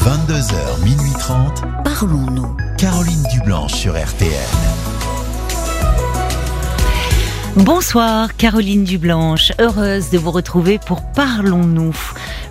[0.00, 1.62] 22h, minuit 30.
[1.84, 2.56] Parlons-nous.
[2.78, 4.30] Caroline Dublanche sur RTN.
[7.56, 11.94] Bonsoir Caroline Dublanche, heureuse de vous retrouver pour Parlons-nous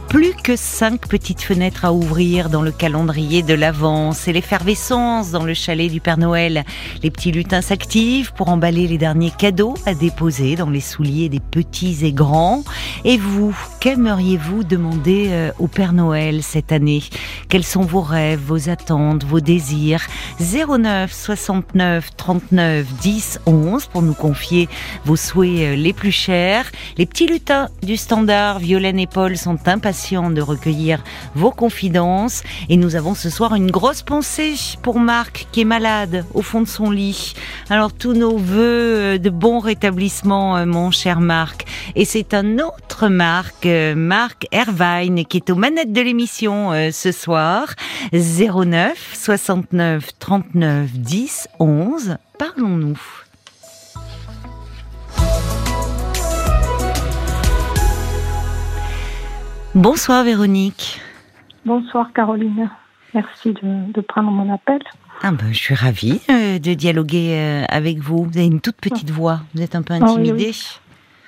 [0.09, 4.11] plus que cinq petites fenêtres à ouvrir dans le calendrier de l'Avent.
[4.11, 6.65] C'est l'effervescence dans le chalet du Père Noël.
[7.03, 11.39] Les petits lutins s'activent pour emballer les derniers cadeaux à déposer dans les souliers des
[11.39, 12.63] petits et grands.
[13.05, 17.03] Et vous, qu'aimeriez-vous demander euh, au Père Noël cette année?
[17.47, 20.07] Quels sont vos rêves, vos attentes, vos désirs?
[20.39, 24.69] 09 69 39 10 11 pour nous confier
[25.05, 26.65] vos souhaits euh, les plus chers.
[26.97, 31.03] Les petits lutins du standard, Violaine et Paul, sont impatients de recueillir
[31.35, 32.41] vos confidences.
[32.69, 36.61] Et nous avons ce soir une grosse pensée pour Marc qui est malade au fond
[36.61, 37.33] de son lit.
[37.69, 41.65] Alors tous nos voeux de bon rétablissement, euh, mon cher Marc.
[41.95, 46.91] Et c'est un autre Marc, euh, Marc Hervine, qui est aux manettes de l'émission euh,
[46.91, 47.73] ce soir.
[48.13, 52.17] 09 69 39 10 11.
[52.37, 53.28] Parlons-nous.
[59.75, 60.99] Bonsoir Véronique.
[61.63, 62.71] Bonsoir Caroline.
[63.13, 64.79] Merci de, prendre mon appel.
[65.21, 68.23] Ah ben, je suis ravie euh, de dialoguer euh, avec vous.
[68.23, 69.41] Vous avez une toute petite voix.
[69.53, 70.51] Vous êtes un peu ah intimidée.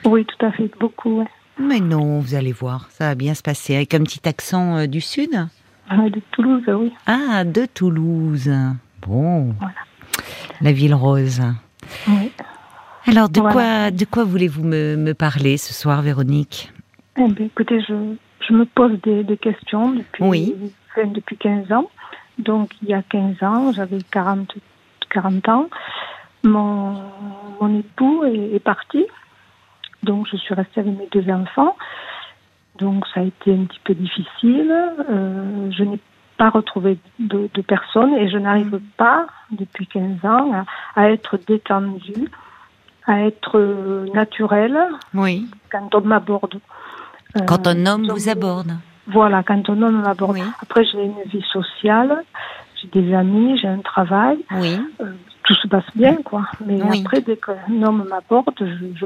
[0.05, 1.23] oui, tout à fait, beaucoup.
[1.59, 3.75] Mais non, vous allez voir, ça va bien se passer.
[3.75, 5.47] Avec un petit accent euh, du sud
[5.87, 6.91] ah, De Toulouse, oui.
[7.05, 8.51] Ah, de Toulouse.
[9.05, 9.53] Bon.
[9.59, 9.73] Voilà.
[10.61, 11.41] La ville rose.
[12.07, 12.31] Oui.
[13.05, 16.71] Alors, de quoi, de quoi voulez-vous me, me parler ce soir, Véronique?
[17.17, 18.15] Eh bien, écoutez, je,
[18.51, 20.53] je me pose des, questions depuis,
[20.97, 21.89] depuis 15 ans.
[22.37, 24.55] Donc, il y a 15 ans, j'avais 40,
[25.09, 25.69] 40 ans.
[26.43, 27.01] Mon,
[27.59, 29.05] mon époux est, parti.
[30.03, 31.77] Donc, je suis restée avec mes deux enfants.
[32.77, 34.73] Donc, ça a été un petit peu difficile.
[35.09, 35.99] Euh, je n'ai
[36.37, 38.81] pas retrouvé de, de personne et je n'arrive mm.
[38.97, 42.29] pas, depuis 15 ans, à, être détendue,
[43.05, 44.77] à être naturelle
[45.13, 45.47] oui.
[45.71, 46.59] quand on m'aborde.
[47.47, 48.77] Quand un homme vous aborde.
[49.07, 50.39] Voilà, quand un homme m'aborde.
[50.61, 52.23] Après, j'ai une vie sociale,
[52.81, 54.37] j'ai des amis, j'ai un travail.
[54.51, 54.79] Oui.
[55.01, 56.45] Euh, tout se passe bien, quoi.
[56.65, 59.05] Mais après, dès qu'un homme m'aborde, je,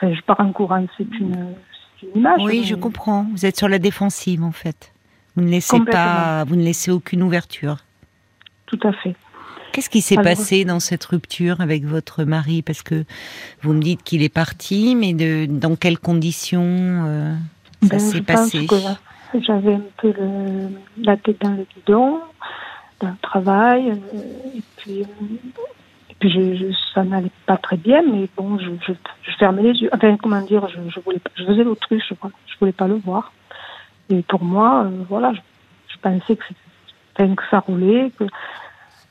[0.00, 0.84] je, pars en courant.
[0.96, 1.54] C'est une,
[2.02, 2.40] une, image.
[2.44, 3.26] Oui, je comprends.
[3.32, 4.92] Vous êtes sur la défensive, en fait.
[5.34, 7.76] Vous ne laissez pas, vous ne laissez aucune ouverture.
[8.66, 9.14] Tout à fait.
[9.72, 12.62] Qu'est-ce qui s'est passé dans cette rupture avec votre mari?
[12.62, 13.04] Parce que
[13.60, 16.62] vous me dites qu'il est parti, mais de, dans quelles conditions
[17.06, 17.34] euh?
[17.82, 18.66] Ça ben, s'est passé
[19.40, 20.68] J'avais un peu le,
[21.02, 22.20] la tête dans le guidon,
[23.00, 28.28] dans le travail, euh, et puis, et puis je, ça n'allait pas très bien, mais
[28.36, 29.90] bon, je, je, fermais les yeux.
[29.92, 32.14] Enfin, comment dire, je, je, voulais, je faisais l'autruche, je,
[32.46, 33.32] je voulais pas le voir.
[34.08, 36.44] Et pour moi, euh, voilà, je, pensais que,
[37.16, 38.24] que ça roulait, que,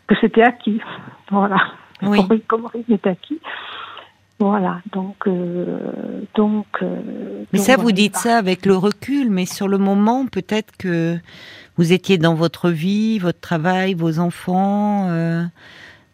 [0.07, 0.81] que c'était acquis.
[1.31, 1.57] Voilà.
[2.03, 2.19] Oui.
[2.27, 3.39] Comme, comme était acquis.
[4.39, 6.65] Voilà, donc, euh, donc.
[6.81, 11.17] Euh, mais ça, vous dites ça avec le recul, mais sur le moment, peut-être que
[11.77, 15.07] vous étiez dans votre vie, votre travail, vos enfants.
[15.09, 15.43] Euh,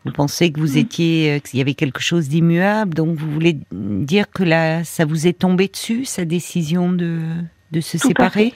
[0.05, 4.29] vous pensez que vous étiez, qu'il y avait quelque chose d'immuable, donc vous voulez dire
[4.31, 7.19] que là, ça vous est tombé dessus, sa décision de,
[7.71, 8.53] de se séparer?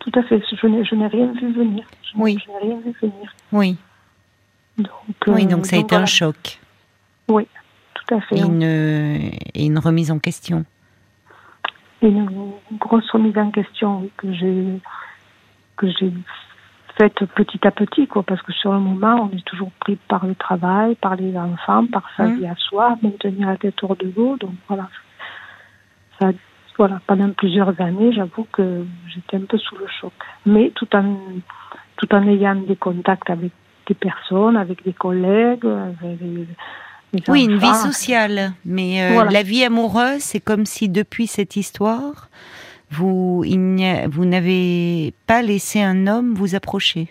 [0.00, 0.42] Tout à fait.
[0.50, 1.84] Je n'ai rien vu venir.
[2.16, 2.38] oui.
[2.44, 3.34] Je n'ai rien vu venir.
[3.52, 3.76] Oui.
[4.78, 4.88] Donc,
[5.26, 6.58] oui, donc ça a été un choc.
[7.28, 7.46] Oui.
[8.32, 10.64] Et une, une remise en question.
[12.02, 12.28] Une
[12.78, 14.80] grosse remise en question que j'ai
[15.76, 16.12] que j'ai
[16.98, 20.26] faite petit à petit, quoi, parce que sur le moment, on est toujours pris par
[20.26, 22.38] le travail, par les enfants, par sa mmh.
[22.38, 24.36] vie à soi, maintenir la tête hors de l'eau.
[24.36, 24.88] Donc voilà,
[26.20, 26.30] ça,
[26.76, 30.12] voilà, pendant plusieurs années, j'avoue que j'étais un peu sous le choc.
[30.44, 31.16] Mais tout en
[31.96, 33.52] tout en ayant des contacts avec
[33.86, 36.18] des personnes, avec des collègues, avec
[37.28, 38.52] oui, une vie sociale.
[38.64, 42.28] Mais euh, la vie amoureuse, c'est comme si depuis cette histoire,
[42.90, 47.08] vous, vous n'avez pas laissé un homme vous approcher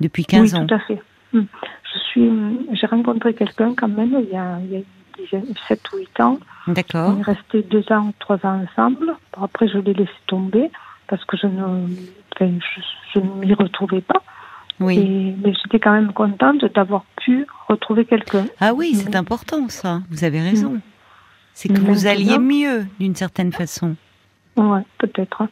[0.00, 0.60] depuis 15 ans.
[0.60, 1.02] Oui, tout à fait.
[1.32, 1.46] Hum.
[1.92, 2.30] Je suis,
[2.72, 6.38] j'ai rencontré quelqu'un quand même il y a, il y a 7 ou 8 ans.
[6.66, 7.14] D'accord.
[7.16, 9.14] On est resté 2 ans ou 3 ans ensemble.
[9.40, 10.70] Après, je l'ai laissé tomber
[11.06, 11.86] parce que je ne,
[12.40, 14.22] je ne m'y retrouvais pas.
[14.80, 15.34] Oui.
[15.42, 18.46] mais j'étais quand même contente d'avoir pu retrouver quelqu'un.
[18.60, 20.00] Ah oui, c'est important ça.
[20.10, 20.80] Vous avez raison.
[21.52, 23.94] C'est que vous alliez mieux d'une certaine façon.
[24.56, 25.46] Ouais, peut-être.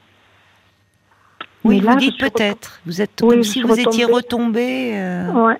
[1.64, 2.80] Oui, vous dites peut-être.
[2.86, 4.92] Vous êtes comme si vous étiez retombé.
[4.94, 5.32] Euh...
[5.32, 5.58] Ouais,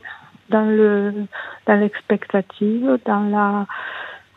[0.49, 1.27] dans le
[1.67, 3.67] dans l'expectative, dans la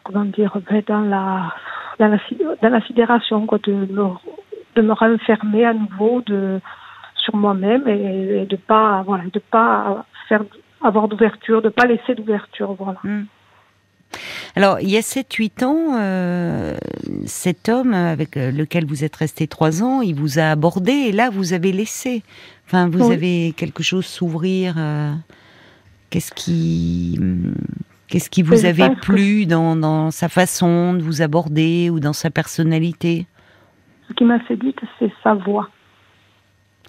[0.03, 1.53] comment dire, ben, dans la
[1.97, 2.17] dans la,
[2.61, 4.09] dans la sidération quoi, de me,
[4.75, 6.59] de me renfermer à nouveau de
[7.25, 10.43] sur moi-même et, de pas voilà de pas faire
[10.81, 12.99] avoir d'ouverture, de pas laisser d'ouverture, voilà.
[13.03, 13.25] Hmm.
[14.55, 16.75] Alors, il y a 7-8 ans, euh,
[17.25, 21.29] cet homme avec lequel vous êtes resté 3 ans, il vous a abordé et là,
[21.29, 22.23] vous avez laissé.
[22.65, 24.75] Enfin, vous avez quelque chose s'ouvrir.
[24.77, 25.11] Euh,
[26.09, 27.19] qu'est-ce qui,
[28.07, 32.29] qu'est-ce qui vous avait plu dans, dans, sa façon de vous aborder ou dans sa
[32.29, 33.27] personnalité?
[34.07, 35.69] Ce qui m'a séduite, c'est sa voix.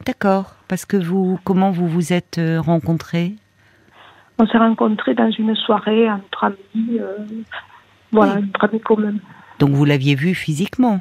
[0.04, 0.54] D'accord.
[0.68, 3.34] Parce que vous, comment vous vous êtes euh, rencontrés?
[4.38, 7.16] On s'est rencontrés dans une soirée entre amis, euh,
[8.12, 9.14] voilà, entre amis communs.
[9.58, 11.00] Donc vous l'aviez vu physiquement?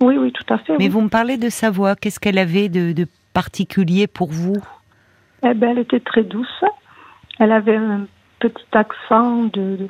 [0.00, 0.76] Oui, oui, tout à fait.
[0.78, 1.94] Mais vous me parlez de sa voix.
[1.94, 4.56] Qu'est-ce qu'elle avait de, de, particulier pour vous?
[5.44, 6.64] Eh ben, elle était très douce.
[7.38, 8.06] Elle avait un
[8.38, 9.88] petit accent de,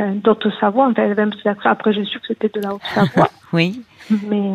[0.00, 0.88] d'Haute-Savoie.
[0.88, 1.70] Enfin, elle avait un petit accent.
[1.70, 3.28] Après, j'ai su que c'était de la Haute-Savoie.
[3.52, 3.82] oui.
[4.28, 4.52] Mais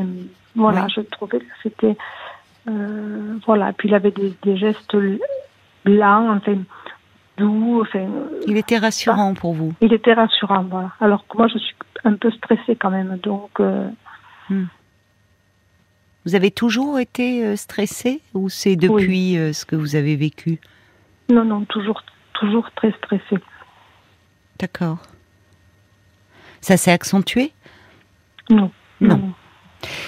[0.55, 1.97] voilà, je trouvais que c'était
[2.67, 4.95] euh, voilà, puis il avait des, gestes
[5.85, 6.57] blancs, enfin,
[7.37, 7.81] doux.
[7.81, 8.07] Enfin,
[8.47, 10.91] il était rassurant pour vous Il était rassurant, voilà.
[10.99, 13.49] Alors que moi, je suis un peu stressée quand même, donc.
[13.59, 13.89] Euh,
[14.49, 14.65] hmm.
[16.23, 20.59] Vous avez toujours été euh, stressée ou c'est depuis ce que vous avez vécu?
[21.31, 22.03] Non, non, toujours,
[22.33, 23.41] toujours très stressée.
[24.59, 24.99] D'accord.
[26.59, 27.53] Ça s'est accentué?
[28.51, 28.71] Non.
[28.99, 29.33] non.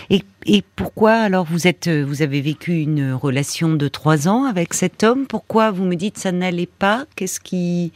[0.10, 4.74] Et, et, pourquoi alors vous êtes, vous avez vécu une relation de trois ans avec
[4.74, 5.26] cet homme?
[5.28, 7.06] Pourquoi vous me dites ça n'allait pas?
[7.16, 7.92] Qu'est-ce qui,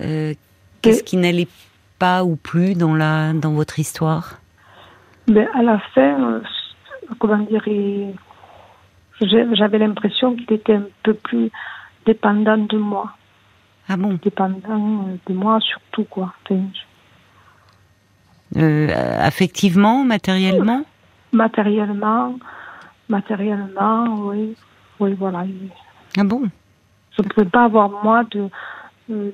[0.00, 0.34] euh,
[0.80, 1.48] qu'est-ce qui n'allait
[1.98, 4.40] pas ou plus dans la, dans votre histoire?
[5.28, 6.40] Ben, à la fin, euh,
[7.18, 7.62] comment dire,
[9.20, 11.50] j'avais l'impression qu'il était un peu plus
[12.06, 13.12] dépendant de moi.
[13.88, 14.18] Ah bon?
[14.22, 16.32] Dépendant euh, de moi surtout quoi.
[18.56, 20.84] affectivement, matériellement?
[21.32, 22.38] Matériellement,
[23.08, 24.54] matériellement, oui,
[25.00, 25.44] oui, voilà.
[26.16, 26.42] Ah bon?
[27.16, 28.48] Je ne pouvais pas avoir moi de,
[29.08, 29.32] de,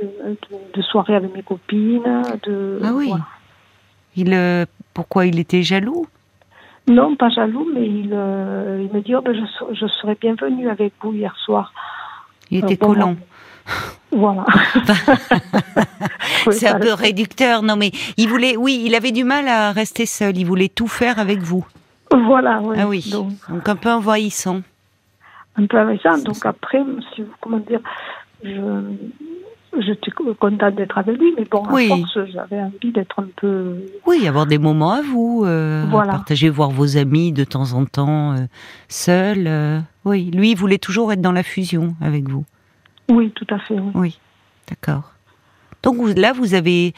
[0.74, 2.22] de, soirée avec mes copines.
[2.44, 3.12] De, ah oui.
[4.16, 4.64] Il, euh,
[4.94, 6.06] pourquoi il était jaloux?
[6.88, 10.68] Non, pas jaloux, mais il, euh, il me dit oh, ben, je, je, serais bienvenue
[10.68, 11.72] avec vous hier soir.
[12.50, 13.16] Il était collant.
[14.10, 14.46] Voilà.
[16.50, 20.06] C'est un peu réducteur, non mais il voulait, oui, il avait du mal à rester
[20.06, 20.38] seul.
[20.38, 21.66] Il voulais tout faire avec vous.
[22.10, 22.76] Voilà, oui.
[22.78, 23.10] Ah oui.
[23.10, 24.62] Donc, un peu envahissant.
[25.56, 26.18] Un peu envahissant.
[26.18, 26.82] Donc après,
[27.14, 27.80] si, comment dire,
[28.42, 28.82] je,
[29.80, 33.76] j'étais contente d'être avec lui, mais bon, à force, j'avais envie d'être un peu.
[34.06, 38.32] Oui, avoir des moments à vous, euh, partager, voir vos amis de temps en temps,
[38.32, 38.46] euh,
[38.88, 39.46] seul.
[39.46, 42.44] Euh, oui, lui, il voulait toujours être dans la fusion avec vous.
[43.10, 43.78] Oui, tout à fait.
[43.78, 44.18] Oui, oui.
[44.68, 45.12] d'accord.
[45.82, 46.94] Donc là, vous avez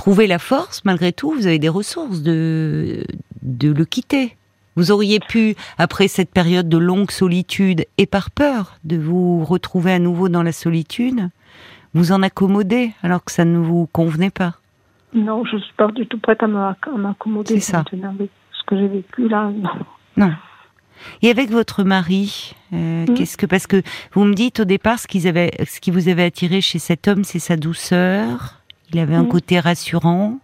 [0.00, 3.04] trouver la force, malgré tout, vous avez des ressources de,
[3.42, 4.34] de le quitter.
[4.74, 9.92] Vous auriez pu, après cette période de longue solitude et par peur de vous retrouver
[9.92, 11.28] à nouveau dans la solitude,
[11.92, 14.54] vous en accommoder alors que ça ne vous convenait pas.
[15.12, 17.60] Non, je suis pas du tout prête à m'accommoder.
[17.60, 17.84] C'est ça.
[17.92, 19.68] Ce que j'ai vécu là, non.
[20.16, 20.32] Non.
[21.20, 23.14] Et avec votre mari, euh, hmm.
[23.14, 23.82] qu'est-ce que parce que
[24.12, 27.06] vous me dites au départ ce, qu'ils avaient, ce qui vous avait attiré chez cet
[27.06, 28.59] homme, c'est sa douceur,
[28.92, 29.28] il avait un mm.
[29.28, 30.38] côté rassurant,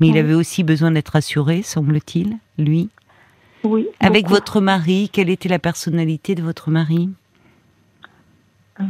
[0.00, 2.90] mais il avait aussi besoin d'être rassuré, semble-t-il, lui.
[3.64, 3.88] Oui.
[4.00, 7.10] Avec votre mari, quelle était la personnalité de votre mari?
[8.80, 8.84] Euh,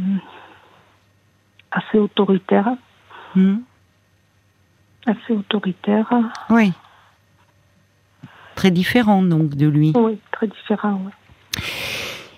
[1.71, 2.75] Assez autoritaire.
[3.35, 3.57] Hmm.
[5.05, 6.11] Assez autoritaire.
[6.49, 6.71] Oui.
[8.55, 9.93] Très différent donc de lui.
[9.95, 11.01] Oui, très différent.
[11.05, 11.11] Oui.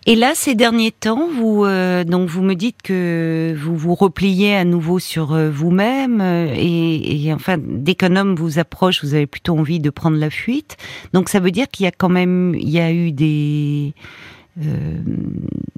[0.07, 4.55] Et là, ces derniers temps, vous euh, donc vous me dites que vous vous repliez
[4.55, 9.27] à nouveau sur euh, vous-même euh, et, enfin dès qu'un homme vous approche, vous avez
[9.27, 10.77] plutôt envie de prendre la fuite.
[11.13, 13.93] Donc ça veut dire qu'il y a quand même il y a eu des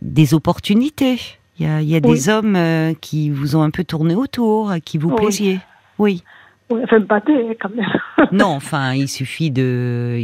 [0.01, 1.19] des opportunités.
[1.59, 2.57] Il y a, il y a des hommes
[3.01, 5.59] qui vous ont un peu tourné autour, qui vous plaisiez.
[5.99, 6.23] Oui.
[6.71, 7.85] Oui, enfin pas des quand même.
[8.31, 10.17] non, enfin il suffit de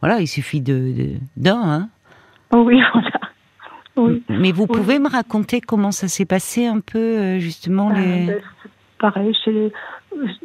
[0.00, 1.62] voilà, il suffit de d'un.
[1.62, 1.88] Hein.
[2.54, 3.10] Oui, voilà.
[3.96, 4.22] Oui.
[4.28, 8.26] Mais vous pouvez me raconter comment ça s'est passé un peu, euh, justement ah, les...
[8.26, 8.40] Ben,
[8.98, 9.72] pareil, chez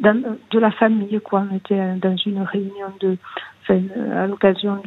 [0.00, 1.44] de la famille, quoi.
[1.50, 3.16] On était dans une réunion de,
[4.14, 4.82] à l'occasion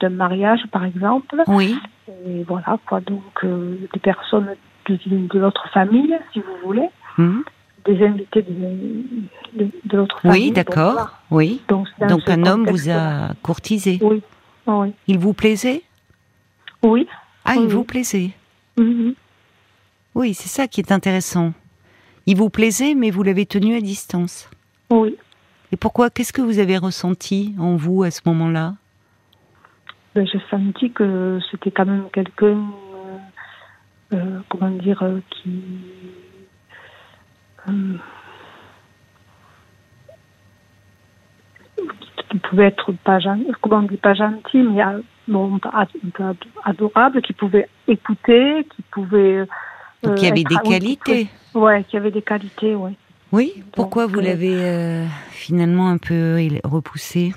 [0.00, 1.42] d'un mariage, par exemple.
[1.46, 1.76] Oui.
[2.26, 3.00] Et voilà, quoi.
[3.00, 4.48] Donc, euh, des personnes
[4.88, 6.88] de, de l'autre famille, si vous voulez.
[7.18, 7.44] Hum.
[7.84, 10.48] Des invités de, de, l'autre famille.
[10.48, 11.18] Oui, d'accord.
[11.30, 11.60] oui.
[11.68, 13.98] Donc, donc un homme vous a courtisé.
[14.00, 14.22] Oui.
[14.68, 14.92] oui.
[15.08, 15.82] Il vous plaisait?
[16.82, 17.06] Oui.
[17.44, 18.30] Ah, il vous plaisait
[18.76, 19.14] mhm.
[20.14, 21.52] Oui, c'est ça qui est intéressant.
[22.26, 24.48] Il vous plaisait, mais vous l'avez tenu à distance.
[24.90, 25.16] Oui.
[25.72, 28.74] Et pourquoi Qu'est-ce que vous avez ressenti en vous à ce moment-là?
[30.14, 32.62] Ben, j'ai senti que c'était quand même quelqu'un,
[34.50, 35.62] comment dire, qui
[42.32, 44.82] qui pouvait être pas gentil, comment on dit pas gentil, mais
[45.32, 45.58] bon,
[46.64, 49.44] adorable, qui pouvait écouter, qui pouvait.
[50.04, 51.28] Il y avait des qualités.
[51.54, 52.92] Ouais, qui avait des qualités, ouais.
[53.32, 53.62] Oui.
[53.72, 57.32] Pourquoi vous l'avez finalement un peu repoussé?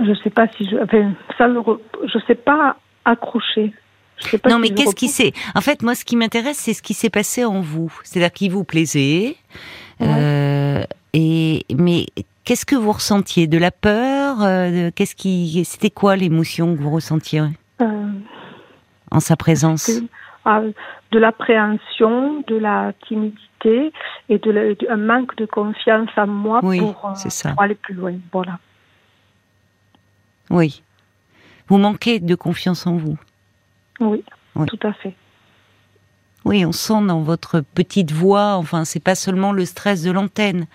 [0.00, 3.72] Je sais pas si je, enfin, ça je sais pas accrocher.
[4.48, 7.10] non, mais qu'est-ce qui s'est En fait, moi, ce qui m'intéresse, c'est ce qui s'est
[7.10, 7.92] passé en vous.
[8.02, 9.36] C'est-à-dire qu'il vous plaisait.
[10.02, 10.82] Euh,
[11.14, 12.06] et mais
[12.44, 13.46] qu'est-ce que vous ressentiez?
[13.46, 17.42] De la peur euh, Qu'est-ce qui C'était quoi l'émotion que vous ressentiez
[17.80, 18.10] euh,
[19.10, 19.90] en sa présence
[20.44, 20.62] ah,
[21.12, 23.92] De l'appréhension, de la timidité
[24.28, 28.14] et de un manque de confiance en moi pour, pour aller plus loin.
[28.32, 28.58] Voilà.
[30.50, 30.82] Oui.
[31.68, 33.18] Vous manquez de confiance en vous.
[34.00, 34.22] Oui,
[34.66, 35.14] tout à fait.
[36.44, 40.66] Oui, on sent dans votre petite voix, enfin, c'est pas seulement le stress de l'antenne,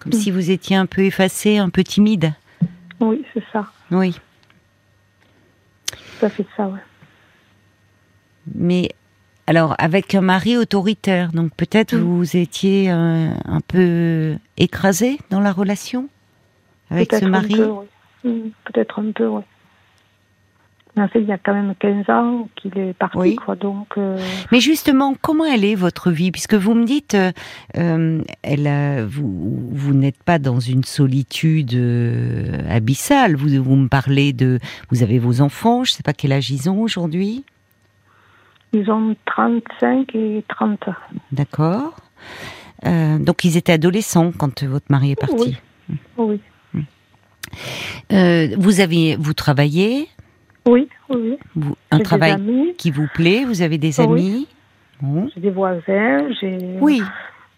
[0.00, 2.34] comme si vous étiez un peu effacé, un peu timide.
[3.02, 3.66] Oui, c'est ça.
[3.90, 4.18] Oui.
[6.20, 6.78] Ça fait ça, oui.
[8.54, 8.90] Mais
[9.46, 15.52] alors, avec un mari autoritaire, donc peut-être vous étiez euh, un, peu écrasé dans la
[15.52, 16.08] relation
[16.90, 17.56] avec ce mari?
[18.22, 19.42] Peut-être un peu, oui
[20.96, 23.56] il y a quand même 15 ans qu'il est parti, quoi.
[23.56, 23.88] Donc.
[23.96, 24.18] Euh,
[24.50, 26.30] Mais justement, comment elle est votre vie?
[26.30, 27.32] Puisque vous me dites, euh,
[27.78, 33.36] euh vous, vous n'êtes pas dans une solitude euh, abyssale.
[33.36, 34.58] Vous, vous me parlez de,
[34.90, 35.84] vous avez vos enfants.
[35.84, 37.44] Je ne sais pas quel âge ils ont aujourd'hui.
[38.74, 40.88] Ils ont 35 et 30.
[41.30, 41.96] D'accord.
[42.84, 45.58] donc ils étaient adolescents quand votre mari est parti.
[46.16, 46.40] Oui.
[48.10, 48.54] oui.
[48.56, 50.08] vous avez, vous travaillez
[50.66, 51.38] oui, oui.
[51.90, 54.46] un travail qui vous plaît Vous avez des amis
[55.34, 56.28] J'ai des voisins.
[56.80, 57.02] Oui,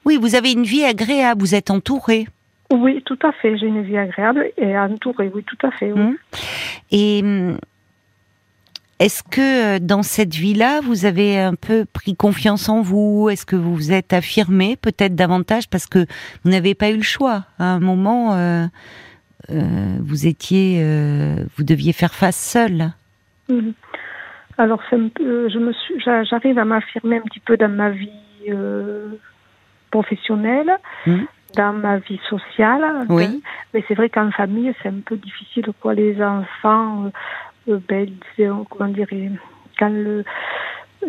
[0.04, 0.18] oui.
[0.20, 1.40] Vous avez une vie agréable.
[1.40, 2.26] Vous êtes entouré.
[2.72, 3.58] Oui, tout à fait.
[3.58, 5.30] J'ai une vie agréable et entourée.
[5.34, 5.92] Oui, tout à fait.
[5.92, 6.16] Hum.
[6.90, 7.58] Et hum,
[9.00, 13.28] est-ce que euh, dans cette vie-là, vous avez un peu pris confiance en vous?
[13.28, 16.06] Est-ce que vous vous êtes affirmé peut-être davantage parce que
[16.44, 17.44] vous n'avez pas eu le choix?
[17.58, 18.66] À un moment, euh,
[19.50, 22.90] euh, vous étiez, euh, vous deviez faire face seul.
[23.48, 23.72] Mhm.
[24.56, 28.10] Alors, je me suis, j'arrive à m'affirmer un petit peu dans ma vie
[28.48, 29.08] euh,
[29.90, 30.70] professionnelle,
[31.06, 31.26] mhm.
[31.56, 33.06] dans ma vie sociale.
[33.08, 33.42] Oui.
[33.72, 35.66] Mais c'est vrai qu'en famille, c'est un peu difficile.
[35.80, 37.10] Quoi, les enfants,
[37.66, 38.08] ben,
[38.70, 39.08] comment dire,
[39.78, 40.24] quand le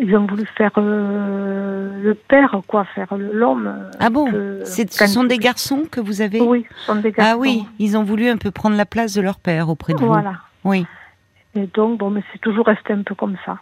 [0.00, 3.90] ils ont voulu faire euh, le père, quoi, faire l'homme.
[3.98, 4.30] Ah bon
[4.64, 7.32] Ce sont des garçons que vous avez Oui, ce sont des garçons.
[7.34, 9.98] Ah oui, ils ont voulu un peu prendre la place de leur père auprès de
[9.98, 10.06] vous.
[10.06, 10.34] Voilà.
[10.64, 10.86] Oui.
[11.54, 13.58] Et donc, bon, mais c'est toujours resté un peu comme ça.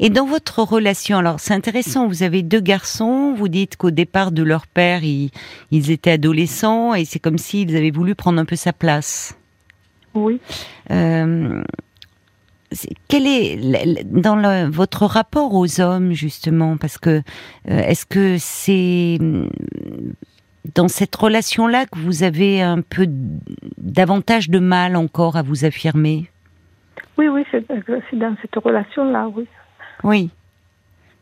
[0.00, 4.32] Et dans votre relation, alors c'est intéressant, vous avez deux garçons, vous dites qu'au départ
[4.32, 5.30] de leur père, ils,
[5.70, 9.38] ils étaient adolescents et c'est comme s'ils avaient voulu prendre un peu sa place.
[10.14, 10.40] Oui.
[10.90, 11.62] Euh,
[13.08, 16.76] quel est dans votre rapport aux hommes justement?
[16.76, 17.20] Parce que euh,
[17.66, 19.48] est-ce que c'est mm,
[20.74, 23.06] dans cette relation-là que vous avez un peu
[23.78, 26.30] davantage de mal encore à vous affirmer?
[27.16, 27.66] Oui, oui, c'est
[28.18, 29.46] dans cette relation-là, oui.
[30.02, 30.30] Oui.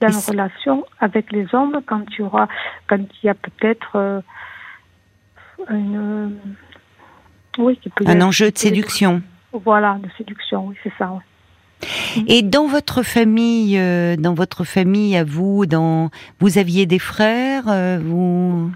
[0.01, 2.49] Dans la relation avec les hommes, quand il y aura,
[2.89, 4.21] quand il y a peut-être euh,
[5.71, 6.37] une,
[7.59, 9.23] oui, un enjeu de séduction.
[9.53, 11.13] Voilà, de séduction, oui, c'est ça.
[12.27, 16.11] Et dans votre famille, euh, dans votre famille à vous, dans,
[16.41, 18.71] vous aviez des frères, euh, vous?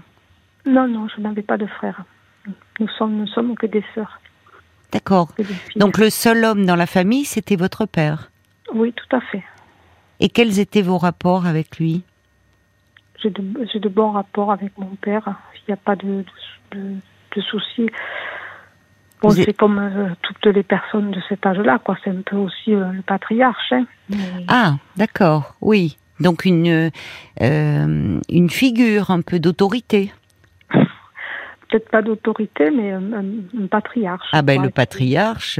[0.65, 2.03] Non, non, je n'avais pas de frères.
[2.79, 4.19] Nous sommes, nous sommes que des sœurs.
[4.91, 5.29] D'accord.
[5.75, 8.31] Donc le seul homme dans la famille, c'était votre père?
[8.73, 9.43] Oui, tout à fait.
[10.19, 12.03] Et quels étaient vos rapports avec lui?
[13.21, 15.35] J'ai de, de, bons rapports avec mon père.
[15.55, 16.23] Il n'y a pas de,
[16.71, 16.95] de,
[17.35, 17.89] de soucis.
[19.21, 21.97] Bon, c'est comme euh, toutes les personnes de cet âge-là, quoi.
[22.03, 23.71] C'est un peu aussi euh, le patriarche.
[23.71, 23.85] Hein.
[24.47, 25.97] Ah, d'accord, oui.
[26.19, 26.91] Donc une
[27.41, 30.11] euh, une figure un peu d'autorité.
[30.69, 34.27] Peut-être pas d'autorité, mais un, patriarche.
[34.31, 35.59] Ah ben le patriarche.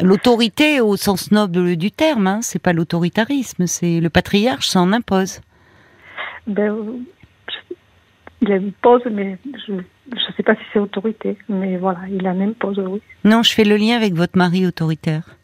[0.00, 5.40] L'autorité au sens noble du terme, hein, c'est pas l'autoritarisme, c'est le patriarche s'en impose.
[6.46, 6.74] Ben,
[8.42, 9.82] il impose, mais je ne
[10.36, 13.00] sais pas si c'est autorité, mais voilà, il a même pas oui.
[13.24, 15.36] Non, je fais le lien avec votre mari autoritaire.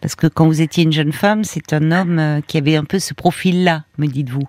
[0.00, 2.84] Parce que quand vous étiez une jeune femme, c'est un homme euh, qui avait un
[2.84, 4.42] peu ce profil-là, me dites-vous.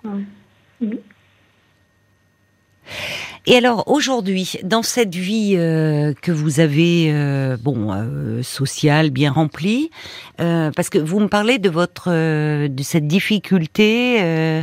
[3.50, 9.32] Et alors aujourd'hui, dans cette vie euh, que vous avez, euh, bon, euh, sociale bien
[9.32, 9.88] remplie,
[10.36, 14.62] parce que vous me parlez de votre, de cette difficulté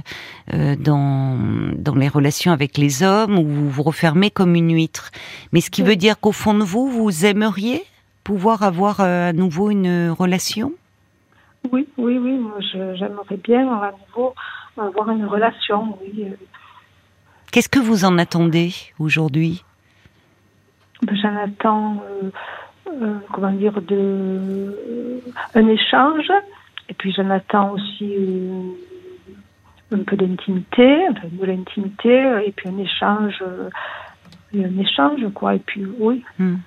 [0.53, 1.37] dans
[1.75, 5.09] dans les relations avec les hommes où vous vous refermez comme une huître.
[5.51, 7.83] Mais ce qui veut dire qu'au fond de vous, vous aimeriez
[8.23, 10.71] pouvoir avoir à nouveau une relation?
[11.71, 12.37] Oui, oui, oui.
[12.37, 12.59] Moi,
[12.93, 14.35] j'aimerais bien à nouveau
[14.77, 15.97] avoir une relation.
[16.01, 16.27] Oui.
[17.55, 19.63] Qu'est-ce que vous en attendez aujourd'hui?
[21.03, 22.29] Ben, J'en attends, euh,
[22.91, 25.19] euh, comment dire, de, euh,
[25.53, 26.29] un échange,
[26.89, 28.13] et puis j'en attends aussi
[29.89, 33.41] un peu d'intimité, enfin, de l'intimité, et puis un échange,
[34.53, 36.25] un échange, quoi, et puis oui.
[36.37, 36.57] Hmm.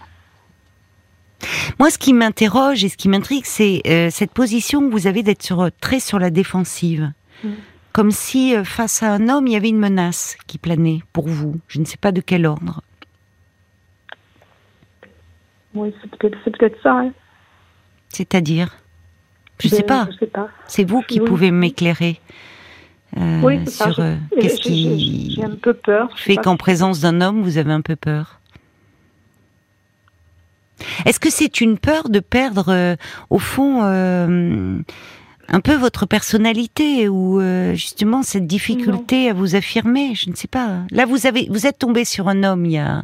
[1.78, 5.42] Moi, ce qui m'interroge et ce qui m'intrigue, c'est cette position que vous avez d'être
[5.42, 7.12] sur, très sur la défensive.
[7.45, 7.50] Hmm
[7.99, 11.26] comme si euh, face à un homme, il y avait une menace qui planait pour
[11.26, 11.57] vous.
[11.67, 12.81] Je ne sais pas de quel ordre.
[15.75, 16.93] Oui, c'est peut-être ça.
[16.93, 17.11] Hein.
[18.09, 18.76] C'est-à-dire?
[19.59, 20.07] Je ne sais pas.
[20.69, 22.21] C'est vous qui pouvez m'éclairer.
[23.17, 27.43] Euh, oui, sur euh, qu'est-ce qui J'ai un peu peur, fait qu'en présence d'un homme,
[27.43, 28.38] vous avez un peu peur?
[31.05, 32.97] Est-ce que c'est une peur de perdre,
[33.31, 33.83] au fond,
[35.49, 40.49] un peu votre personnalité ou euh, justement cette difficulté à vous affirmer, je ne sais
[40.49, 40.81] pas.
[40.90, 43.02] Là, vous avez, vous êtes tombé sur un homme il y a euh,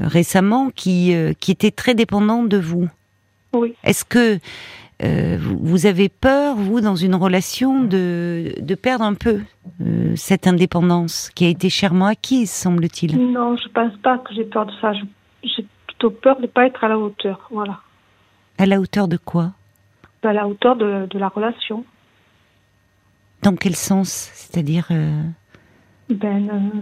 [0.00, 2.88] récemment qui euh, qui était très dépendant de vous.
[3.52, 3.74] Oui.
[3.84, 4.38] Est-ce que
[5.00, 9.40] vous avez peur, vous, dans une relation, de, de perdre un peu
[10.16, 13.14] cette indépendance qui a été chèrement acquise, semble-t-il?
[13.32, 14.92] Non, je pense pas que j'ai peur de ça.
[15.42, 17.48] J'ai plutôt peur de ne pas être à la hauteur.
[17.50, 17.80] Voilà.
[18.56, 19.52] À la hauteur de quoi?
[20.24, 21.84] À la hauteur de, la relation.
[23.42, 24.30] Dans quel sens?
[24.34, 25.22] C'est-à-dire euh,
[26.08, 26.80] ben, euh,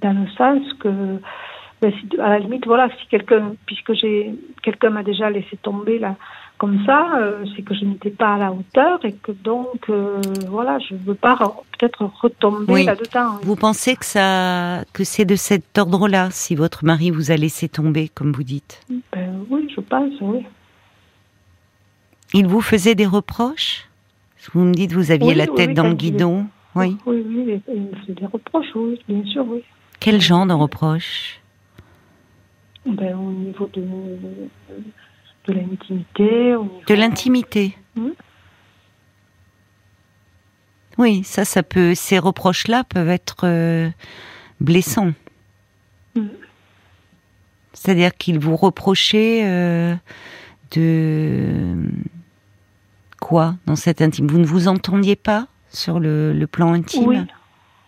[0.00, 1.20] Dans le sens que,
[1.82, 6.16] ben, à la limite, voilà, si quelqu'un, puisque j'ai quelqu'un m'a déjà laissé tomber là,
[6.58, 9.90] comme ça, euh, c'est que je n'étais pas à la hauteur et que donc,
[10.48, 11.36] voilà, je ne veux pas
[11.78, 13.38] peut-être retomber là-dedans.
[13.42, 17.68] Vous pensez que ça, que c'est de cet ordre-là, si votre mari vous a laissé
[17.70, 18.84] tomber, comme vous dites?
[19.12, 20.44] Ben, Oui, je pense, oui.
[22.32, 23.88] Il vous faisait des reproches?
[24.52, 26.46] Vous me dites vous aviez la tête dans le guidon.
[26.74, 26.96] Oui.
[27.04, 29.62] Oui, oui, il me faisait des reproches, oui, bien sûr, oui.
[29.98, 31.40] Quel genre de reproches?
[32.86, 33.82] Ben, Au niveau de,
[35.46, 36.54] de l'intimité.
[36.86, 38.10] De l'intimité hmm?
[40.98, 41.94] Oui, ça, ça peut.
[41.94, 43.90] Ces reproches-là peuvent être euh,
[44.60, 45.12] blessants.
[46.14, 46.28] Hmm.
[47.72, 49.94] C'est-à-dire qu'il vous reprochait euh,
[50.72, 51.74] de
[53.20, 54.26] quoi dans cette intime?
[54.26, 57.06] Vous ne vous entendiez pas sur le, plan intime?
[57.06, 57.18] Oui,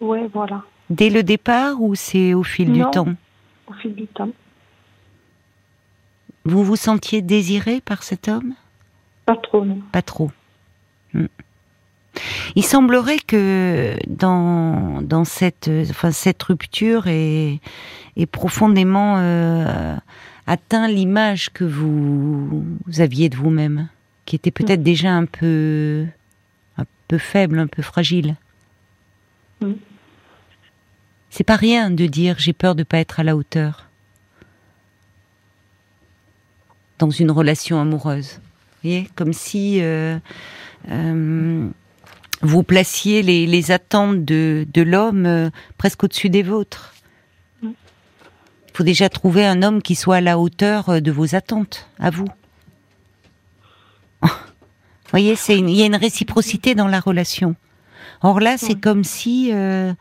[0.01, 0.62] ouais, voilà.
[0.90, 3.09] Dès le départ ou c'est au fil du temps?
[3.66, 4.29] Au fil du temps.
[6.45, 8.55] Vous vous sentiez désiré par cet homme?
[9.27, 9.79] Pas trop, non.
[9.92, 10.31] Pas trop.
[11.14, 11.27] Hmm.
[12.57, 17.61] Il semblerait que dans, dans cette, enfin, cette rupture est,
[18.16, 19.97] est profondément euh,
[20.47, 23.88] atteint l'image que vous, vous aviez de vous-même
[24.24, 24.85] qui était peut-être mm.
[24.85, 26.06] déjà un peu,
[26.76, 28.37] un peu faible, un peu fragile.
[29.61, 29.72] Mm.
[31.30, 33.88] C'est pas rien de dire j'ai peur de pas être à la hauteur
[36.98, 38.35] dans une relation amoureuse.
[38.35, 40.18] Vous voyez, comme si euh,
[40.90, 41.68] euh,
[42.42, 46.94] vous placiez les, les, attentes de, de l'homme euh, presque au-dessus des vôtres.
[47.62, 47.70] Mm.
[48.68, 52.11] Il faut déjà trouver un homme qui soit à la hauteur de vos attentes, à
[52.11, 52.28] vous
[55.12, 57.54] voyez, c'est il y a une réciprocité dans la relation.
[58.22, 59.92] Or là, c'est comme si euh,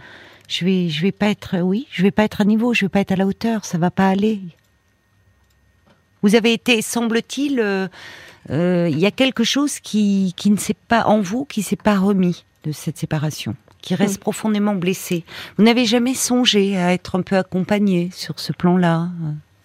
[0.47, 2.89] je vais, je vais pas être, oui, je vais pas être à niveau, je vais
[2.89, 4.39] pas être à la hauteur, ça va pas aller.
[6.21, 7.88] Vous avez été, semble-t-il, euh,
[8.51, 11.75] euh, il y a quelque chose qui, qui ne s'est pas en vous, qui s'est
[11.75, 15.23] pas remis de cette séparation, qui reste profondément blessé.
[15.57, 19.10] Vous n'avez jamais songé à être un peu accompagné sur ce plan-là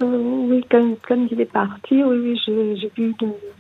[0.03, 3.15] euh, oui, quand, quand, il est parti, oui, oui j'ai vu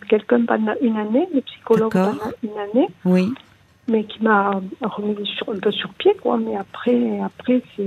[0.08, 2.88] quelqu'un pendant une année, le psychologue pendant une année.
[3.04, 3.32] Oui.
[3.88, 6.38] Mais qui m'a remis sur, un peu sur pied, quoi.
[6.38, 7.86] Mais après, après c'est.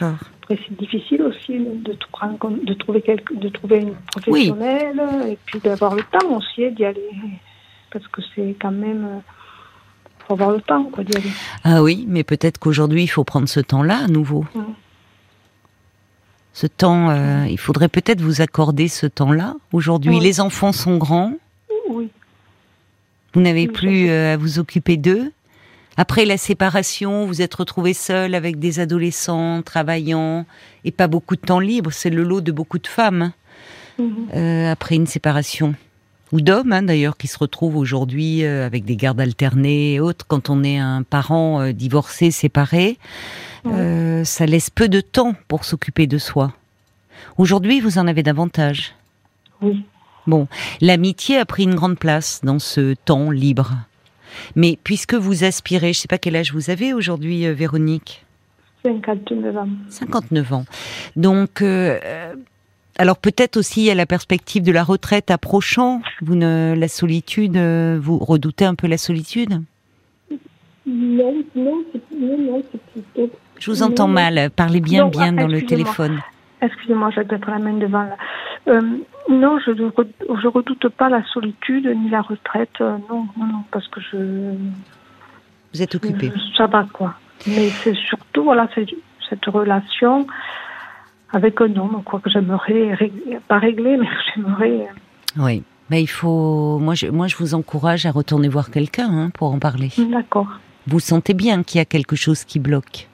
[0.00, 5.94] Après, c'est difficile aussi de, de trouver quelque, de trouver une professionnelle et puis d'avoir
[5.94, 7.10] le temps aussi d'y aller.
[7.92, 9.22] Parce que c'est quand même.
[10.26, 11.30] faut avoir le temps, quoi, d'y aller.
[11.62, 14.44] Ah oui, mais peut-être qu'aujourd'hui, il faut prendre ce temps-là à nouveau.
[14.54, 14.62] Mmh
[16.56, 19.56] ce temps, euh, il faudrait peut-être vous accorder ce temps-là.
[19.74, 21.34] Aujourd'hui, les enfants sont grands.
[21.90, 22.08] Oui.
[23.34, 25.32] Vous n'avez plus euh, à vous occuper d'eux.
[25.98, 30.46] Après la séparation, vous êtes retrouvé seul avec des adolescents travaillant
[30.86, 31.92] et pas beaucoup de temps libre.
[31.92, 33.32] C'est le lot de beaucoup de femmes
[33.98, 34.28] mhm.
[34.34, 35.74] euh, après une séparation.
[36.32, 40.26] Ou d'hommes hein, d'ailleurs qui se retrouvent aujourd'hui euh, avec des gardes alternées et autres.
[40.26, 42.98] Quand on est un parent euh, divorcé, séparé,
[43.64, 46.52] ça laisse peu de temps pour s'occuper de soi.
[47.36, 48.94] Aujourd'hui, vous en avez davantage.
[49.60, 49.84] Oui.
[50.26, 50.48] Bon,
[50.80, 53.74] l'amitié a pris une grande place dans ce temps libre.
[54.54, 58.24] Mais puisque vous aspirez, je ne sais pas quel âge vous avez aujourd'hui, euh, Véronique?
[58.84, 59.68] 59 ans.
[59.88, 60.64] 59 ans.
[61.16, 62.34] Donc, euh,
[62.98, 67.98] alors peut-être aussi à la perspective de la retraite approchant, vous ne, la solitude, euh,
[68.00, 69.62] vous redoutez un peu la solitude?
[70.86, 73.30] Non, non, non, c'est plutôt.
[73.58, 74.50] Je vous entends mal.
[74.54, 76.20] Parlez bien, bien dans le téléphone.
[76.62, 78.16] Excusez-moi, j'ai peut-être la main devant là.
[78.68, 78.80] Euh,
[79.28, 79.90] non, je ne
[80.40, 82.80] je redoute pas la solitude ni la retraite.
[82.80, 84.54] Euh, non, non, non, parce que je.
[85.74, 86.32] Vous êtes occupée.
[86.56, 87.14] Ça va, quoi.
[87.46, 88.68] Mais c'est surtout, voilà,
[89.28, 90.26] cette relation
[91.36, 92.96] avec un homme, quoi, que j'aimerais,
[93.46, 94.88] pas régler, mais j'aimerais.
[94.88, 95.62] Euh, oui.
[95.90, 96.78] Mais il faut.
[96.78, 99.90] Moi, je, moi, je vous encourage à retourner voir quelqu'un hein, pour en parler.
[100.10, 100.48] D'accord.
[100.86, 103.08] Vous sentez bien qu'il y a quelque chose qui bloque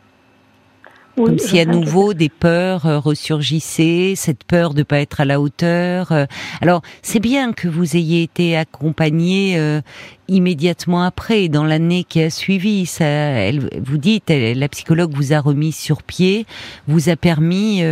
[1.17, 5.25] comme si à nouveau des peurs euh, ressurgissaient, cette peur de ne pas être à
[5.25, 6.13] la hauteur.
[6.13, 6.27] Euh.
[6.61, 9.81] Alors c'est bien que vous ayez été accompagné euh,
[10.29, 12.87] immédiatement après, dans l'année qui a suivi.
[12.87, 16.47] Ça, elle, vous dites, la psychologue vous a remis sur pied,
[16.89, 17.83] vous a permis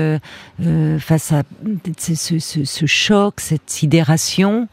[0.98, 1.42] face à
[1.98, 4.68] ce, ce, ce, choc, cette sidération.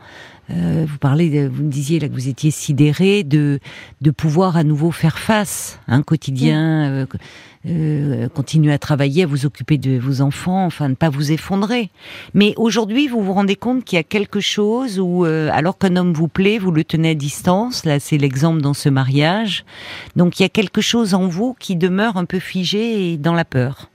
[0.49, 3.59] vous parlez, vous me disiez là que vous étiez sidéré de
[4.01, 6.91] de pouvoir à nouveau faire face à un quotidien.
[6.91, 7.05] Euh,
[8.33, 11.89] continuer à travailler, à vous occuper de vos enfants, enfin ne pas vous effondrer.
[12.33, 15.95] Mais aujourd'hui, vous vous rendez compte qu'il y a quelque chose où, euh, alors qu'un
[15.95, 17.85] homme vous plaît, vous le tenez à distance.
[17.85, 19.65] Là, c'est l'exemple dans ce mariage.
[20.15, 23.33] Donc, il y a quelque chose en vous qui demeure un peu figé et dans
[23.33, 23.89] la peur.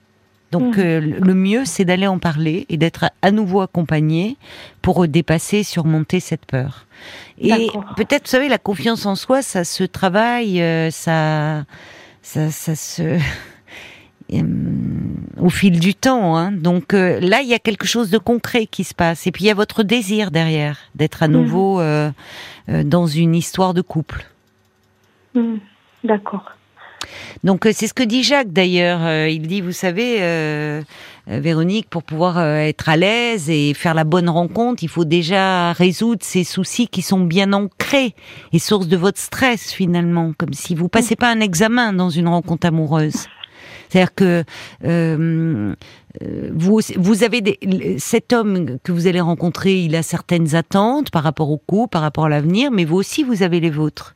[0.50, 0.80] Donc, mmh.
[0.80, 4.36] euh, le mieux, c'est d'aller en parler et d'être à nouveau accompagné
[4.82, 6.86] pour dépasser, surmonter cette peur.
[7.38, 11.64] Et peut-être, vous savez, la confiance en soi, ça se travaille, ça,
[12.22, 13.18] ça, ça se euh,
[15.38, 16.36] au fil du temps.
[16.36, 16.52] Hein.
[16.52, 19.26] Donc euh, là, il y a quelque chose de concret qui se passe.
[19.26, 21.34] Et puis il y a votre désir derrière, d'être à mhm.
[21.34, 22.10] nouveau euh,
[22.68, 24.24] dans une histoire de couple.
[25.34, 25.60] Mhm.
[26.04, 26.52] D'accord.
[27.44, 29.26] Donc c'est ce que dit Jacques d'ailleurs.
[29.26, 30.18] il dit, vous savez,
[31.26, 36.22] Véronique, pour pouvoir être à l'aise et faire la bonne rencontre, il faut déjà résoudre
[36.22, 38.14] ces soucis qui sont bien ancrés
[38.52, 42.28] et source de votre stress finalement, comme si vous passez pas un examen dans une
[42.28, 43.26] rencontre amoureuse.
[43.92, 44.44] C'est-à-dire que
[44.84, 45.74] euh,
[46.54, 47.58] vous, vous avez
[47.98, 52.00] cet homme que vous allez rencontrer, il a certaines attentes par rapport au couple, par
[52.00, 54.14] rapport à l'avenir, mais vous aussi, vous avez les vôtres.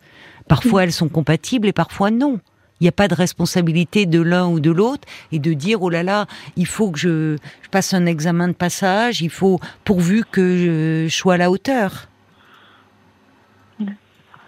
[0.49, 2.41] Parfois, elles sont compatibles et parfois non.
[2.81, 5.91] Il n'y a pas de responsabilité de l'un ou de l'autre et de dire oh
[5.91, 7.37] là là, il faut que je,
[7.71, 12.09] passe un examen de passage, il faut pourvu que je sois à la hauteur.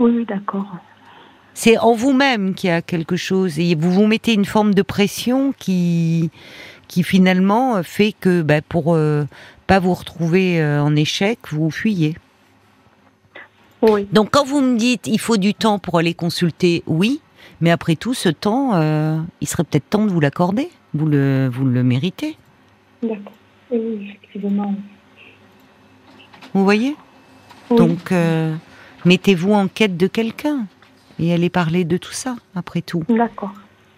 [0.00, 0.78] Oui, d'accord
[1.58, 4.82] c'est en vous-même qu'il y a quelque chose et vous vous mettez une forme de
[4.82, 6.30] pression qui
[6.86, 9.24] qui finalement fait que bah, pour euh,
[9.66, 12.16] pas vous retrouver euh, en échec, vous fuyez.
[13.82, 14.06] Oui.
[14.12, 17.20] Donc quand vous me dites il faut du temps pour aller consulter, oui,
[17.60, 20.70] mais après tout ce temps, euh, il serait peut-être temps de vous l'accorder.
[20.94, 22.36] Vous le vous le méritez.
[23.02, 23.32] D'accord.
[23.72, 24.76] Oui, effectivement.
[26.54, 26.94] Vous voyez?
[27.68, 28.12] Donc
[29.04, 30.68] mettez-vous en quête de quelqu'un
[31.18, 33.04] et aller parler de tout ça, après tout.
[33.08, 33.52] D'accord.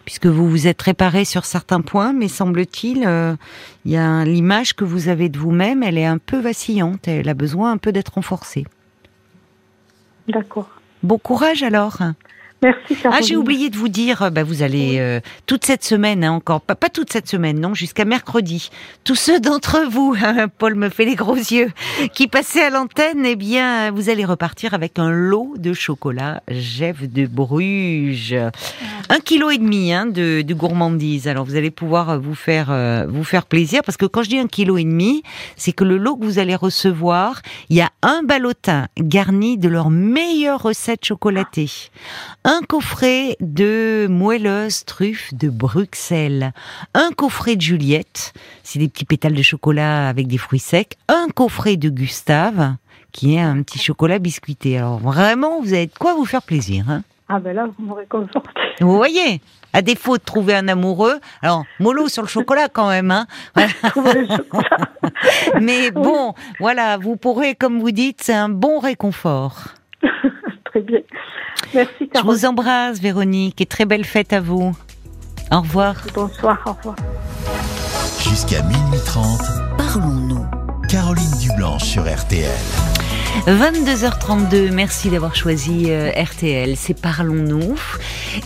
[0.04, 3.36] Puisque vous vous êtes réparé sur certains points, mais semble-t-il, euh,
[3.84, 7.28] il y a l'image que vous avez de vous-même, elle est un peu vacillante, elle
[7.28, 8.66] a besoin un peu d'être renforcée.
[10.28, 10.68] D'accord.
[11.02, 11.98] Bon courage alors.
[12.62, 12.96] Merci.
[13.04, 16.32] Ah, j'ai oublié de vous dire, euh, bah, vous allez euh, toute cette semaine hein,
[16.32, 18.70] encore, pas, pas, toute cette semaine, non, jusqu'à mercredi.
[19.04, 21.70] Tous ceux d'entre vous, hein, Paul me fait les gros yeux,
[22.12, 27.02] qui passaient à l'antenne, eh bien, vous allez repartir avec un lot de chocolat Jeff
[27.02, 28.50] de Bruges, ah.
[29.08, 31.28] un kilo et demi hein, de, de, gourmandise.
[31.28, 32.50] Alors vous allez pouvoir euh, vous faire
[33.08, 35.22] vous faire plaisir parce que quand je dis un kilo et demi,
[35.56, 39.68] c'est que le lot que vous allez recevoir, il y a un ballotin garni de
[39.68, 41.90] leurs meilleures recettes chocolatées
[42.49, 46.52] un coffret de moelleuses truffes de Bruxelles,
[46.94, 48.32] un coffret de Juliette,
[48.62, 52.74] c'est des petits pétales de chocolat avec des fruits secs, un coffret de Gustave,
[53.12, 54.78] qui est un petit chocolat biscuité.
[54.78, 56.84] Alors vraiment, vous avez de quoi vous faire plaisir.
[56.88, 57.02] Hein?
[57.28, 58.60] Ah ben là, vous me réconfortez.
[58.80, 59.40] Vous voyez
[59.72, 63.26] à défaut de trouver un amoureux, alors mollo sur le chocolat quand même, hein?
[65.60, 69.68] Mais bon, voilà, vous pourrez, comme vous dites, c'est un bon réconfort.
[70.64, 70.99] Très bien.
[71.74, 74.74] Merci, Je vous embrasse, Véronique, et très belle fête à vous.
[75.52, 75.94] Au revoir.
[76.14, 76.96] Bonsoir, au revoir.
[78.22, 79.40] Jusqu'à minuit 30,
[79.76, 80.46] parlons-nous.
[80.88, 82.50] Caroline Dublanche sur RTL.
[83.46, 87.74] 22h32, merci d'avoir choisi euh, RTL, c'est Parlons-nous.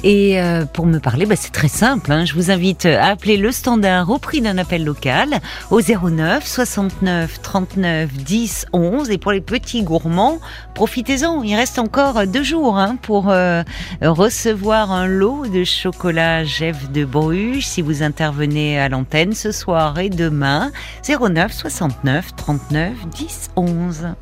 [0.03, 2.25] Et euh, pour me parler, bah, c'est très simple, hein.
[2.25, 7.43] je vous invite à appeler le standard au prix d'un appel local au 09 69
[7.43, 9.11] 39 10 11.
[9.11, 10.39] Et pour les petits gourmands,
[10.75, 13.63] profitez-en, il reste encore deux jours hein, pour euh,
[14.01, 19.99] recevoir un lot de chocolat Jeff de Bruges si vous intervenez à l'antenne ce soir
[19.99, 20.71] et demain.
[21.09, 24.15] 09 69 39 10 11.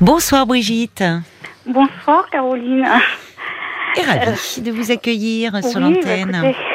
[0.00, 1.04] Bonsoir Brigitte.
[1.66, 2.86] Bonsoir Caroline.
[3.96, 6.38] Et ravie de vous accueillir sur l'antenne.
[6.42, 6.73] Bah, je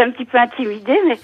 [0.00, 1.18] suis un petit peu intimidée, mais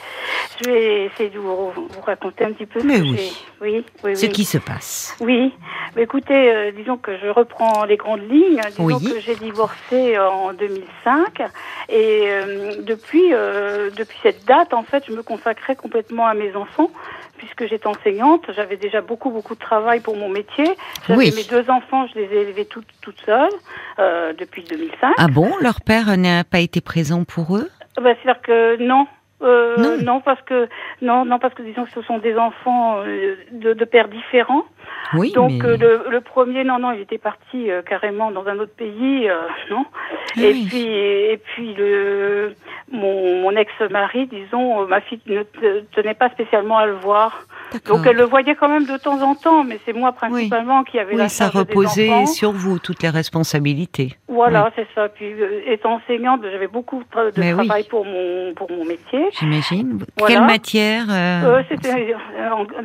[0.60, 1.72] je vais essayer de vous,
[2.04, 3.32] raconter un petit peu mais ce, oui.
[3.60, 5.16] Oui, oui, ce qui se passe.
[5.20, 5.54] Oui,
[5.94, 8.60] mais écoutez, euh, disons que je reprends les grandes lignes.
[8.76, 11.42] Disons que j'ai divorcé en 2005
[11.88, 16.54] et euh, depuis, euh, depuis cette date, en fait, je me consacrais complètement à mes
[16.54, 16.90] enfants
[17.38, 20.66] puisque j'étais enseignante, j'avais déjà beaucoup beaucoup de travail pour mon métier.
[21.06, 23.52] J'avais mes deux enfants, je les ai élevés toutes toutes seules
[23.98, 25.14] euh, depuis 2005.
[25.18, 27.70] Ah bon, leur père n'a pas été présent pour eux?
[28.00, 29.06] Bah, C'est-à-dire que non.
[29.42, 30.02] Euh, non.
[30.02, 30.20] non.
[30.20, 30.66] parce que
[31.02, 34.64] non, non parce que disons que ce sont des enfants euh, de, de pères différents.
[35.14, 38.58] Oui, Donc euh, le, le, premier, non, non, il était parti euh, carrément dans un
[38.58, 39.34] autre pays, euh,
[39.70, 39.84] non.
[40.36, 42.54] Ah et puis et puis le
[42.90, 45.42] mon, mon ex-mari, disons, ma fille ne
[45.92, 47.46] tenait pas spécialement à le voir.
[47.86, 50.90] Donc elle le voyait quand même de temps en temps, mais c'est moi principalement oui.
[50.90, 52.26] qui avait oui, la ça charge reposait des enfants.
[52.26, 54.16] sur vous toutes les responsabilités.
[54.28, 54.70] Voilà, oui.
[54.76, 55.08] c'est ça.
[55.08, 59.26] Puis euh, étant enseignante, j'avais beaucoup de mais travail pour mon pour mon métier.
[59.38, 59.98] J'imagine.
[60.18, 60.34] Voilà.
[60.34, 61.62] Quelle matière euh...
[61.68, 62.14] C'était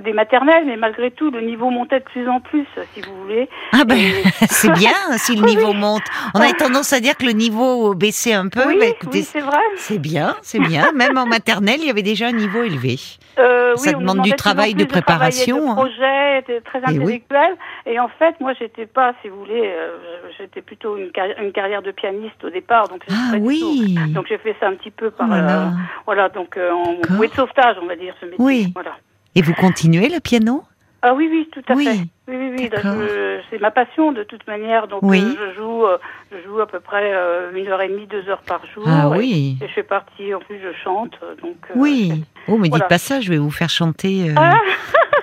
[0.04, 3.50] des maternelles, mais malgré tout, le niveau montait de plus en plus, si vous voulez.
[3.74, 3.98] Ah ben,
[4.50, 6.04] c'est bien si le niveau monte.
[6.34, 8.62] On a tendance à dire que le niveau baissait un peu.
[8.68, 9.60] Oui, bah, écoutez, c'est vrai.
[9.78, 10.92] C'est bien, c'est bien.
[10.94, 12.98] Même en maternelle, il y avait déjà un niveau élevé.
[13.42, 15.58] Euh, Ça oui, demande du travail de préparation.
[15.58, 15.76] De hein.
[15.76, 17.04] projet, très Et oui.
[17.04, 17.56] intellectuel.
[17.86, 19.98] Et, en fait, moi, j'étais pas, si vous voulez, euh,
[20.38, 22.88] j'étais plutôt une, carrière, une carrière de pianiste au départ.
[22.88, 23.96] Donc, ah oui.
[23.98, 24.14] Tout.
[24.14, 25.68] Donc j'ai fait ça un petit peu par, voilà.
[25.68, 25.70] euh,
[26.06, 28.40] voilà, donc en bouée de sauvetage, on va dire ce métier.
[28.40, 28.72] Oui.
[28.74, 28.92] Voilà.
[29.36, 30.64] Et vous continuez le piano?
[31.02, 31.86] Ah oui, oui, tout à oui.
[31.86, 31.98] fait.
[32.32, 33.40] Oui, oui, oui.
[33.50, 34.88] C'est ma passion de toute manière.
[34.88, 35.20] Donc oui.
[35.22, 35.98] euh, je joue, euh,
[36.32, 38.84] je joue à peu près euh, une heure et demie, deux heures par jour.
[38.88, 39.58] Ah et, oui.
[39.62, 41.12] Et je fais partie, en plus je chante.
[41.44, 41.58] Donc.
[41.70, 42.24] euh, oui.
[42.48, 42.86] Oh, mais voilà.
[42.86, 44.30] dites pas ça, je vais vous faire chanter.
[44.30, 44.58] euh, Ah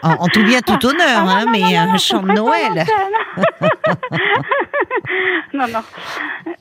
[0.03, 2.23] en, en, tout bien, tout honneur, ah, non, hein, non, mais non, un non, chant
[2.23, 2.85] de Noël.
[5.53, 5.83] non, non.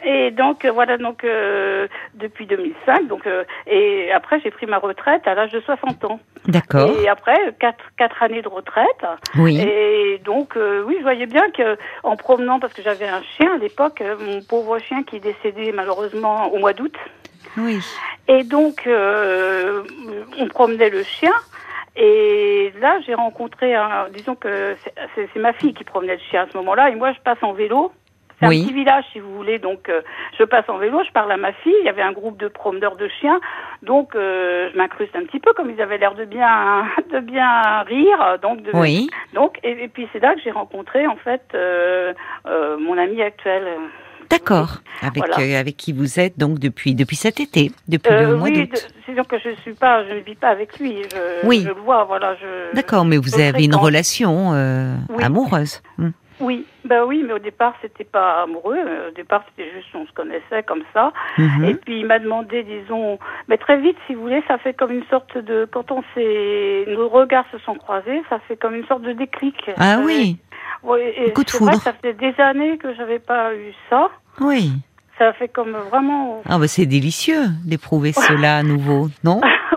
[0.06, 4.78] Et donc euh, voilà, donc euh, depuis 2005, donc euh, et après j'ai pris ma
[4.78, 6.20] retraite à l'âge de 60 ans.
[6.48, 6.90] D'accord.
[7.00, 9.06] Et après quatre quatre années de retraite.
[9.38, 9.60] Oui.
[9.60, 13.54] Et donc euh, oui, je voyais bien que en promenant parce que j'avais un chien
[13.56, 16.96] à l'époque, mon pauvre chien qui est décédé malheureusement au mois d'août.
[17.58, 17.80] Oui.
[18.28, 21.34] Et donc on promenait le chien.
[22.00, 24.76] Et là, j'ai rencontré un, disons que
[25.16, 27.54] c'est ma fille qui promenait le chien à ce moment-là, et moi je passe en
[27.54, 27.92] vélo.
[28.40, 28.62] C'est oui.
[28.62, 29.58] un petit village, si vous voulez.
[29.60, 30.02] Donc, euh,
[30.38, 31.74] je passe en vélo, je parle à ma fille.
[31.82, 33.40] Il y avait un groupe de promeneurs de chiens.
[33.82, 37.82] Donc, euh, je m'incruste un petit peu, comme ils avaient l'air de bien, de bien
[37.84, 38.38] rire.
[38.42, 39.10] Donc, de, oui.
[39.34, 42.14] Donc, et, et puis c'est là que j'ai rencontré en fait euh,
[42.80, 43.64] mon ami actuel.
[44.30, 44.78] D'accord.
[45.02, 45.40] Avec voilà.
[45.40, 48.88] euh, avec qui vous êtes donc depuis depuis cet été, depuis le mois oui, d'août.
[49.06, 51.04] c'est sûr que je suis pas, je ne vis pas avec lui.
[51.04, 51.62] Je, oui.
[51.64, 52.36] je le vois, voilà.
[52.74, 55.24] D'accord, mais vous avez une relation euh, Oui.
[55.24, 55.82] amoureuse.
[55.98, 56.10] Hmm.
[56.40, 58.78] Oui, ben oui, mais au départ c'était pas amoureux.
[59.10, 61.12] Au départ c'était juste on se connaissait comme ça.
[61.38, 61.66] Mhm.
[61.66, 64.92] Et puis il m'a demandé, disons, mais très vite, si vous voulez, ça fait comme
[64.92, 68.86] une sorte de quand on s'est, nos regards se sont croisés, ça fait comme une
[68.86, 69.56] sorte de déclic.
[69.78, 70.38] Ah Euh, oui.
[70.84, 71.82] oui, et Coup de vrai foudre.
[71.82, 74.10] ça fait des années que j'avais pas eu ça.
[74.40, 74.72] Oui.
[75.18, 76.44] Ça fait comme vraiment.
[76.48, 79.42] Ah bah c'est délicieux d'éprouver cela à nouveau, non?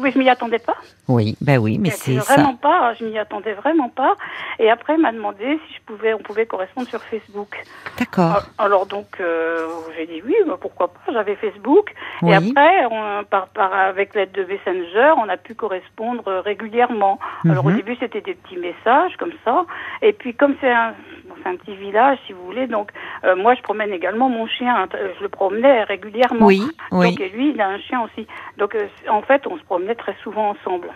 [0.00, 0.76] oui, je m'y attendais pas.
[1.08, 2.34] Oui, ben oui, mais c'est ça.
[2.34, 4.14] Vraiment pas, je m'y attendais vraiment pas.
[4.58, 7.62] Et après, il m'a demandé si je pouvais, on pouvait correspondre sur Facebook.
[7.98, 8.42] D'accord.
[8.58, 11.12] Alors donc, euh, j'ai dit oui, bah, pourquoi pas.
[11.12, 11.92] J'avais Facebook.
[12.22, 12.30] Oui.
[12.32, 17.18] Et après, on, par, par, avec l'aide de Messenger, on a pu correspondre euh, régulièrement.
[17.44, 17.76] Alors au Mhm.
[17.76, 19.64] début, c'était des petits messages comme ça.
[20.02, 20.94] Et puis comme c'est un,
[21.42, 22.90] c'est un petit village, si vous voulez, donc
[23.24, 24.88] euh, moi, je promène également mon chien.
[24.94, 26.46] Euh, Je le promenais régulièrement.
[26.46, 27.10] Oui, oui.
[27.10, 28.26] Donc et lui, il a un chien aussi.
[28.56, 30.88] Donc euh, en fait, on se promenait très souvent ensemble.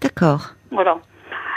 [0.00, 0.50] D'accord.
[0.70, 0.98] Voilà.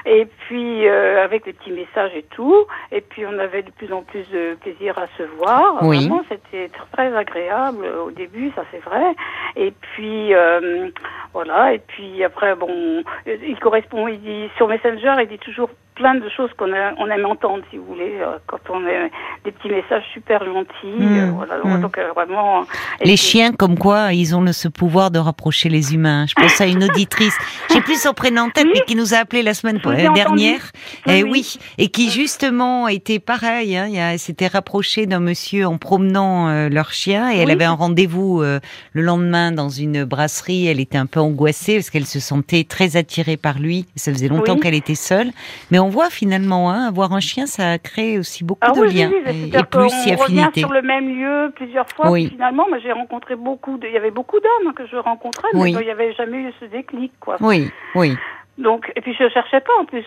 [0.05, 3.91] Et puis euh, avec les petits messages et tout, et puis on avait de plus
[3.91, 5.79] en plus de plaisir à se voir.
[5.81, 5.97] Oui.
[6.07, 9.15] Vraiment, c'était très agréable au début, ça c'est vrai.
[9.57, 10.89] Et puis euh,
[11.33, 16.15] voilà, et puis après bon, il correspond, il dit sur Messenger, il dit toujours plein
[16.15, 19.09] de choses qu'on on aime entendre, si vous voulez, euh, quand on a
[19.43, 20.99] des petits messages super gentils.
[20.99, 21.17] Hmm.
[21.17, 21.81] Euh, voilà, hmm.
[21.81, 22.65] donc euh, vraiment.
[23.03, 26.25] Les chiens, comme quoi, ils ont ce pouvoir de rapprocher les humains.
[26.27, 27.35] Je pense à une auditrice.
[27.73, 29.79] J'ai plus son prénom en tête, mais qui nous a appelé la semaine
[30.13, 30.71] dernière.
[31.07, 31.57] et eh oui.
[31.77, 33.75] et qui justement était pareil.
[33.75, 39.01] Hein, s'était rapproché d'un monsieur en promenant leur chien, et elle avait un rendez-vous le
[39.01, 40.67] lendemain dans une brasserie.
[40.67, 43.85] Elle était un peu angoissée parce qu'elle se sentait très attirée par lui.
[43.95, 45.31] Ça faisait longtemps qu'elle était seule,
[45.71, 49.11] mais on voit finalement, hein, avoir un chien, ça crée aussi beaucoup ah de liens
[49.27, 50.61] et, plus si affinité.
[50.61, 52.13] sur le même lieu plusieurs fois.
[52.15, 53.77] Finalement, j'ai rencontré beaucoup.
[53.77, 53.87] De...
[53.87, 56.65] Il y avait beaucoup d'hommes que je rencontrais, mais il n'y avait jamais eu ce
[56.65, 57.37] déclic, quoi.
[57.39, 58.15] Oui, oui.
[58.57, 60.05] Donc, et puis je cherchais pas en plus.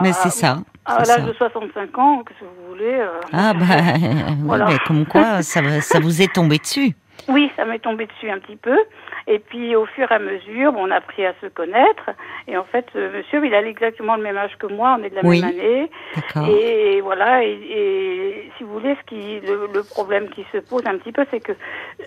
[0.00, 0.58] mais c'est ça.
[0.84, 2.94] À l'âge de 65 ans, que vous voulez.
[2.94, 3.64] Euh, ah bah,
[4.44, 4.70] voilà.
[4.86, 6.94] comme quoi, ça, ça vous est tombé dessus.
[7.28, 8.76] Oui, ça m'est tombé dessus un petit peu.
[9.30, 12.10] Et puis au fur et à mesure, on a appris à se connaître.
[12.48, 15.14] Et en fait, monsieur, il a exactement le même âge que moi, on est de
[15.14, 15.90] la même année.
[16.50, 21.12] Et voilà, et, si vous voulez, ce qui, le, problème qui se pose un petit
[21.12, 21.52] peu, c'est que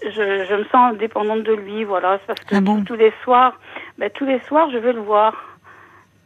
[0.04, 2.20] je, je, me sens dépendante de lui, voilà.
[2.28, 3.58] parce que ah tous les soirs,
[3.98, 5.34] ben, tous les soirs, je vais le voir.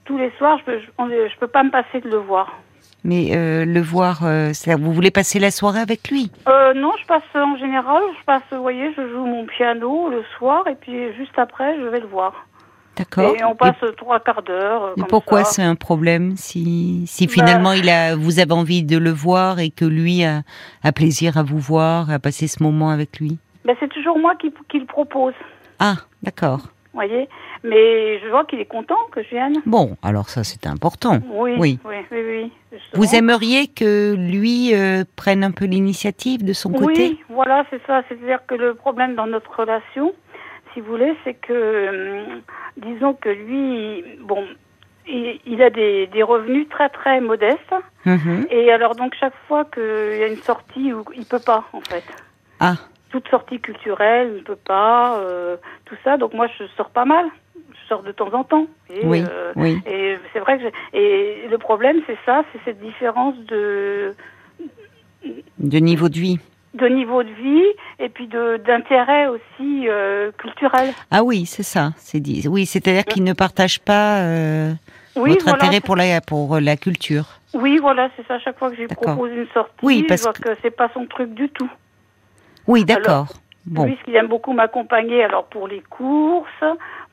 [0.05, 2.57] Tous les soirs, je peux, je, je peux pas me passer de le voir.
[3.03, 6.31] Mais euh, le voir, euh, vous voulez passer la soirée avec lui?
[6.47, 10.23] Euh, Non, je passe en général, je passe, vous voyez, je joue mon piano le
[10.37, 12.33] soir et puis juste après, je vais le voir.
[12.97, 13.35] D'accord.
[13.39, 14.93] Et on passe trois quarts d'heure.
[14.97, 18.97] Et pourquoi c'est un problème si, si ben, finalement il a, vous avez envie de
[18.97, 20.41] le voir et que lui a,
[20.83, 23.37] a plaisir à vous voir, à passer ce moment avec lui?
[23.65, 25.35] Ben, C'est toujours moi qui, qui le propose.
[25.79, 27.29] Ah, d'accord voyez.
[27.63, 29.61] Mais je vois qu'il est content que je vienne.
[29.65, 31.19] Bon, alors ça c'est important.
[31.29, 32.51] Oui, oui, oui, oui.
[32.93, 37.09] Vous aimeriez que lui euh, prenne un peu l'initiative de son côté?
[37.09, 38.03] Oui, voilà, c'est ça.
[38.07, 40.13] C'est-à-dire que le problème dans notre relation,
[40.73, 42.41] si vous voulez, c'est que, hum,
[42.77, 44.43] disons que lui, bon,
[45.07, 47.73] il, a des, revenus très très modestes.
[48.05, 48.47] Mhm.
[48.49, 52.03] Et alors donc chaque fois qu'il y a une sortie, il peut pas en fait.
[52.59, 52.75] Ah
[53.09, 56.17] toute sortie culturelle, ne peut pas, euh, tout ça.
[56.17, 57.25] Donc moi, je sors pas mal.
[57.55, 58.67] Je sors de temps en temps.
[58.89, 59.79] Et, oui, euh, oui.
[59.85, 64.13] Et c'est vrai que et le problème, c'est ça, c'est cette différence de
[65.57, 66.39] de niveau de vie.
[66.73, 67.65] De niveau de vie
[67.99, 70.93] et puis de d'intérêt aussi euh, culturel.
[71.11, 71.91] Ah oui, c'est ça.
[71.97, 72.47] C'est dit.
[72.47, 74.21] Oui, c'est-à-dire qu'il ne partage pas
[75.15, 77.39] votre intérêt pour la pour la culture.
[77.53, 78.37] Oui, voilà, c'est ça.
[78.39, 80.75] Chaque fois que je lui propose une sortie, oui, parce je vois que, que c'est
[80.75, 81.71] pas son truc du tout.
[82.67, 83.27] Oui, d'accord.
[83.65, 83.85] Bon.
[83.85, 86.63] Lui, il aime beaucoup m'accompagner, alors pour les courses,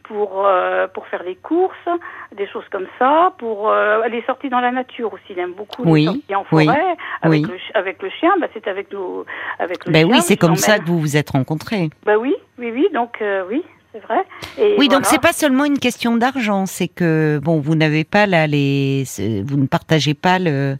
[0.05, 1.89] pour euh, pour faire les courses,
[2.37, 5.25] des choses comme ça, pour euh, les sorties dans la nature aussi.
[5.31, 8.31] Il aime beaucoup les sorties en forêt avec, le, avec le chien.
[8.41, 9.25] Bah, c'est avec nous,
[9.59, 11.91] avec le ben oui, c'est comme ça que vous vous êtes rencontrés.
[12.05, 12.89] Bah oui, oui, oui.
[12.95, 14.77] Donc euh, oui, c'est vrai.
[14.77, 18.49] oui, donc c'est pas seulement une question d'argent, c'est que bon, vous n'avez pas là
[18.49, 19.05] les,
[19.47, 20.77] vous ne partagez pas le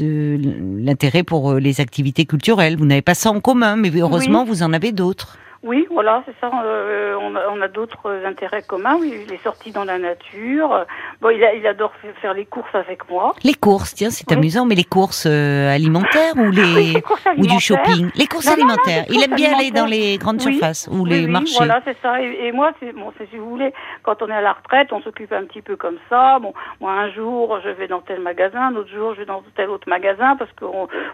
[0.00, 2.76] l'intérêt pour euh, les activités culturelles.
[2.76, 5.38] Vous n'avez pas ça en commun, mais heureusement vous en avez d'autres.
[5.62, 6.50] Oui, voilà, c'est ça.
[6.64, 8.98] Euh, on a, on a d'autres intérêts communs.
[9.02, 10.84] Il est sorti dans la nature.
[11.20, 13.34] Bon, il, a, il adore faire les courses avec moi.
[13.42, 17.02] Les courses, tiens, c'est amusant, mais les courses euh, alimentaires ou les,
[17.38, 18.10] ou du shopping?
[18.14, 19.04] Les courses alimentaires.
[19.08, 21.56] il aime bien aller dans les grandes surfaces ou les marchés.
[21.58, 22.20] Voilà, c'est ça.
[22.20, 25.32] Et, moi, c'est bon, si vous voulez, quand on est à la retraite, on s'occupe
[25.32, 26.38] un petit peu comme ça.
[26.38, 29.70] Bon, moi, un jour, je vais dans tel magasin, l'autre jour, je vais dans tel
[29.70, 30.64] autre magasin parce que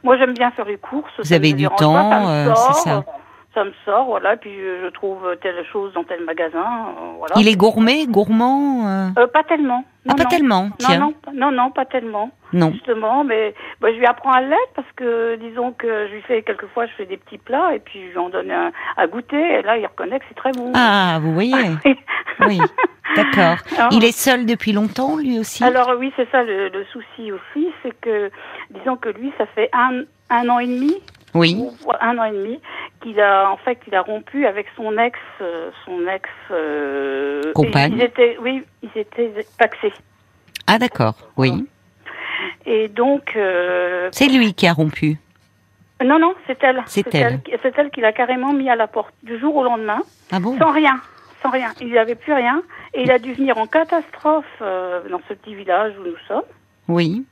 [0.03, 1.13] moi, j'aime bien faire les courses.
[1.19, 3.05] Vous avez du temps, euh, c'est ça
[3.55, 7.35] ça me sort, voilà, puis je trouve telle chose dans tel magasin, euh, voilà.
[7.37, 9.09] Il est gourmet, gourmand euh...
[9.19, 9.85] euh pas tellement.
[10.09, 10.99] ah, pas tellement, tiens.
[10.99, 12.31] Non, non, non, pas tellement.
[12.53, 12.73] Non.
[12.73, 16.43] Justement, mais bah, je lui apprends à l'être parce que, disons que je lui fais,
[16.43, 19.59] quelquefois, je fais des petits plats et puis je lui en donne un, à goûter
[19.59, 20.73] et là, il reconnaît que c'est très bon.
[20.75, 21.53] Ah, vous voyez
[22.41, 22.59] Oui,
[23.17, 23.57] d'accord.
[23.93, 25.63] Il est seul depuis longtemps, lui aussi?
[25.63, 28.31] Alors oui, c'est ça le, le souci aussi, c'est que,
[28.71, 30.95] disons que lui, ça fait un, un an et demi
[31.35, 31.63] oui.
[32.01, 32.61] un an et demi,
[33.01, 36.29] qu'il a en fait qu'il a rompu avec son ex, euh, son ex.
[36.51, 37.95] Euh, Compagne.
[37.97, 39.93] Ils étaient, oui, ils étaient paxés.
[40.67, 41.67] Ah d'accord, oui.
[42.67, 43.35] Et donc.
[43.37, 45.19] Euh, c'est lui qui a rompu.
[46.05, 46.83] Non non, c'est elle.
[46.87, 47.41] C'est elle.
[47.63, 50.01] C'est elle qui l'a carrément mis à la porte du jour au lendemain.
[50.33, 50.59] Ah bon?
[50.59, 51.01] Sans rien,
[51.43, 51.73] sans rien.
[51.81, 52.63] Il n'avait plus rien
[52.95, 56.43] et il a dû venir en catastrophe dans ce petit village où nous sommes.
[56.89, 57.25] Oui.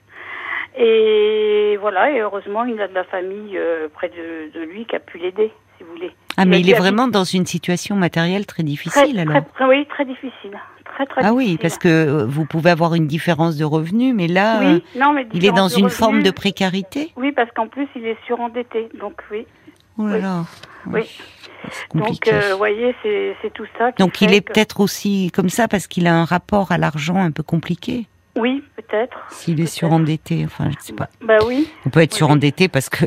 [0.77, 5.01] Et voilà, et heureusement, il a de la famille euh, près de, lui qui a
[5.01, 6.13] pu l'aider, si vous voulez.
[6.37, 10.59] Ah, mais il est vraiment dans une situation matérielle très difficile, alors Oui, très difficile.
[10.85, 14.27] Très, très ah oui, parce que euh, vous pouvez avoir une différence de revenus, mais
[14.27, 14.81] là, euh,
[15.35, 19.23] il est dans une forme de précarité Oui, parce qu'en plus, il est surendetté, donc
[19.31, 19.47] oui.
[19.99, 20.45] Oh là là.
[20.87, 21.03] Oui.
[21.95, 23.91] Donc, vous voyez, c'est tout ça.
[23.93, 27.33] donc, il est peut-être aussi comme ça parce qu'il a un rapport à l'argent un
[27.33, 28.07] peu compliqué.
[28.37, 29.17] Oui, peut-être.
[29.31, 31.09] S'il est surendetté, enfin, je ne sais pas.
[31.21, 31.69] Bah, oui.
[31.85, 33.05] On peut être surendetté parce que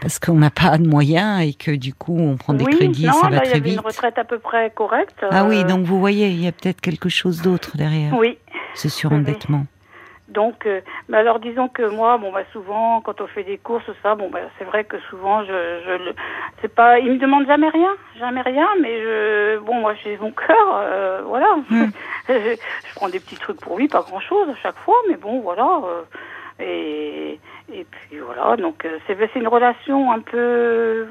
[0.00, 3.12] parce qu'on n'a pas de moyens et que du coup on prend des crédits, non,
[3.14, 3.74] ça va là, très il y vite.
[3.74, 5.24] une retraite à peu près correcte.
[5.30, 8.38] Ah oui, euh, donc vous voyez, il y a peut-être quelque chose d'autre derrière Oui.
[8.74, 9.66] ce surendettement.
[10.30, 13.90] Donc, euh, mais alors disons que moi, bon bah souvent, quand on fait des courses,
[14.00, 16.14] ça, bon bah c'est vrai que souvent, je, je le,
[16.62, 20.30] c'est pas, il me demande jamais rien, jamais rien, mais je, bon moi j'ai mon
[20.30, 21.90] cœur, euh, voilà, Hmm.
[22.28, 25.16] je, je prends des petits trucs pour lui, pas grand chose à chaque fois, mais
[25.16, 26.02] bon voilà, euh,
[26.60, 27.40] et
[27.72, 31.08] et puis voilà, donc euh, c'est c'est une relation un peu,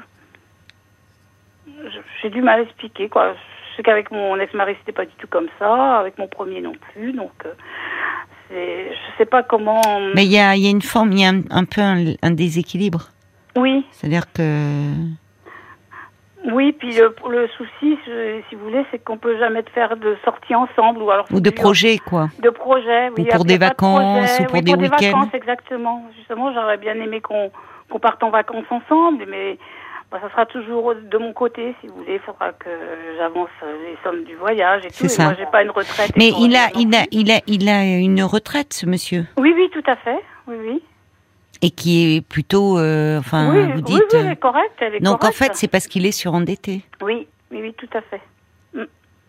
[2.22, 3.34] j'ai du mal à expliquer quoi.
[3.34, 6.72] Je sais qu'avec mon ex-mari c'était pas du tout comme ça, avec mon premier non
[6.94, 7.32] plus, donc.
[8.50, 9.80] Je sais pas comment.
[10.14, 12.04] Mais il y a, y a une forme, il y a un, un peu un,
[12.22, 13.08] un déséquilibre.
[13.56, 14.42] Oui, C'est-à-dire que
[16.52, 16.72] oui.
[16.72, 20.54] Puis le, le souci, je- si vous voulez, c'est qu'on peut jamais faire de sortie
[20.54, 21.26] ensemble ou alors.
[21.30, 22.28] ou de projets quoi.
[22.42, 23.24] De projets, oui.
[23.30, 24.96] Ou pour des de vacances, ou pour Oui, des pour week-ends.
[24.98, 26.04] des vacances, exactement.
[26.16, 27.50] Justement, j'aurais bien aimé qu'on
[27.90, 29.58] qu'on parte en vacances ensemble, mais
[30.10, 32.14] bah, ça sera toujours de mon côté, si vous voulez.
[32.14, 32.68] Il faudra que
[33.16, 34.94] j'avance les sommes du voyage et tout.
[34.98, 35.24] C'est Et ça.
[35.24, 36.12] moi, j'ai pas une retraite.
[36.16, 39.70] Mais il a, il a, il a, il a une retraite, ce monsieur, Oui, oui,
[39.72, 40.18] tout à fait.
[40.48, 40.82] Oui, oui.
[41.62, 44.02] et qui est plutôt, euh, enfin, oui, vous oui, dites.
[44.12, 44.74] oui, elle euh, est correcte.
[44.80, 45.38] Elle est donc en correcte.
[45.38, 46.82] fait, c'est parce qu'il est surendetté.
[47.02, 48.20] Oui, oui, oui, tout à fait.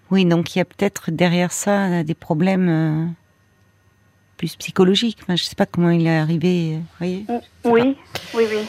[0.10, 3.06] Oui, donc il y a peut-être derrière ça euh, des problèmes euh,
[4.38, 5.20] plus psychologiques.
[5.22, 6.74] Enfin, je sais pas comment il est arrivé.
[6.74, 7.26] euh, vous voyez.
[7.64, 7.96] Oui,
[8.34, 8.68] oui, oui.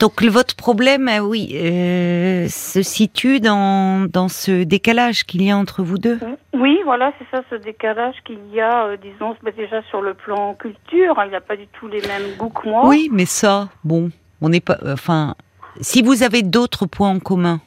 [0.00, 5.56] Donc votre problème, euh, oui, euh, se situe dans dans ce décalage qu'il y a
[5.58, 6.18] entre vous deux.
[6.54, 10.14] Oui, voilà, c'est ça, ce décalage qu'il y a, euh, disons, bah, déjà sur le
[10.14, 12.86] plan culture, hein, il n'a pas du tout les mêmes goûts que moi.
[12.86, 14.78] Oui, mais ça, bon, on n'est pas.
[14.86, 15.34] Enfin,
[15.82, 17.60] si vous avez d'autres points en commun,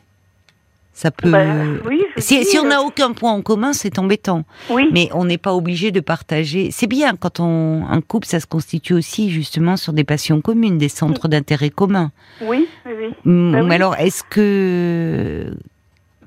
[0.93, 1.29] ça peut.
[1.31, 1.43] Bah,
[1.85, 4.43] oui, si, dis, si on n'a euh, aucun point en commun, c'est embêtant.
[4.69, 6.69] Oui, Mais on n'est pas obligé de partager.
[6.71, 10.77] C'est bien quand on un couple, ça se constitue aussi justement sur des passions communes,
[10.77, 12.11] des centres d'intérêt communs.
[12.41, 13.13] oui, oui, oui.
[13.25, 13.73] Mm, Bah mais oui.
[13.75, 15.53] alors, est-ce que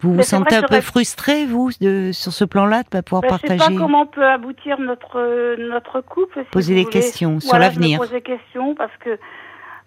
[0.00, 3.02] vous vous Mais sentez un peu frustré, vous, de, sur ce plan-là, de ne pas
[3.02, 6.40] pouvoir Bah, je sais partager pas comment on peut aboutir notre, euh, notre couple.
[6.42, 6.92] si Poser des voulez.
[6.92, 7.96] questions sur l'avenir.
[7.98, 9.18] je me pose des questions parce que,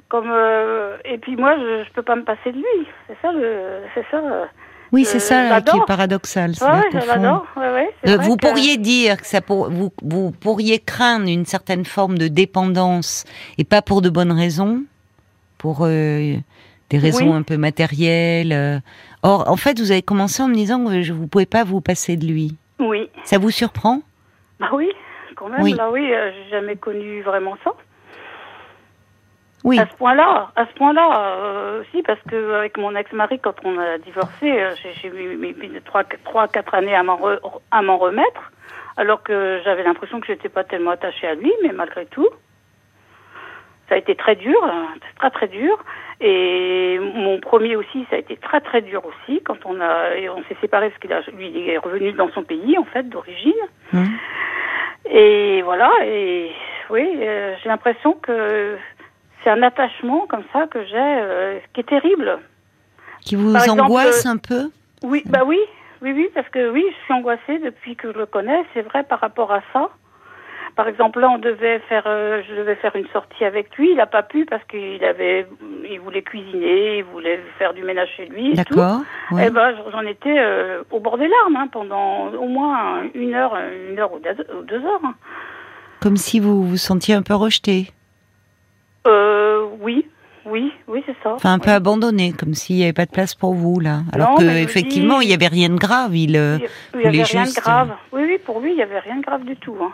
[0.07, 0.31] comme.
[0.31, 2.87] euh, et puis moi, je, je peux pas me passer de lui.
[3.07, 4.21] C'est ça, le, c'est ça.
[4.91, 6.51] Euh, Oui, c'est euh, ça là, qui est paradoxal.
[6.61, 6.67] Ouais.
[7.57, 11.85] Ouais, Euh, vous que- pourriez dire que ça pour, vous, vous pourriez craindre une certaine
[11.85, 13.25] forme de dépendance
[13.57, 14.83] et pas pour de bonnes raisons,
[15.57, 16.35] pour euh,
[16.89, 17.35] des raisons Oui.
[17.37, 18.53] un peu matérielles.
[18.53, 18.79] euh.
[19.23, 22.15] Or, en fait, vous avez commencé en me disant que vous pouvez pas vous passer
[22.17, 22.55] de lui.
[22.79, 23.09] Oui.
[23.25, 24.01] Ça vous surprend?
[24.59, 24.89] Bah oui,
[25.35, 25.61] quand même.
[25.61, 25.73] Oui.
[25.73, 27.71] Là, oui, euh, j'ai jamais connu vraiment ça.
[29.69, 29.77] Oui.
[29.79, 33.77] À ce point-là, à ce point-là, euh, si, parce que avec mon ex-mari, quand on
[33.77, 34.71] a divorcé, euh,
[35.03, 35.53] j'ai- mis
[35.85, 37.39] trois, trois, quatre années à m'en re-
[37.69, 38.51] à m'en remettre,
[38.97, 42.27] alors que j'avais l'impression que j'étais pas tellement attachée à lui, mais malgré tout,
[43.87, 44.85] ça a été très dur, euh,
[45.19, 45.77] très très dur.
[46.19, 50.29] Et mon premier aussi, ça a été très très dur aussi quand on a, et
[50.29, 53.07] on s'est séparés parce qu'il a, lui, il est revenu dans son pays en fait
[53.07, 53.53] d'origine.
[53.93, 54.09] Hum.
[55.11, 56.51] Et voilà, et
[56.89, 58.77] oui, euh, j'ai l'impression que
[59.43, 62.39] c'est un attachement comme ça que j'ai, euh, qui est terrible.
[63.21, 64.69] Qui vous Par exemple, angoisse un peu
[65.03, 65.59] Oui, bah oui,
[66.01, 69.03] oui, oui, parce que oui, je suis angoissée depuis que je le connais, c'est vrai
[69.03, 69.89] par rapport à ça.
[70.75, 73.89] Par exemple, là, on devait faire, euh, je devais faire une sortie avec lui.
[73.91, 75.45] Il n'a pas pu parce qu'il avait,
[75.89, 78.51] il voulait cuisiner, il voulait faire du ménage chez lui.
[78.51, 78.53] et.
[78.53, 79.01] D'accord.
[79.31, 79.45] ouais.
[79.47, 83.57] Eh ben, j'en étais euh, au bord des larmes hein, pendant au moins une heure,
[83.89, 85.01] une heure ou deux, ou deux heures.
[85.03, 85.15] hein.
[86.01, 87.87] Comme si vous vous sentiez un peu rejeté,
[89.07, 90.05] Euh, oui,
[90.45, 91.33] oui, oui, c'est ça.
[91.33, 91.75] enfin un peu Oui.
[91.75, 94.01] abandonné, comme s'il n'y avait pas de place pour vous là.
[94.13, 96.15] Alors Non, que mais je vous effectivement, dis- il n'y avait rien de grave.
[96.15, 96.57] Il, euh,
[96.93, 97.91] Il n'y avait rien de grave.
[98.11, 99.75] Oui, oui, pour lui, il n'y avait rien de grave du tout.
[99.81, 99.91] hein.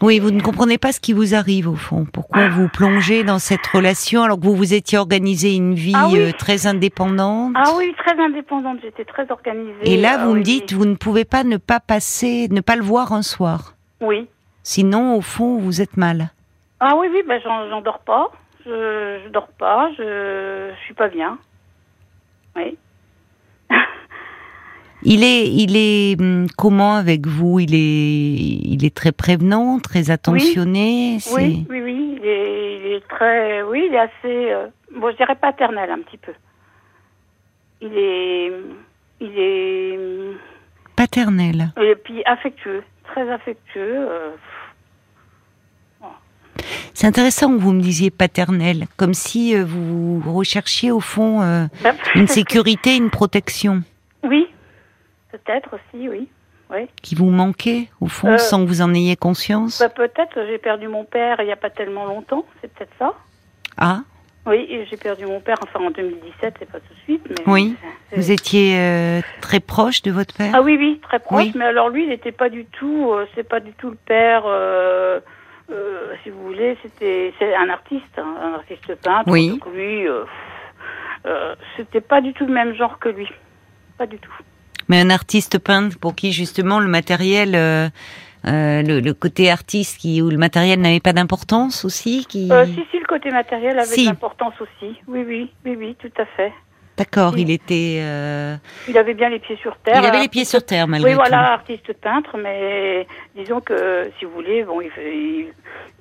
[0.00, 2.06] Oui, vous ne comprenez pas ce qui vous arrive au fond.
[2.12, 6.06] Pourquoi vous plongez dans cette relation alors que vous vous étiez organisé une vie Ah
[6.08, 6.20] oui.
[6.20, 7.52] euh, très indépendante?
[7.56, 9.72] Ah oui, très indépendante, j'étais très organisée.
[9.82, 12.76] Et là, vous me oui, dites, vous ne pouvez pas ne pas passer, ne pas
[12.76, 13.74] le voir un soir.
[14.00, 14.28] Oui.
[14.62, 16.30] Sinon, au fond, vous êtes mal.
[16.80, 18.30] Ah oui, oui, ben j'en dors pas.
[18.64, 21.38] Je, je dors pas, je, je suis pas bien.
[22.56, 22.76] Oui.
[25.04, 27.60] Il est, il est hum, comment avec vous?
[27.60, 27.78] Il est,
[28.74, 31.18] il est très prévenant, très attentionné.
[31.32, 34.66] Oui, oui, oui, il est, il est très, oui, il est assez, euh,
[34.96, 36.32] bon, je dirais paternel un petit peu.
[37.80, 38.52] Il est,
[39.20, 39.98] il est,
[40.96, 41.72] Paternel.
[41.80, 44.08] et puis affectueux, très affectueux.
[44.10, 44.30] euh,
[46.94, 51.66] C'est intéressant que vous me disiez paternel, comme si euh, vous recherchiez au fond euh,
[51.82, 53.82] bah, une sécurité, une protection.
[54.24, 54.48] Oui,
[55.30, 56.28] peut-être aussi, oui.
[56.70, 56.88] oui.
[57.02, 60.58] Qui vous manquait, au fond, euh, sans que vous en ayez conscience bah, Peut-être, j'ai
[60.58, 63.14] perdu mon père il n'y a pas tellement longtemps, c'est peut-être ça.
[63.76, 64.00] Ah
[64.46, 67.22] Oui, j'ai perdu mon père, enfin en 2017, c'est pas tout de suite.
[67.28, 67.76] Mais oui,
[68.16, 71.90] vous étiez euh, très proche de votre père Ah oui, oui, très proche, mais alors
[71.90, 74.44] lui, il n'était pas du tout, euh, c'est pas du tout le père...
[76.22, 79.30] si vous voulez, c'était c'est un artiste, hein, un artiste peintre.
[79.30, 79.50] Oui.
[79.50, 80.06] Donc lui,
[81.76, 83.28] c'était pas du tout le même genre que lui,
[83.96, 84.32] pas du tout.
[84.88, 87.88] Mais un artiste peintre pour qui justement le matériel, euh,
[88.46, 92.50] euh, le, côté artiste qui où le matériel n'avait pas d'importance aussi, qui.
[92.50, 94.96] Euh, si si le côté matériel avait de l'importance aussi.
[95.06, 96.52] Oui oui oui oui tout à fait.
[96.98, 98.02] D'accord, il était.
[98.88, 100.00] Il avait bien les pieds sur terre.
[100.02, 101.16] Il avait les pieds sur terre malgré tout.
[101.16, 105.46] Oui voilà, artiste peintre, mais disons que si vous voulez, bon, il, il,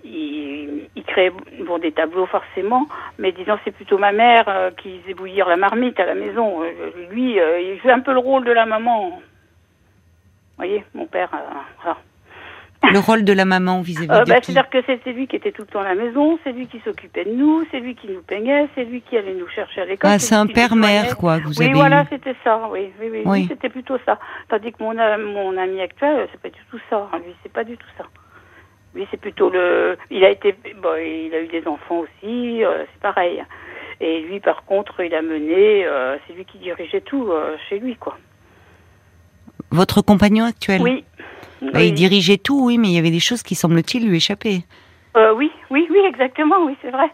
[0.03, 1.31] il, il crée
[1.65, 2.87] bon, des tableaux forcément,
[3.19, 6.63] mais disons c'est plutôt ma mère euh, qui faisait bouillir la marmite à la maison.
[6.63, 9.09] Euh, lui, euh, il joue un peu le rôle de la maman.
[9.09, 9.21] Vous
[10.57, 11.97] voyez, mon père, voilà.
[12.91, 15.67] Le rôle de la maman vis-à-vis bah, C'est-à-dire que c'était lui qui était tout le
[15.67, 18.67] temps à la maison, c'est lui qui s'occupait de nous, c'est lui qui nous peignait,
[18.75, 20.09] c'est lui qui allait nous chercher à l'école.
[20.11, 23.45] Ah, c'est un père-mère, quoi, que vous oui, voilà, c'était ça, oui, oui, oui, oui.
[23.49, 24.19] c'était plutôt ça.
[24.49, 27.77] Tandis que mon, mon ami actuel, c'est pas du tout ça, lui, c'est pas du
[27.77, 28.05] tout ça.
[28.95, 29.97] Oui, c'est plutôt le.
[30.09, 33.43] Il a été, bon, il a eu des enfants aussi, euh, c'est pareil.
[33.99, 35.85] Et lui, par contre, il a mené.
[35.85, 38.17] Euh, c'est lui qui dirigeait tout euh, chez lui, quoi.
[39.69, 40.81] Votre compagnon actuel?
[40.81, 41.03] Oui.
[41.61, 44.63] Bah, il dirigeait tout, oui, mais il y avait des choses qui semble-t-il lui échapper.
[45.15, 47.11] oui, oui, oui, exactement, oui, c'est vrai.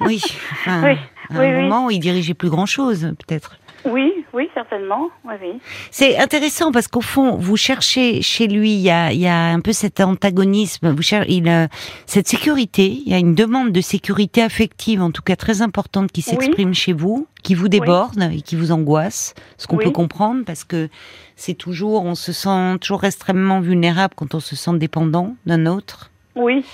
[0.00, 0.22] oui.
[0.66, 0.96] oui.
[1.30, 3.58] À un moment, il dirigeait plus grand-chose, peut-être.
[3.84, 5.08] Oui, oui, certainement.
[5.24, 5.60] Oui, oui.
[5.90, 9.46] C'est intéressant parce qu'au fond, vous cherchez chez lui, il y a, il y a
[9.48, 10.90] un peu cet antagonisme.
[10.90, 11.68] Vous cherchez, il a
[12.06, 13.02] cette sécurité.
[13.04, 16.74] Il y a une demande de sécurité affective, en tout cas très importante, qui s'exprime
[16.74, 19.34] chez vous, qui vous déborde et qui vous angoisse.
[19.58, 20.88] Ce qu'on peut comprendre parce que
[21.36, 26.10] c'est toujours, on se sent toujours extrêmement vulnérable quand on se sent dépendant d'un autre.
[26.36, 26.64] Oui.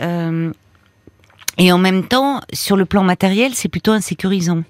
[0.00, 0.52] Euh,
[1.58, 4.62] et en même temps, sur le plan matériel, c'est plutôt insécurisant.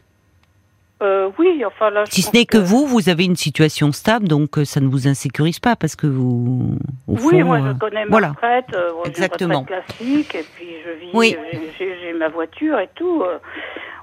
[1.01, 2.05] Euh, oui, enfin là.
[2.09, 5.07] Si ce n'est que, vous, vous avez une situation stable, donc euh, ça ne vous
[5.07, 6.76] insécurise pas parce que vous.
[7.07, 8.28] oui, moi je euh, connais ma voilà.
[8.30, 9.61] retraite, Exactement.
[9.61, 11.36] Une retraite classique, et puis je vis, oui.
[11.78, 13.22] j'ai ma voiture et tout.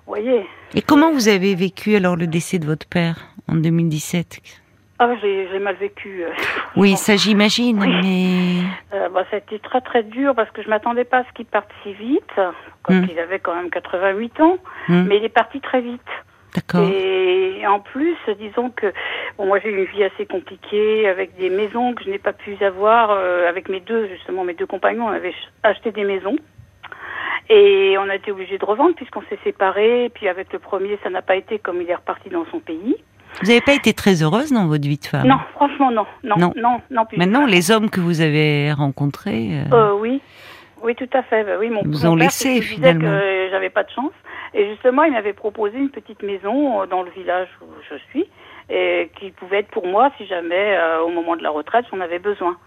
[0.08, 0.46] voyez.
[0.74, 3.18] Et comment vous avez vécu alors le décès de votre père
[3.48, 4.40] en 2017
[4.98, 6.24] ah, j'ai mal vécu.
[6.78, 8.64] oui, ça j'imagine, mais.
[8.94, 11.34] Euh, bah, ça a été très très dur parce que je m'attendais pas à ce
[11.34, 12.24] qu'il parte si vite,
[12.84, 13.08] quand hmm.
[13.12, 15.04] il avait quand même 88 ans, hmm.
[15.04, 16.00] mais il est parti très vite.
[16.92, 18.94] Et en plus, disons que
[19.38, 22.34] bon, moi j'ai eu une vie assez compliquée avec des maisons que je n'ai pas
[22.34, 25.06] pu avoir euh, avec mes deux justement mes deux compagnons.
[25.06, 25.34] On avait
[25.64, 26.36] acheté des maisons
[27.50, 30.12] et on a été obligé de revendre puisqu'on s'est séparés.
[30.14, 32.96] Puis avec le premier, ça n'a pas été comme il est reparti dans son pays.
[33.42, 35.28] Vous n'avez pas été très heureuse dans votre vie de femme?
[35.28, 36.82] Non, franchement non, non, non, non.
[36.90, 39.50] non Maintenant, les hommes que vous avez rencontrés.
[39.72, 39.76] Euh...
[39.76, 40.22] Euh, oui,
[40.82, 41.44] oui, tout à fait.
[41.44, 43.02] Bah oui, mon, vous ont laissé finalement.
[43.02, 44.14] que j'avais pas de chance.
[44.54, 48.26] Et justement, il m'avait proposé une petite maison euh, dans le village où je suis,
[48.70, 52.00] et qui pouvait être pour moi si jamais, euh, au moment de la retraite, j'en
[52.00, 52.58] avais besoin.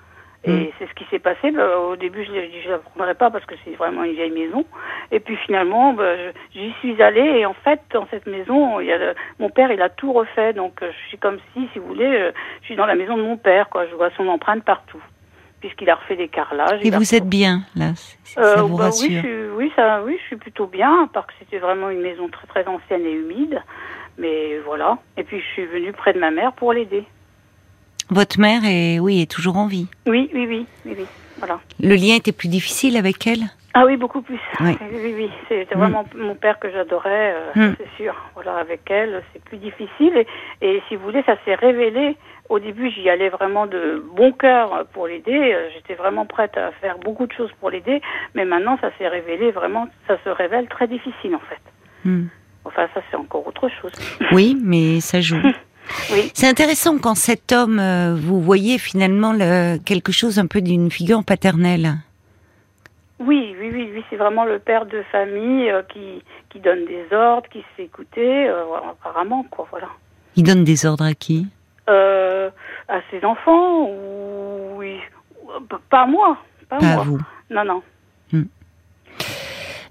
[0.45, 0.67] Et mm.
[0.79, 1.51] c'est ce qui s'est passé.
[1.51, 2.33] Bah, au début, je
[2.65, 4.65] je la prendrais pas parce que c'est vraiment une vieille maison.
[5.11, 6.15] Et puis finalement, bah,
[6.55, 7.39] j'y suis allée.
[7.39, 10.53] Et en fait, dans cette maison, il y a mon père, il a tout refait.
[10.53, 13.23] Donc, euh, je suis comme si, si vous voulez, je suis dans la maison de
[13.23, 13.69] mon père.
[13.69, 13.87] Quoi.
[13.87, 15.03] Je vois son empreinte partout
[15.61, 16.81] puisqu'il a refait des carrelages.
[16.83, 17.93] Et vous êtes bien là
[18.25, 19.09] ça euh, vous bah rassure.
[19.09, 22.01] oui, je suis, oui, ça, oui, je suis plutôt bien, parce que c'était vraiment une
[22.01, 23.63] maison très très ancienne et humide.
[24.19, 24.99] Mais voilà.
[25.17, 27.05] Et puis je suis venue près de ma mère pour l'aider.
[28.11, 29.87] Votre mère est, oui, est toujours en vie.
[30.07, 31.07] Oui, oui, oui, oui, oui.
[31.39, 31.61] Voilà.
[31.81, 33.45] Le lien était plus difficile avec elle?
[33.75, 34.41] Ah oui, beaucoup plus.
[34.61, 35.31] Oui, oui, oui.
[35.49, 36.21] C'était vraiment mm.
[36.21, 37.75] mon père que j'adorais, euh, mm.
[37.79, 38.15] c'est sûr.
[38.35, 40.25] Voilà, avec elle, c'est plus difficile.
[40.61, 42.17] Et, et, si vous voulez, ça s'est révélé
[42.49, 45.53] au début, j'y allais vraiment de bon cœur pour l'aider.
[45.55, 48.01] Euh, j'étais vraiment prête à faire beaucoup de choses pour l'aider.
[48.35, 52.09] Mais maintenant, ça s'est révélé vraiment, ça se révèle très difficile en fait.
[52.09, 52.27] Hmm.
[52.65, 53.93] Enfin, ça c'est encore autre chose.
[54.33, 55.37] Oui, mais ça joue.
[56.13, 56.31] oui.
[56.35, 60.91] C'est intéressant quand cet homme, euh, vous voyez finalement le, quelque chose un peu d'une
[60.91, 61.97] figure paternelle.
[63.21, 67.05] Oui, oui, oui, oui, c'est vraiment le père de famille euh, qui, qui donne des
[67.13, 69.89] ordres, qui se fait écouter, apparemment, quoi, voilà.
[70.37, 71.47] Il donne des ordres à qui?
[71.89, 72.51] Euh,
[72.89, 74.99] à ses enfants ou oui,
[75.91, 76.39] pas moi,
[76.69, 77.05] pas, pas moi.
[77.05, 77.19] vous.
[77.51, 77.83] Non, non.
[78.33, 78.43] Hmm.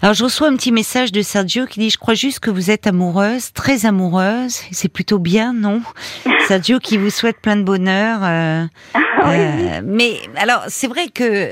[0.00, 2.70] Alors je reçois un petit message de Sergio qui dit je crois juste que vous
[2.70, 5.82] êtes amoureuse, très amoureuse, c'est plutôt bien, non?
[6.46, 8.20] Sergio qui vous souhaite plein de bonheur.
[8.22, 11.48] Euh, ah euh, mais alors c'est vrai que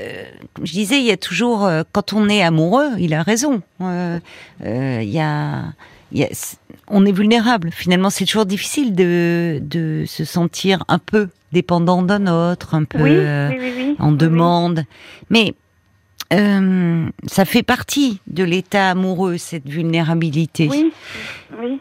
[0.53, 3.61] comme je disais, il y a toujours euh, quand on est amoureux, il a raison.
[3.81, 4.19] Euh,
[4.63, 5.65] il y a,
[6.13, 6.29] y a
[6.87, 7.69] on est vulnérable.
[7.71, 12.99] Finalement, c'est toujours difficile de, de se sentir un peu dépendant d'un autre, un peu
[13.01, 14.83] euh, en demande.
[15.29, 15.53] Mais
[16.33, 20.67] euh, ça fait partie de l'état amoureux, cette vulnérabilité.
[20.69, 20.91] Oui,
[21.59, 21.79] oui.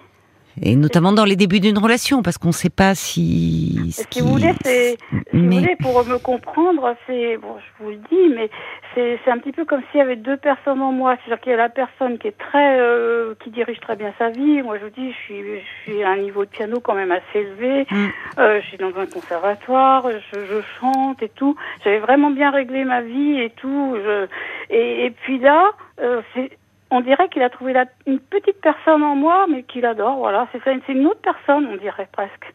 [0.62, 3.78] Et notamment dans les débuts d'une relation, parce qu'on ne sait pas si.
[3.92, 7.90] Ce si vous voulez, c'est, si vous voulez, pour me comprendre, c'est bon, je vous
[7.90, 8.48] le dis, mais
[8.94, 11.16] c'est, c'est un petit peu comme s'il y avait deux personnes en moi.
[11.16, 14.30] C'est-à-dire qu'il y a la personne qui est très, euh, qui dirige très bien sa
[14.30, 14.62] vie.
[14.62, 17.12] Moi, je vous dis, je suis, je suis à un niveau de piano quand même
[17.12, 17.86] assez élevé.
[17.90, 18.07] Mm.
[18.38, 21.54] Euh, je suis dans un conservatoire, je, je chante et tout.
[21.84, 23.96] J'avais vraiment bien réglé ma vie et tout.
[23.96, 24.26] Je,
[24.70, 26.50] et, et puis là, euh, c'est
[26.91, 27.74] on dirait qu'il a trouvé
[28.07, 30.16] une petite personne en moi, mais qu'il adore.
[30.16, 32.55] Voilà, c'est une autre personne, on dirait presque.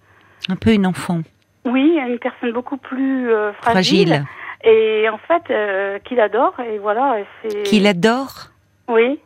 [0.50, 1.22] Un peu une enfant.
[1.66, 4.26] Oui, une personne beaucoup plus euh, fragile.
[4.64, 6.60] Et en fait, euh, qu'il adore.
[6.60, 7.18] Et voilà.
[7.42, 7.64] C'est...
[7.64, 8.50] Qu'il adore.
[8.88, 9.20] Oui.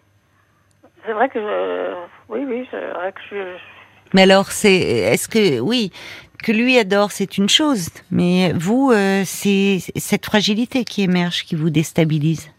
[1.05, 1.93] C'est vrai que je...
[2.29, 3.57] oui, oui, c'est vrai que je.
[4.13, 5.91] Mais alors, c'est est-ce que oui
[6.43, 11.55] que lui adore, c'est une chose, mais vous, euh, c'est cette fragilité qui émerge, qui
[11.55, 12.51] vous déstabilise.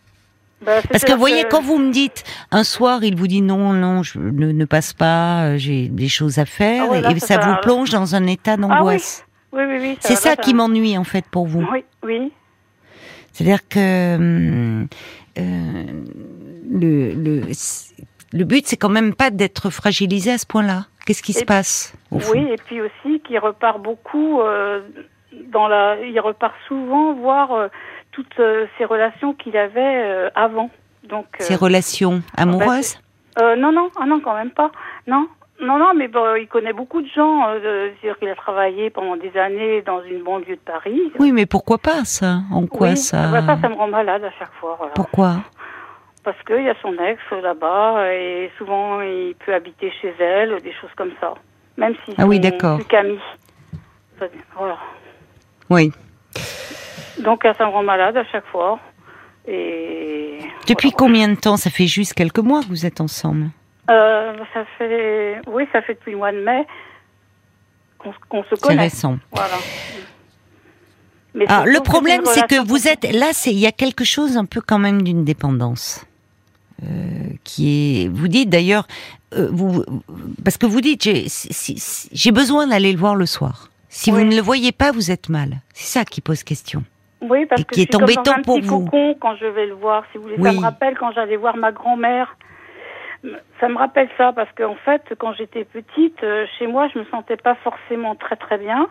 [0.62, 3.72] Bah, Parce que vous voyez, quand vous me dites un soir, il vous dit non,
[3.72, 7.56] non, je ne, passe pas, euh, j'ai des choses à faire, ah et ça, vous
[7.60, 9.24] plonge dans un état ah d'angoisse.
[9.26, 9.32] oui.
[9.52, 11.66] Oui, oui, c'est ça, qui m'ennuie en fait pour vous.
[11.72, 12.32] Oui, oui.
[13.32, 14.84] C'est-à-dire que euh,
[16.70, 17.42] le, le,
[18.32, 20.86] le but, c'est quand même pas d'être fragilisé à ce point-là.
[21.06, 24.80] Qu'est-ce qui se passe Oui, et puis aussi qu'il repart beaucoup euh,
[25.52, 27.70] dans la, il repart souvent voir
[28.16, 30.70] toutes euh, ces relations qu'il avait euh, avant.
[31.04, 32.98] Donc, ces euh, relations amoureuses
[33.38, 34.72] Non, non, ah non, quand même pas.
[35.06, 35.28] Non,
[35.60, 37.48] non, non, mais bon, il connaît beaucoup de gens.
[37.48, 41.12] Euh, dire qu'il a travaillé pendant des années dans une banlieue de Paris.
[41.18, 42.40] Oui, mais pourquoi pas ça?
[42.50, 44.78] En quoi ça bah, Ça, ça me rend malade à chaque fois.
[44.94, 45.36] Pourquoi?
[46.24, 50.72] Parce qu'il y a son ex là-bas et souvent il peut habiter chez elle, des
[50.72, 51.34] choses comme ça.
[51.76, 52.80] Même si ah oui, d'accord.
[52.88, 53.20] Camille.
[54.56, 54.78] Voilà.
[55.70, 55.92] Oui.
[57.20, 58.78] Donc ça me rend malade à chaque fois.
[59.46, 61.56] Et Depuis combien de temps?
[61.56, 63.50] Ça fait juste quelques mois que vous êtes ensemble
[63.90, 66.66] euh, Ça fait, oui, ça fait depuis le mois de mai
[68.28, 68.76] qu'on se connaît.
[68.76, 69.18] C'est récent.
[69.32, 69.56] Voilà.
[71.34, 74.36] Mais Alors, le problème, c'est que vous êtes là, c'est il y a quelque chose
[74.36, 76.06] un peu quand même d'une dépendance.
[76.82, 76.86] Euh,
[77.42, 78.86] qui est, vous dites d'ailleurs,
[79.34, 79.82] euh, vous,
[80.44, 81.08] parce que vous dites,
[82.12, 83.70] j'ai besoin d'aller le voir le soir.
[83.88, 85.62] Si vous ne le voyez pas, vous êtes mal.
[85.72, 86.84] C'est ça qui pose question.
[87.22, 89.16] Oui, parce que qui je suis comme dans un petit vous.
[89.20, 90.04] quand je vais le voir.
[90.12, 92.36] Si vous voulez, ça me rappelle quand j'allais voir ma grand-mère.
[93.60, 97.04] Ça me rappelle ça parce qu'en fait, quand j'étais petite, euh, chez moi, je me
[97.06, 98.88] sentais pas forcément très très bien.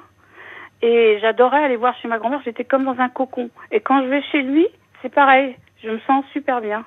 [0.82, 2.42] Et j'adorais aller voir chez ma grand-mère.
[2.44, 3.50] J'étais comme dans un cocon.
[3.72, 4.68] Et quand je vais chez lui,
[5.02, 5.56] c'est pareil.
[5.84, 6.84] Je me sens super bien.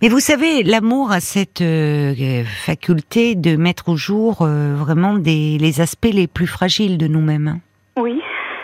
[0.00, 5.58] Mais vous savez, l'amour a cette euh, faculté de mettre au jour euh, vraiment des,
[5.58, 7.48] les aspects les plus fragiles de nous-mêmes.
[7.48, 7.60] Hein.
[7.98, 8.20] Oui.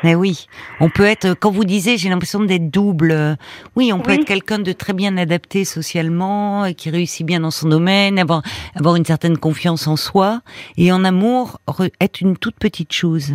[0.06, 0.46] Mais oui,
[0.78, 3.36] on peut être, quand vous disiez, j'ai l'impression d'être double.
[3.74, 7.68] Oui, on peut être quelqu'un de très bien adapté socialement, qui réussit bien dans son
[7.68, 8.42] domaine, avoir,
[8.76, 10.42] avoir une certaine confiance en soi,
[10.76, 11.58] et en amour,
[12.00, 13.34] être une toute petite chose,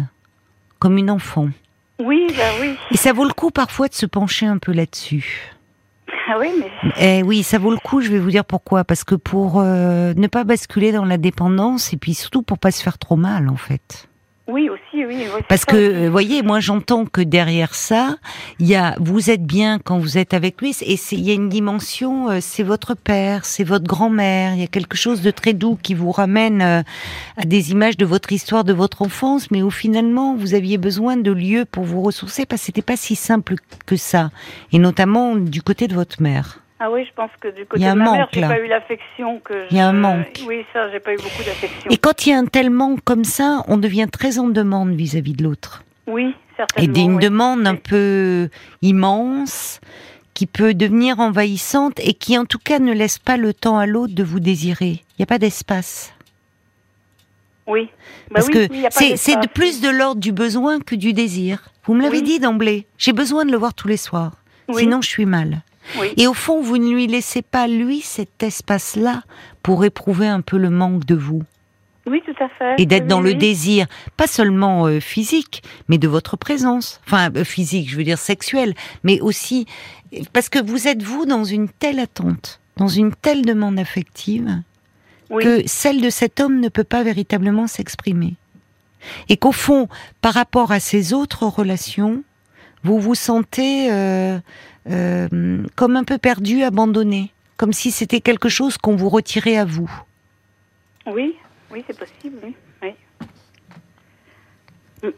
[0.80, 1.50] comme une enfant.
[2.00, 2.78] Oui, bah oui.
[2.92, 5.52] Et ça vaut le coup parfois de se pencher un peu là-dessus.
[6.30, 6.72] Ah oui, mais...
[7.02, 8.00] Eh oui, ça vaut le coup.
[8.00, 8.86] Je vais vous dire pourquoi.
[8.86, 12.72] Parce que pour euh, ne pas basculer dans la dépendance, et puis surtout pour pas
[12.72, 14.08] se faire trop mal, en fait.
[14.52, 15.26] Oui, aussi, oui.
[15.48, 18.18] Parce que, vous voyez, moi j'entends que derrière ça,
[18.60, 21.34] il y a, vous êtes bien quand vous êtes avec lui, et il y a
[21.34, 25.32] une dimension, euh, c'est votre père, c'est votre grand-mère, il y a quelque chose de
[25.32, 26.82] très doux qui vous ramène euh,
[27.38, 31.16] à des images de votre histoire, de votre enfance, mais où finalement vous aviez besoin
[31.16, 34.32] de lieux pour vous ressourcer, parce que c'était pas si simple que ça,
[34.74, 36.61] et notamment du côté de votre mère.
[36.84, 39.68] Ah oui, je pense que du côté de ma mère, j'ai pas eu l'affection que.
[39.70, 40.42] Il y a un manque.
[40.48, 41.92] Oui, ça, j'ai pas eu beaucoup d'affection.
[41.92, 44.96] Et quand il y a un tel manque comme ça, on devient très en demande
[44.96, 45.84] vis-à-vis de l'autre.
[46.08, 46.84] Oui, certainement.
[46.84, 48.50] Et d'une demande un peu
[48.82, 49.80] immense,
[50.34, 53.86] qui peut devenir envahissante et qui, en tout cas, ne laisse pas le temps à
[53.86, 55.04] l'autre de vous désirer.
[55.04, 56.16] Il n'y a pas d'espace.
[57.68, 57.90] Oui.
[58.32, 61.70] Bah Parce que c'est de plus de l'ordre du besoin que du désir.
[61.86, 62.88] Vous me l'avez dit d'emblée.
[62.98, 64.34] J'ai besoin de le voir tous les soirs.
[64.74, 65.62] Sinon, je suis mal.
[66.18, 69.24] Et au fond, vous ne lui laissez pas, lui, cet espace-là
[69.64, 71.44] pour éprouver un peu le manque de vous.
[72.08, 72.82] Oui, tout à fait.
[72.82, 73.86] Et d'être dans le désir,
[74.18, 77.00] pas seulement euh, physique, mais de votre présence.
[77.06, 78.74] Enfin, euh, physique, je veux dire sexuelle,
[79.04, 79.68] mais aussi
[80.34, 84.62] parce que vous êtes vous dans une telle attente, dans une telle demande affective,
[85.40, 88.36] que celle de cet homme ne peut pas véritablement s'exprimer.
[89.30, 89.88] Et qu'au fond,
[90.22, 92.24] par rapport à ces autres relations,
[92.84, 94.40] vous vous sentez euh,
[94.90, 99.66] euh, comme un peu perdu, abandonné, comme si c'était quelque chose qu'on vous retirait à
[99.66, 99.92] vous.
[101.06, 101.36] Oui.
[101.72, 102.56] Oui, c'est possible, oui.
[102.82, 102.94] oui.
[105.04, 105.10] Mm.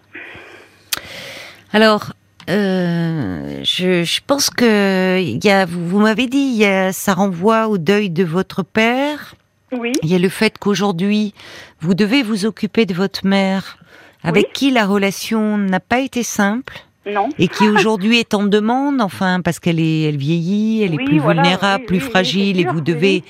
[1.72, 2.14] Alors,
[2.49, 8.09] euh, je, pense que y a, vous, m'avez dit, y a, ça renvoie au deuil
[8.09, 9.36] de votre père.
[9.72, 9.93] Oui.
[10.03, 11.34] Il y a le fait qu'aujourd'hui,
[11.80, 13.78] vous devez vous occuper de votre mère,
[14.24, 16.86] avec qui la relation n'a pas été simple.
[17.06, 17.30] Non.
[17.38, 21.20] Et qui aujourd'hui est en demande, enfin, parce qu'elle est, elle vieillit, elle est plus
[21.20, 23.24] vulnérable, plus fragile, et vous devez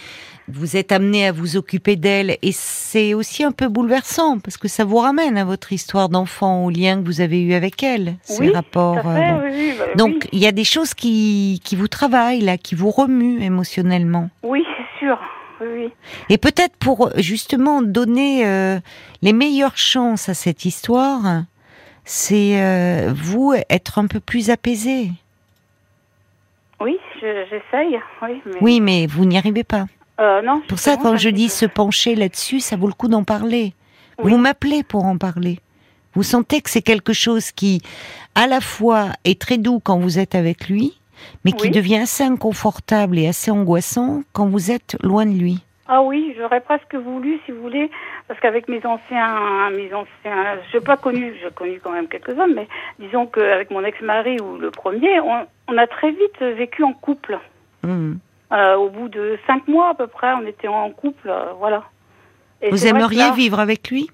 [0.48, 4.68] vous êtes amené à vous occuper d'elle et c'est aussi un peu bouleversant parce que
[4.68, 8.16] ça vous ramène à votre histoire d'enfant, au lien que vous avez eu avec elle,
[8.24, 9.08] ces rapports.
[9.08, 12.92] Euh, bah Donc il y a des choses qui, qui vous travaillent là, qui vous
[12.92, 14.30] remuent émotionnellement.
[14.44, 15.18] Oui, c'est sûr.
[15.62, 15.90] Oui.
[16.30, 18.80] Et peut-être pour justement donner euh,
[19.22, 21.44] les meilleures chances à cette histoire,
[22.06, 25.12] c'est euh, vous être un peu plus apaisé.
[26.80, 28.00] Oui, j'essaye.
[28.22, 28.58] Oui, mais...
[28.62, 29.86] oui, mais vous n'y arrivez pas.
[30.20, 30.62] Euh, non.
[30.68, 33.74] Pour ça, quand je dis se pencher là-dessus, ça vaut le coup d'en parler.
[34.22, 35.60] Vous m'appelez pour en parler.
[36.14, 37.82] Vous sentez que c'est quelque chose qui,
[38.36, 41.00] à la fois, est très doux quand vous êtes avec lui,
[41.44, 45.60] mais qui devient assez inconfortable et assez angoissant quand vous êtes loin de lui.
[45.88, 47.92] Ah oui, j'aurais presque voulu, si vous voulez,
[48.28, 52.38] parce qu'avec mes anciens, mes anciens, je n'ai pas connu, j'ai connu quand même quelques
[52.40, 52.68] hommes, mais
[53.00, 57.38] disons qu'avec mon ex-mari ou le premier, on, a très vite vécu en couple.
[57.84, 58.14] Mmh.
[58.54, 61.84] Euh, au bout de cinq mois à peu près, on était en couple, euh, voilà.
[62.72, 64.10] Vous aimeriez vivre avec lui?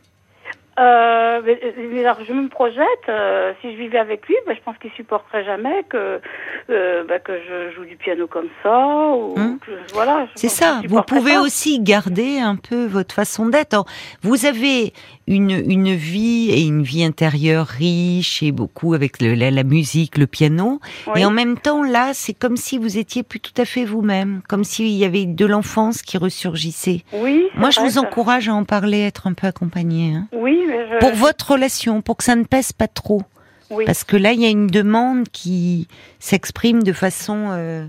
[0.80, 4.78] Euh, mais, alors je me projette, euh, si je vivais avec lui, bah, je pense
[4.78, 6.22] qu'il supporterait jamais que
[6.70, 9.10] euh, bah, que je joue du piano comme ça.
[9.10, 9.60] Ou hum.
[9.94, 10.28] voilà.
[10.36, 10.82] C'est ça.
[10.88, 13.84] Vous pouvez aussi garder un peu votre façon d'être.
[14.22, 14.94] Vous avez
[15.30, 20.26] une, une vie et une vie intérieure riche et beaucoup avec le, la, musique, le
[20.26, 20.80] piano.
[21.16, 24.42] Et en même temps, là, c'est comme si vous étiez plus tout à fait vous-même,
[24.50, 27.04] comme s'il y avait de l'enfance qui ressurgissait.
[27.14, 27.44] Oui.
[27.56, 30.16] Moi, je vous encourage à en parler, être un peu accompagné.
[30.16, 30.28] Hein.
[30.34, 30.98] Oui, mais je...
[30.98, 33.22] Pour votre relation, pour que ça ne pèse pas trop.
[33.70, 33.86] Oui.
[33.86, 37.86] Parce que là, il y a une demande qui s'exprime de façon euh,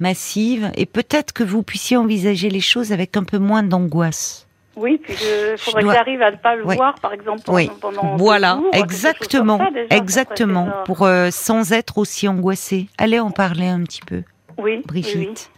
[0.00, 4.47] massive et peut-être que vous puissiez envisager les choses avec un peu moins d'angoisse.
[4.78, 7.68] Oui, puis il faudrait que j'arrive à ne pas le voir, par exemple, oui.
[7.80, 9.60] pendant Voilà, exactement,
[9.90, 12.86] exactement, pour euh, sans être aussi angoissé.
[12.96, 14.22] Allez en parler un petit peu.
[14.58, 15.50] Oui, Brigitte.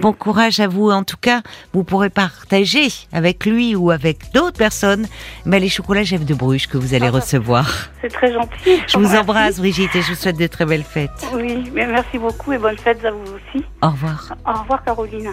[0.00, 0.88] Bon courage à vous.
[0.90, 5.06] En tout cas, vous pourrez partager avec lui ou avec d'autres personnes
[5.44, 7.90] mais les chocolats Jeff de Bruges que vous allez ah, recevoir.
[8.00, 8.80] C'est très gentil.
[8.86, 11.10] Je vous embrasse, Brigitte, et je vous souhaite de très belles fêtes.
[11.34, 13.64] Oui, mais merci beaucoup et bonnes fêtes à vous aussi.
[13.82, 14.36] Au revoir.
[14.46, 15.32] Au revoir, Caroline.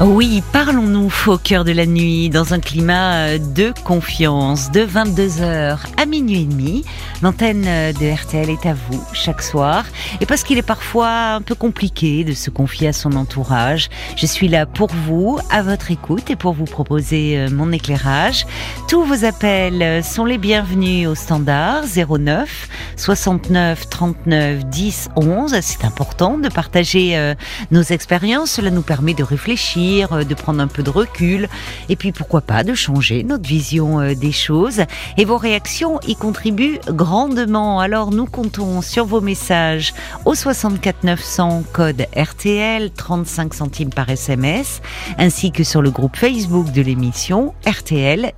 [0.00, 5.76] Oui, parlons-nous au cœur de la nuit, dans un climat euh, de confiance, de 22h
[5.96, 6.84] à minuit et demi.
[7.20, 9.84] L'antenne euh, de RTL est à vous chaque soir.
[10.20, 14.26] Et parce qu'il est parfois un peu compliqué de se confier à son entourage, je
[14.26, 18.46] suis là pour vous, à votre écoute et pour vous proposer euh, mon éclairage.
[18.86, 25.56] Tous vos appels sont les bienvenus au standard 09 69 39 10 11.
[25.60, 27.34] C'est important de partager
[27.70, 28.52] nos expériences.
[28.52, 31.48] Cela nous permet de réfléchir euh, de prendre un peu de recul,
[31.88, 34.82] et puis pourquoi pas de changer notre vision euh, des choses.
[35.16, 37.80] Et vos réactions y contribuent grandement.
[37.80, 44.80] Alors nous comptons sur vos messages au 64 900 code RTL 35 centimes par SMS,
[45.18, 48.32] ainsi que sur le groupe Facebook de l'émission RTL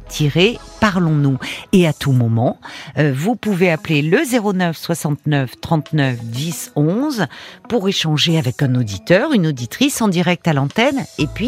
[0.81, 1.39] parlons-nous.
[1.73, 2.59] Et à tout moment,
[2.99, 7.27] euh, vous pouvez appeler le 09 69 39 10 11
[7.69, 11.05] pour échanger avec un auditeur, une auditrice en direct à l'antenne.
[11.19, 11.40] Et puis,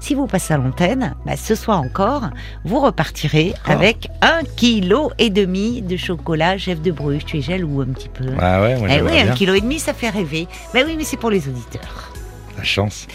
[0.00, 2.30] si vous passez à l'antenne, bah, ce soir encore,
[2.64, 3.70] vous repartirez oh.
[3.70, 7.24] avec un kilo et demi de chocolat chef de Bruges.
[7.24, 8.26] Tu es jaloux un petit peu.
[8.38, 10.46] Ah ouais, moi eh oui, un kilo et demi, ça fait rêver.
[10.74, 12.05] Mais oui, mais c'est pour les auditeurs.
[12.62, 13.06] Chance.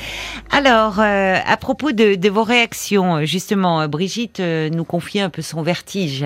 [0.50, 5.62] Alors, euh, à propos de, vos réactions, justement, Brigitte euh, nous confie un peu son
[5.62, 6.26] vertige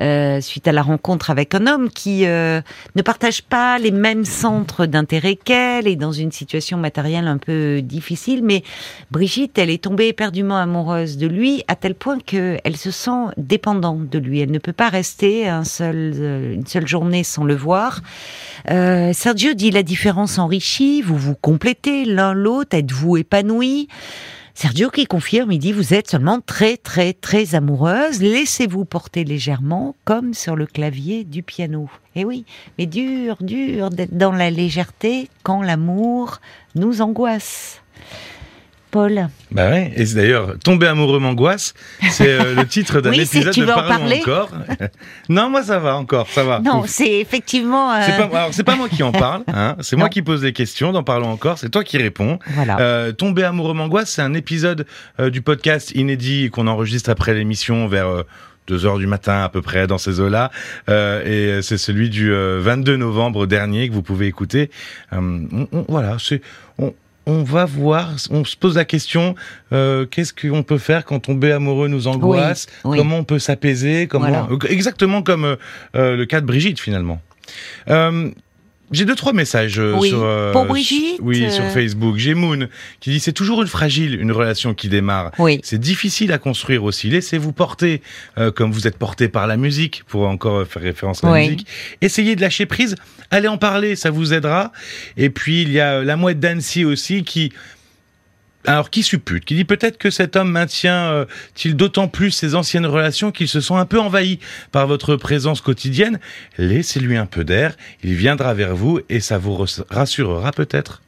[0.00, 4.86] euh, suite à la rencontre avec un homme qui ne partage pas les mêmes centres
[4.86, 8.42] d'intérêt qu'elle et dans une situation matérielle un peu difficile.
[8.42, 8.62] Mais
[9.10, 14.08] Brigitte, elle est tombée éperdument amoureuse de lui à tel point qu'elle se sent dépendante
[14.08, 14.40] de lui.
[14.40, 16.14] Elle ne peut pas rester un seul,
[16.54, 18.00] une seule journée sans le voir.
[18.68, 23.88] Sergio dit la différence enrichit, vous vous complétez l'un l'autre Êtes-vous épanouie?
[24.56, 29.96] Sergio qui confirme, il dit vous êtes seulement très très très amoureuse, laissez-vous porter légèrement
[30.04, 31.90] comme sur le clavier du piano.
[32.14, 32.44] Eh oui,
[32.78, 36.40] mais dur, dur d'être dans la légèreté quand l'amour
[36.76, 37.82] nous angoisse.
[38.94, 39.28] Paul.
[39.50, 41.74] Bah ouais, et d'ailleurs, Tomber amoureux m'angoisse,
[42.10, 44.50] c'est euh, le titre d'un épisode tu de veux Parlons parler encore.
[45.28, 46.60] non, moi ça va encore, ça va.
[46.60, 47.92] Non, c'est effectivement.
[47.92, 48.02] Euh...
[48.52, 51.02] C'est pas, pas moi qui en parle, hein, c'est moi qui pose les questions dans
[51.02, 52.38] Parlons encore, c'est toi qui réponds.
[52.46, 52.78] Voilà.
[52.78, 54.86] Euh, Tomber amoureux m'angoisse, c'est un épisode
[55.18, 58.22] euh, du podcast inédit qu'on enregistre après l'émission vers
[58.66, 60.50] 2 heures du matin à peu près dans ces eaux-là.
[60.88, 64.70] Euh, et c'est celui du 22 novembre dernier que vous pouvez écouter.
[65.12, 65.40] Euh,
[65.72, 66.40] on, voilà, c'est
[67.26, 69.34] on, va voir, on se pose la question
[69.72, 72.66] euh, qu'est-ce qu'on peut faire quand tomber amoureux nous angoisse?
[72.82, 74.06] Comment on peut s'apaiser?
[74.06, 75.56] Comment exactement comme
[75.94, 77.20] le cas de Brigitte finalement.
[78.90, 81.18] J'ai deux trois messages euh, sur euh, pour Brigitte.
[81.20, 82.16] Oui, sur Facebook.
[82.16, 82.68] J'ai Moon
[83.00, 85.32] qui dit c'est toujours une fragile une relation qui démarre.
[85.38, 85.60] Oui.
[85.62, 87.08] C'est difficile à construire aussi.
[87.08, 88.02] Laissez-vous porter
[88.38, 91.66] euh, comme vous êtes porté par la musique pour encore faire référence à la musique.
[92.02, 92.96] Essayez de lâcher prise.
[93.30, 94.70] Allez en parler, ça vous aidera.
[95.16, 97.52] Et puis il y a la mouette d'Annecy aussi qui
[98.66, 102.86] alors qui suppute, qui dit peut-être que cet homme maintient-il euh, d'autant plus ses anciennes
[102.86, 104.38] relations qu'ils se sont un peu envahis
[104.72, 106.18] par votre présence quotidienne.
[106.58, 111.02] Laissez-lui un peu d'air, il viendra vers vous et ça vous rassurera peut-être.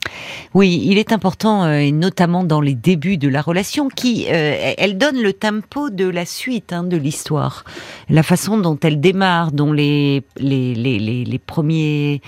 [0.55, 4.75] Oui, il est important, euh, et notamment dans les débuts de la relation, qui euh,
[4.79, 7.65] elle donne le tempo de la suite hein, de l'histoire,
[8.09, 12.21] la façon dont elle démarre, dont les les, les, les, premiers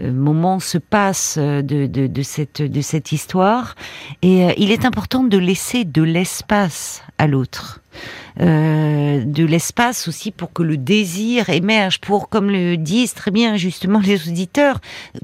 [0.00, 3.74] moments se passent de, de, cette de cette histoire,
[4.22, 7.80] et il c'est important de laisser de l'espace à l'autre.
[8.40, 13.56] Euh, de l'espace aussi pour que le désir émerge, pour, comme le disent très bien
[13.56, 14.80] justement les auditeurs,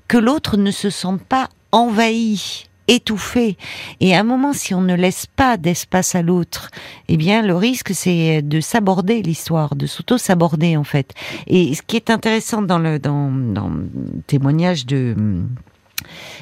[0.09, 3.59] que l'autre ne se sente pas envahi étouffé.
[4.00, 6.70] Et à un moment, si on ne laisse pas d'espace à l'autre,
[7.09, 11.12] eh bien, le risque, c'est de s'aborder l'histoire, de s'auto-s'aborder, en fait.
[11.46, 13.88] Et ce qui est intéressant dans le, dans, dans le
[14.26, 15.14] témoignage de,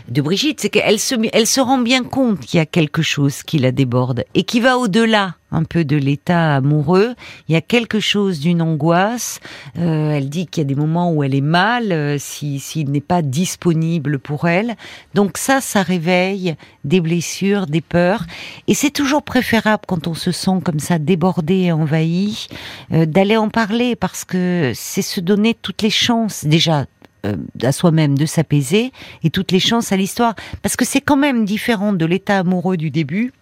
[0.09, 3.43] de Brigitte, c'est qu'elle se, elle se rend bien compte qu'il y a quelque chose
[3.43, 7.15] qui la déborde et qui va au-delà un peu de l'état amoureux.
[7.49, 9.41] Il y a quelque chose d'une angoisse.
[9.79, 13.01] Euh, elle dit qu'il y a des moments où elle est mal, euh, s'il n'est
[13.01, 14.77] pas disponible pour elle.
[15.15, 18.25] Donc ça, ça réveille des blessures, des peurs.
[18.69, 22.47] Et c'est toujours préférable quand on se sent comme ça débordé et envahi,
[22.93, 26.87] euh, d'aller en parler parce que c'est se donner toutes les chances déjà
[27.27, 28.93] euh, à soi-même de s'apaiser
[29.23, 30.35] et toutes les chances à l'histoire.
[30.63, 33.33] Parce que c'est quand même différent de l'état amoureux du début.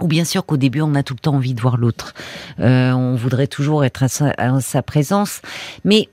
[0.00, 2.14] Ou bien sûr qu'au début on a tout le temps envie de voir l'autre,
[2.60, 5.42] euh, on voudrait toujours être à sa, présence,
[5.84, 6.08] mais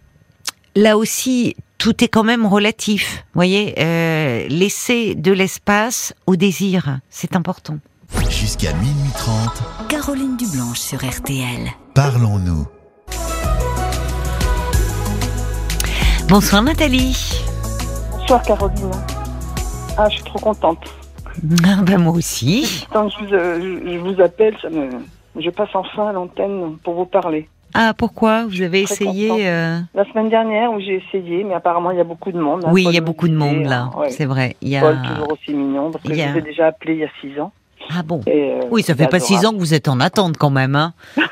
[0.75, 3.23] là aussi tout est quand même relatif.
[3.33, 7.77] Vous voyez, euh, laisser de l'espace au désir, c'est important.
[8.31, 11.69] Jusqu'à minuit 30, Caroline Dublanche sur RTL.
[11.93, 12.65] Parlons-nous.
[16.27, 17.39] Bonsoir Nathalie.
[18.11, 18.91] Bonsoir Caroline.
[19.95, 20.79] Ah, je suis trop contente.
[21.63, 22.87] Ah, ben moi aussi.
[22.91, 24.89] Quand euh, je vous, appelle, ça me,
[25.39, 27.47] je passe enfin à l'antenne pour vous parler.
[27.75, 31.97] Ah, pourquoi Vous avez essayé euh, La semaine dernière où j'ai essayé, mais apparemment il
[31.97, 32.63] y a beaucoup de monde.
[32.65, 32.71] Hein.
[32.71, 34.55] oui, il y a beaucoup de monde là, c'est vrai.
[34.61, 34.81] Il y a...
[34.81, 37.39] Paul, toujours aussi mignon, parce que je vous ai déjà appelé il y a six
[37.39, 37.51] ans.
[37.93, 40.49] Ah bon euh, Oui, ça fait pas six ans que vous êtes en attente quand
[40.49, 40.93] même, hein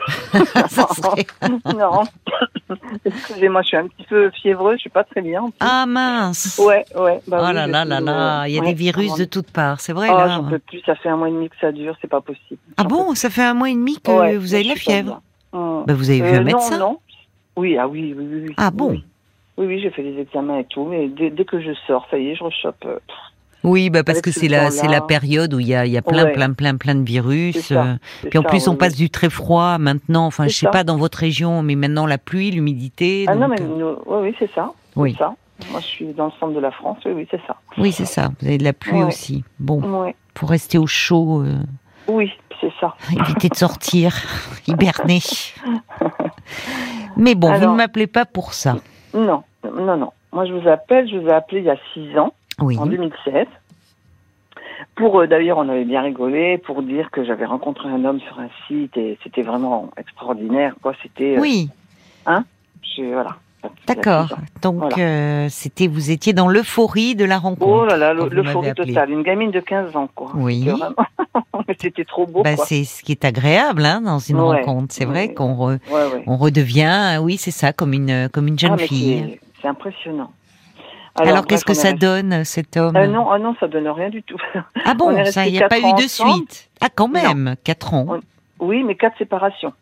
[1.75, 2.03] Non.
[3.05, 5.49] Excusez-moi, je suis un petit peu fiévreux, je suis pas très bien.
[5.59, 7.19] Ah mince Ouais, ouais.
[7.27, 9.93] Bah oh là là là là, il y a des virus de toutes parts, c'est
[9.93, 10.29] vrai oh, là.
[10.29, 12.59] j'en peux plus, ça fait un mois et demi que ça dure, c'est pas possible.
[12.77, 15.83] Ah bon, ça fait un mois et demi que vous avez la fièvre hum.
[15.85, 16.99] bah, Vous avez vu un euh, médecin Non, non.
[17.55, 18.53] Oui, ah oui, oui, oui.
[18.57, 18.91] Ah bon
[19.57, 22.29] Oui, oui, j'ai fait des examens et tout, mais dès, que je sors, ça y
[22.29, 22.85] est, je rechoppe.
[23.63, 25.97] Oui, bah parce que c'est la c'est la période où il y a il y
[25.97, 27.71] a plein plein plein plein de virus.
[27.71, 27.95] Euh,
[28.29, 30.25] puis en plus on passe du très froid maintenant.
[30.25, 33.25] Enfin, je sais pas dans votre région, mais maintenant la pluie, l'humidité.
[33.27, 34.71] Ah non, mais euh, oui, oui, c'est ça.
[34.95, 35.15] Oui.
[35.17, 35.33] Ça.
[35.71, 36.97] Moi, je suis dans le centre de la France.
[37.05, 37.55] Oui, oui, c'est ça.
[37.77, 38.31] Oui, c'est ça.
[38.39, 39.43] Vous avez de la pluie aussi.
[39.59, 41.43] Bon, pour rester au chaud.
[41.43, 41.55] Euh,
[42.07, 42.95] oui, c'est ça.
[43.11, 44.13] Éviter de sortir,
[44.67, 45.19] hiberner.
[47.15, 48.75] mais bon, vous ne m'appelez pas pour ça.
[49.13, 50.11] Non, non, non.
[50.33, 51.07] Moi, je vous appelle.
[51.09, 52.33] Je vous ai appelé il y a six ans
[52.77, 53.47] en 2016.
[54.95, 58.39] Pour euh, d'ailleurs, on avait bien rigolé pour dire que j'avais rencontré un homme sur
[58.39, 60.75] un site et c'était vraiment extraordinaire.
[60.81, 61.37] Quoi, c'était.
[61.37, 61.69] Euh, oui.
[62.25, 62.45] Hein?
[62.97, 63.37] Voilà.
[63.87, 64.27] D'accord.
[64.61, 67.65] Donc euh, c'était vous étiez dans l'euphorie de la rencontre.
[67.65, 69.09] Oh là là, l'euphorie totale.
[69.09, 70.31] Une gamine de 15 ans quoi.
[70.35, 70.69] Oui.
[71.79, 72.43] C'était trop beau.
[72.43, 74.93] Bah, c'est ce qui est agréable hein, dans une rencontre.
[74.93, 75.79] C'est vrai qu'on
[76.27, 79.39] on redevient, oui, c'est ça, comme une comme une jeune ah, fille.
[79.61, 80.29] C'est impressionnant.
[81.15, 84.23] Alors, qu'est-ce que ça donne, cet homme euh, non, ah non, ça donne rien du
[84.23, 84.37] tout.
[84.83, 86.69] Ah bon, il n'y a pas eu de suite.
[86.81, 88.19] Ah quand même, 4 ans.
[88.59, 89.73] Oui, mais quatre séparations.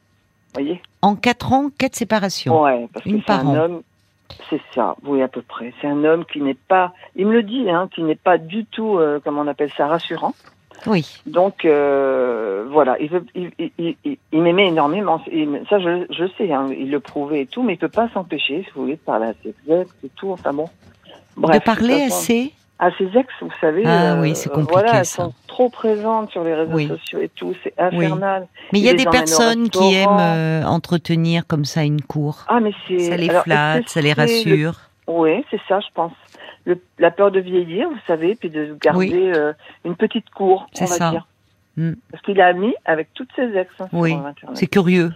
[0.54, 2.62] Voyez En 4 ans, quatre séparations.
[2.62, 3.82] Ouais, parce Une que c'est un homme.
[4.50, 5.74] C'est ça, oui à peu près.
[5.82, 8.66] C'est un homme qui n'est pas, il me le dit, hein, qui n'est pas du
[8.66, 10.34] tout, euh, comment on appelle ça, rassurant.
[10.88, 11.22] Oui.
[11.26, 13.96] Donc euh, voilà, il, il,
[14.32, 15.20] il, m'aimait énormément.
[15.70, 18.64] ça, je, je sais, hein, il le prouvait et tout, mais il peut pas s'empêcher,
[18.64, 20.32] si vous voulez, de parler à ses ex et tout.
[20.32, 20.70] Enfin bon.
[21.38, 23.84] Bref, de parler à ses à ses ex, vous savez.
[23.86, 24.74] Ah oui, c'est compliqué.
[24.74, 25.24] Voilà, elles ça.
[25.26, 28.48] sont trop présentes sur les réseaux sociaux et tout, c'est infernal.
[28.74, 32.44] Mais il y a des personnes qui aiment euh, entretenir comme ça une cour.
[32.48, 32.98] Ah, mais c'est.
[32.98, 34.74] Ça les flatte, ça les rassure.
[35.08, 36.14] Oui, c'est ça, je pense.
[36.66, 36.82] Le...
[36.98, 39.54] la peur de vieillir, vous savez, puis de garder euh,
[39.86, 41.12] une petite cour, on va ça.
[41.12, 41.28] dire.
[41.78, 41.94] Mm.
[42.12, 43.70] Parce qu'il a mis avec toutes ses ex.
[43.80, 44.16] Hein, oui,
[44.56, 45.12] c'est curieux.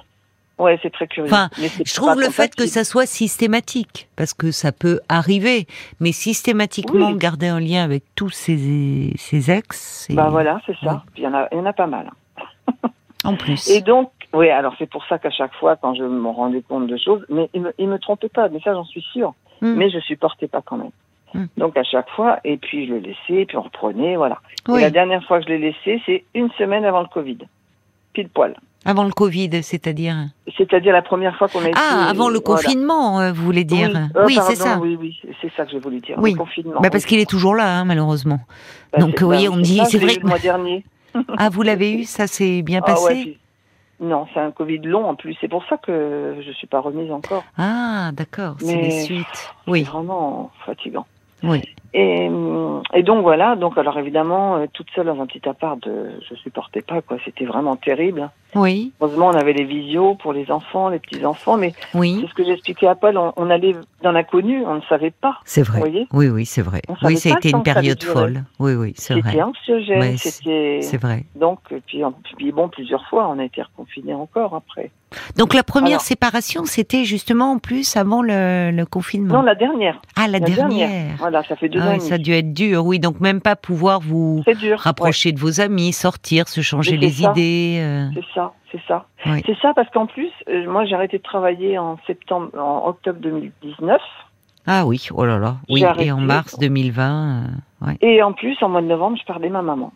[0.58, 1.30] Ouais, c'est très curieux.
[1.30, 5.68] Enfin, je trouve le fait que ça soit systématique, parce que ça peut arriver,
[6.00, 10.08] mais systématiquement garder un lien avec tous ses, ses ex.
[10.12, 11.04] Bah voilà, c'est ça.
[11.18, 12.10] il y en a, il y en a pas mal.
[13.26, 13.70] en plus.
[13.70, 16.88] Et donc, oui, alors c'est pour ça qu'à chaque fois, quand je me rendais compte
[16.88, 19.34] de choses, mais il me, il me trompait pas, mais ça j'en suis sûre.
[19.62, 19.74] Hmm.
[19.76, 20.92] Mais je supportais pas quand même.
[21.34, 21.48] Hmm.
[21.58, 24.40] Donc à chaque fois, et puis je le laissais, puis on reprenait, voilà.
[24.70, 27.40] Et la dernière fois que je l'ai laissé, c'est une semaine avant le Covid,
[28.14, 28.56] pile poil.
[28.88, 30.16] Avant le Covid, c'est-à-dire
[30.56, 31.74] C'est-à-dire la première fois qu'on a été...
[31.76, 33.90] Ah, avant le confinement, euh, vous voulez dire
[34.26, 34.78] Oui, euh, c'est ça.
[34.80, 36.18] Oui, oui, c'est ça que j'ai voulu dire.
[36.20, 36.34] Oui.
[36.34, 36.80] Le confinement.
[36.82, 38.40] Bah, parce qu'il est toujours là, hein, malheureusement.
[38.94, 40.22] Bah, Donc, vous voyez, on me dit, c'est vrai que...
[40.22, 40.86] le mois dernier.
[41.38, 43.38] ah, vous l'avez eu Ça s'est bien ah, passé ouais,
[44.00, 45.36] Non, c'est un Covid long en plus.
[45.42, 47.44] C'est pour ça que je ne suis pas remise encore.
[47.58, 49.54] Ah, d'accord, c'est les suites.
[49.66, 49.84] Oui.
[49.84, 51.08] C'est vraiment fatigant.
[51.42, 51.62] Oui.
[51.98, 52.30] Et,
[52.94, 56.36] et, donc voilà, donc alors évidemment, euh, toute seule dans un petit appart, euh, je
[56.36, 58.30] supportais pas quoi, c'était vraiment terrible.
[58.54, 58.92] Oui.
[59.00, 62.20] Heureusement, on avait les visios pour les enfants, les petits enfants, mais oui.
[62.20, 65.40] c'est ce que j'expliquais à Paul, on, allait dans l'inconnu, on ne savait pas.
[65.46, 65.80] C'est vrai.
[65.80, 66.82] Voyez oui, oui, c'est vrai.
[67.02, 68.44] Oui, ça a été une période folle.
[68.60, 69.32] Oui, oui, c'est vrai.
[69.32, 70.80] C'était anxiogène, c'était.
[70.82, 71.24] C'est vrai.
[71.36, 72.04] Donc, puis,
[72.38, 74.92] puis bon, plusieurs fois, on a été reconfinés encore après.
[75.38, 79.36] Donc la première séparation, c'était justement en plus avant le, confinement.
[79.36, 80.02] Non, la dernière.
[80.16, 81.16] Ah, la, dernière.
[81.18, 82.00] Voilà, ça fait deux ah.
[82.00, 83.00] Ça a dû être dur, oui.
[83.00, 84.44] Donc même pas pouvoir vous
[84.78, 87.80] rapprocher de vos amis, sortir, se changer les idées.
[87.82, 88.08] Euh.
[88.14, 89.06] C'est ça, c'est ça.
[89.24, 93.20] C'est ça parce qu'en plus, euh, moi j'ai arrêté de travailler en septembre, en octobre
[93.20, 94.02] 2019.
[94.68, 95.58] Ah oui, oh là là.
[95.70, 97.44] Oui, et en mars 2020.
[97.84, 99.94] Euh, et en plus, en mois de novembre, je perdais ma maman.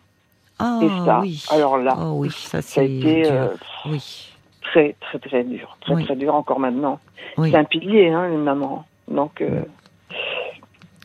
[0.58, 1.42] Ah et ça, oui.
[1.50, 3.24] alors là, oh, oui, ça, ça a été
[3.86, 4.30] oui.
[4.60, 7.00] très très très dur, très très dur encore maintenant.
[7.36, 8.84] C'est un pilier, hein, une maman.
[9.08, 9.42] Donc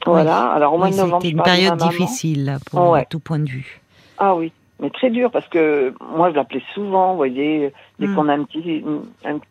[0.06, 0.48] voilà.
[0.52, 3.82] Alors au mois de novembre, c'était une période difficile pour tout point de vue.
[4.18, 8.16] Ah oui, mais très dur parce que moi je l'appelais souvent, vous voyez, dès hmm.
[8.16, 8.84] qu'on a un petit,
[9.26, 9.46] un petit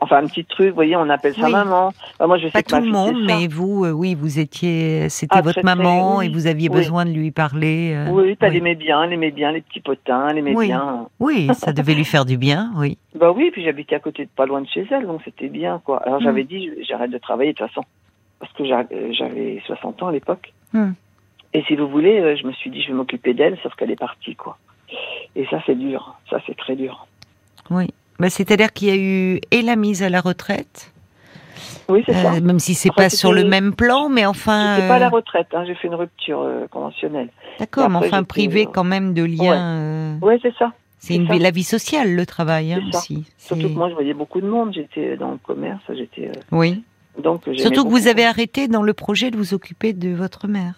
[0.00, 1.92] enfin un petit truc, vous voyez, on appelle sa maman.
[2.20, 5.42] moi je sais pas tout le monde, mais vous, euh, oui, vous étiez, c'était ah,
[5.42, 7.94] votre maman et vous aviez besoin de lui parler.
[7.94, 11.06] Euh, oui, elle aimait bien, elle aimait bien les petits potins, elle aimait bien.
[11.18, 12.98] Oui, ça devait lui faire du bien, oui.
[13.14, 15.80] Bah oui, puis j'habitais à côté de pas loin de chez elle, donc c'était bien
[15.84, 16.02] quoi.
[16.04, 16.24] Alors hmm.
[16.24, 17.82] j'avais dit, j'arrête de travailler de toute façon
[18.40, 20.52] parce que j'avais 60 ans à l'époque.
[20.72, 20.92] Hmm.
[21.52, 23.90] Et si vous voulez, euh, je me suis dit, je vais m'occuper d'elle, sauf qu'elle
[23.90, 24.56] est partie, quoi.
[25.36, 26.14] Et ça, c'est dur.
[26.28, 27.06] Ça, c'est très dur.
[27.70, 27.88] Oui.
[28.18, 30.92] Bah, C'est-à-dire qu'il y a eu et la mise à la retraite.
[31.88, 32.34] Oui, c'est ça.
[32.34, 34.76] Euh, même si c'est pas sur le même plan, mais enfin.
[34.78, 35.48] C'est pas la euh, retraite.
[35.52, 37.28] Hein, J'ai fait une rupture conventionnelle.
[37.58, 40.18] D'accord, mais enfin privé quand même de liens.
[40.22, 40.72] Oui, c'est ça.
[40.98, 43.24] C'est une la vie sociale, le travail hein, aussi.
[43.38, 44.72] Surtout que moi, je voyais beaucoup de monde.
[44.74, 45.82] J'étais dans le commerce.
[45.88, 46.30] J'étais.
[46.52, 46.82] Oui.
[47.56, 50.74] Surtout que vous avez arrêté dans le projet de vous occuper de votre mère.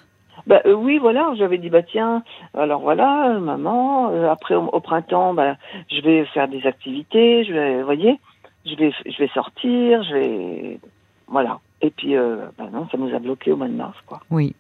[0.47, 2.25] Bah, euh, oui, voilà, j'avais dit, bah tiens,
[2.55, 5.57] alors voilà, maman, euh, après au, printemps, bah,
[5.91, 8.19] je vais faire des activités, je vais, vous voyez,
[8.67, 10.81] je vais, je vais sortir, je vais,
[11.29, 11.61] voilà.
[11.81, 14.21] Et puis, euh, bah non, ça nous a bloqué au mois de mars, quoi.
[14.31, 14.55] Oui.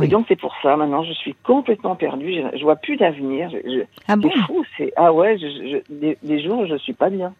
[0.00, 3.50] Et donc c'est pour ça, maintenant, je suis complètement perdue, je, je vois plus d'avenir.
[4.06, 4.30] Ah bon?
[4.32, 7.34] C'est fou, c'est, ah ouais, je, des, des, jours, je suis pas bien.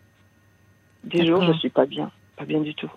[1.04, 2.90] Des jours, je suis pas bien, pas bien du tout.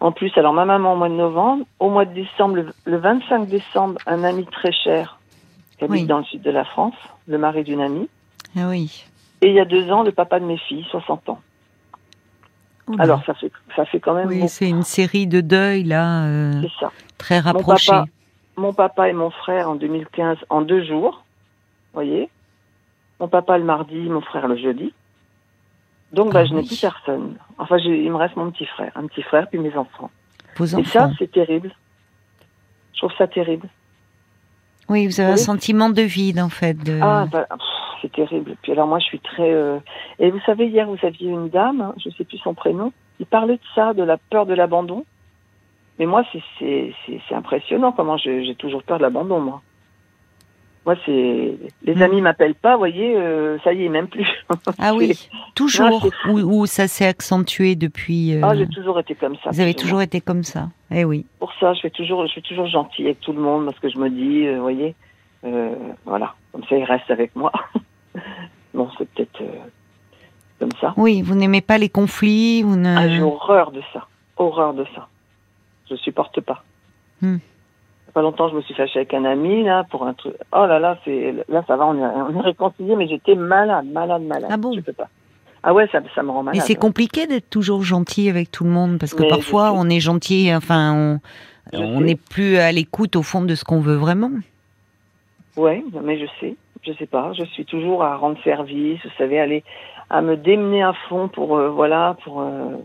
[0.00, 3.48] En plus, alors ma maman au mois de novembre, au mois de décembre, le, 25
[3.48, 5.18] décembre, un ami très cher
[5.78, 6.94] qui habite dans le sud de la France,
[7.26, 8.08] le mari d'une amie.
[8.56, 9.04] Ah oui.
[9.42, 11.40] Et il y a deux ans, le papa de mes filles, 60 ans.
[12.98, 14.26] Alors ça fait ça fait quand même.
[14.26, 16.24] Oui, c'est une série de deuils là.
[16.24, 16.90] Euh, c'est ça.
[17.18, 17.92] Très rapprochés.
[17.92, 18.10] Mon papa,
[18.56, 21.24] mon papa et mon frère en 2015 en deux jours,
[21.92, 22.28] voyez.
[23.20, 24.92] Mon papa le mardi, mon frère le jeudi.
[26.12, 27.36] Donc, bah, ah je n'ai plus personne.
[27.58, 30.10] Enfin, il me reste mon petit frère, un petit frère, puis mes enfants.
[30.56, 30.82] Vos enfants.
[30.82, 31.72] Et ça, c'est terrible.
[32.92, 33.68] Je trouve ça terrible.
[34.88, 36.74] Oui, vous avez un sentiment de vide, en fait.
[36.74, 36.98] De...
[37.00, 37.46] Ah, bah,
[38.02, 38.56] c'est terrible.
[38.62, 39.52] Puis alors, moi, je suis très.
[39.52, 39.78] Euh,
[40.18, 42.92] et vous savez, hier, vous aviez une dame, hein, je ne sais plus son prénom,
[43.18, 45.04] qui parlait de ça, de la peur de l'abandon.
[45.98, 46.24] Mais moi,
[46.58, 46.94] c'est
[47.30, 49.62] impressionnant comment j'ai toujours peur de l'abandon, moi.
[50.90, 52.02] Moi, c'est les mm.
[52.02, 54.26] amis m'appellent pas, vous voyez, euh, ça y est, même plus.
[54.76, 56.10] Ah oui, toujours.
[56.28, 58.34] ou, ça s'est accentué depuis.
[58.34, 59.50] Euh, ah, j'ai toujours été comme ça.
[59.50, 60.68] Vous avez toujours été comme ça.
[60.90, 61.26] Eh oui.
[61.38, 63.88] Pour ça, je fais toujours, je suis toujours gentille avec tout le monde parce que
[63.88, 64.96] je me dis, euh, vous voyez,
[66.04, 66.34] voilà.
[66.50, 67.52] Comme ça, il reste avec moi.
[68.74, 69.44] bon, c'est peut-être
[70.58, 70.92] comme ça.
[70.96, 72.96] Oui, vous n'aimez pas les conflits vous ne...
[72.96, 74.08] Ah, j'ai horreur de ça.
[74.38, 75.06] Horreur de ça.
[75.88, 76.64] Je supporte pas.
[77.22, 77.36] Hmm.
[78.10, 80.34] Pas longtemps, je me suis fâchée avec un ami, là, pour un truc.
[80.52, 83.86] Oh là là, c'est, là, ça va, on est, on est réconciliés, mais j'étais malade,
[83.86, 84.50] malade, malade.
[84.52, 84.72] Ah bon?
[84.72, 85.08] Je peux pas.
[85.62, 86.60] Ah ouais, ça, ça me rend malade.
[86.60, 90.00] Mais c'est compliqué d'être toujours gentil avec tout le monde, parce que parfois, on est
[90.00, 91.20] gentil, enfin,
[91.72, 94.30] on n'est plus à l'écoute, au fond, de ce qu'on veut vraiment.
[95.56, 96.56] Ouais, mais je sais.
[96.82, 97.32] Je sais pas.
[97.34, 99.62] Je suis toujours à rendre service, vous savez, aller
[100.08, 102.76] à me démener à fond pour, euh, voilà, pour, euh,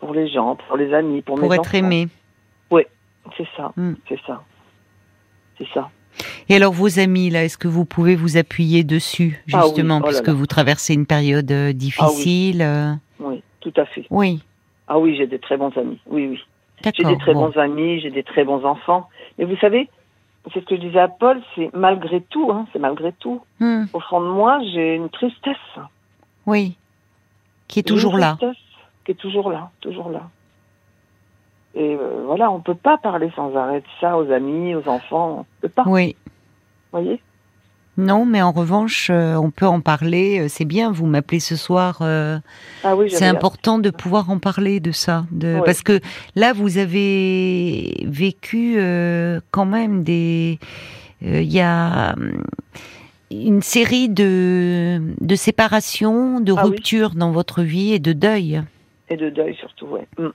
[0.00, 2.08] pour les gens, pour les amis, pour, pour mes être aimé.
[2.70, 2.82] Oui,
[3.36, 3.92] c'est ça, hmm.
[4.08, 4.42] c'est ça,
[5.58, 5.90] c'est ça.
[6.48, 10.20] Et alors vos amis là, est-ce que vous pouvez vous appuyer dessus ah justement, parce
[10.20, 13.42] puisque vous traversez une période euh, difficile ah oui.
[13.60, 14.06] tout à fait.
[14.10, 14.42] Oui.
[14.88, 15.98] Ah oui, j'ai des très bons amis.
[16.06, 16.40] Oui, oui.
[16.84, 19.08] J'ai des très bons amis, j'ai des très bons enfants.
[19.38, 19.88] Mais vous savez,
[20.52, 23.40] c'est ce que je disais à Paul, c'est malgré tout, hein, c'est malgré tout.
[23.58, 23.84] Hmm.
[23.92, 25.56] Au fond de moi, j'ai une tristesse.
[26.44, 26.76] Oui.
[27.66, 28.38] Qui est toujours là.
[29.04, 30.28] Qui est toujours là, toujours là.
[31.76, 35.40] Et euh, voilà, on peut pas parler sans arrêt de ça aux amis, aux enfants.
[35.40, 35.84] On peut pas.
[35.86, 36.16] Oui.
[36.90, 37.20] Vous voyez?
[37.98, 40.40] Non, mais en revanche, euh, on peut en parler.
[40.40, 41.98] Euh, c'est bien, vous m'appelez ce soir.
[42.00, 46.00] ah oui, c'est important de pouvoir en parler de ça, de, parce que
[46.34, 48.78] là, vous avez vécu
[49.50, 50.58] quand même des.
[51.22, 52.14] Il y a
[53.30, 58.62] une série de, de séparations, de ah ruptures dans votre vie et de deuil.
[59.08, 60.30] Et de deuil surtout, oui.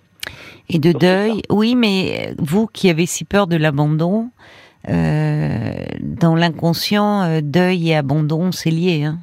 [0.70, 4.30] Et de deuil, oui, mais vous qui avez si peur de l'abandon,
[4.90, 9.04] euh, dans l'inconscient, euh, deuil et abandon, c'est lié.
[9.04, 9.20] Hein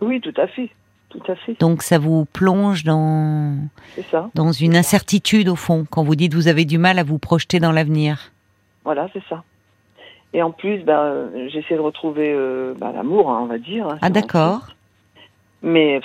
[0.00, 0.70] oui, tout à fait.
[1.10, 1.58] Tout à fait.
[1.60, 3.56] Donc ça vous plonge dans,
[4.34, 7.60] dans une incertitude au fond, quand vous dites vous avez du mal à vous projeter
[7.60, 8.32] dans l'avenir.
[8.84, 9.44] Voilà, c'est ça.
[10.32, 13.88] Et en plus, ben, j'essaie de retrouver euh, ben, l'amour, hein, on va dire.
[13.88, 14.68] Hein, ah d'accord.
[15.62, 16.00] Mais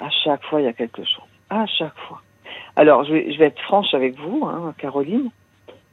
[0.00, 1.24] à chaque fois, il y a quelque chose.
[1.50, 2.22] À chaque fois.
[2.76, 5.30] Alors, je vais, je vais être franche avec vous, hein, Caroline.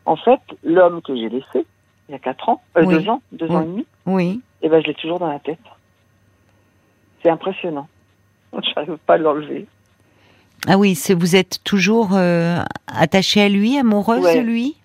[0.05, 1.65] En fait, l'homme que j'ai laissé,
[2.07, 4.41] il y a quatre ans, euh, deux ans, deux ans et demi, oui.
[4.61, 5.59] et eh ben, je l'ai toujours dans la tête.
[7.21, 7.87] C'est impressionnant.
[8.53, 9.65] Je n'arrive pas à l'enlever.
[10.65, 14.77] Ah oui, vous êtes toujours euh, attachée à lui, amoureuse de lui?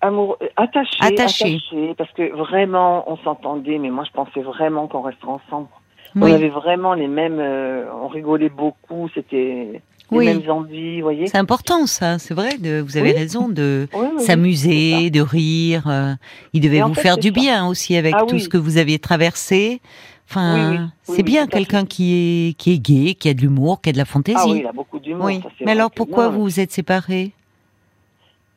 [0.00, 1.58] Amour, attaché, attaché,
[1.96, 5.68] parce que vraiment on s'entendait, mais moi je pensais vraiment qu'on resterait ensemble.
[6.16, 9.82] On avait vraiment les mêmes, euh, on rigolait beaucoup, c'était
[10.12, 11.26] les mêmes envies, vous voyez.
[11.26, 12.58] C'est important ça, c'est vrai.
[12.58, 13.88] De, vous avez raison de
[14.18, 15.84] s'amuser, de rire.
[15.88, 16.14] Euh,
[16.52, 19.80] il devait vous faire du bien aussi avec ah tout ce que vous aviez traversé.
[20.28, 23.92] Enfin, c'est bien quelqu'un qui est qui est gay, qui a de l'humour, qui a
[23.92, 24.38] de la fantaisie.
[24.40, 25.28] Ah oui, il a beaucoup d'humour.
[25.60, 27.32] Mais alors pourquoi vous vous êtes séparés?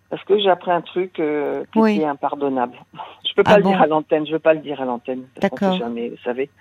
[0.09, 2.77] Parce que j'ai appris un truc euh, qui est impardonnable.
[3.27, 5.23] Je peux pas ah le dire à l'antenne, je veux pas le dire à l'antenne.
[5.41, 5.75] D'accord.
[5.75, 6.51] Jamais, vous savez.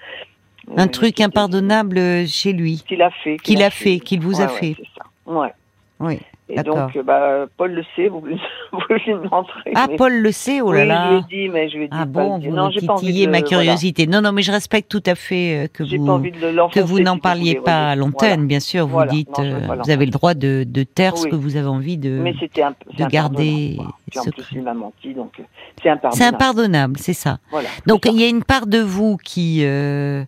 [0.76, 2.82] Un truc impardonnable chez lui.
[2.86, 3.36] Qu'il a fait.
[3.38, 4.76] Qu'il a, fait, qu'il vous a fait.
[4.96, 5.04] ça.
[5.30, 5.52] Ouais.
[6.00, 6.18] Oui.
[6.54, 8.20] Et donc, bah, Paul le sait, vous,
[8.72, 9.72] vous lui demanderez.
[9.74, 11.06] Ah, Paul le sait, oh là là.
[11.06, 11.96] je lui ai dit, mais je lui ai dit.
[11.98, 14.06] Ah bon, vous non, pas de, ma curiosité.
[14.06, 16.20] Non, non, mais je respecte tout à fait euh, que vous,
[16.68, 18.86] que vous n'en parliez pas à l'antenne, bien sûr.
[18.86, 21.96] Vous dites, euh, vous avez le droit de, de taire ce que vous avez envie
[21.96, 23.78] de, mais un, de garder.
[24.16, 25.42] En plus, il m'a menti, donc euh,
[25.82, 26.16] c'est impardonnable.
[26.16, 27.38] C'est impardonnable, c'est ça.
[27.50, 30.24] Voilà, donc, il y a une part de vous qui, euh,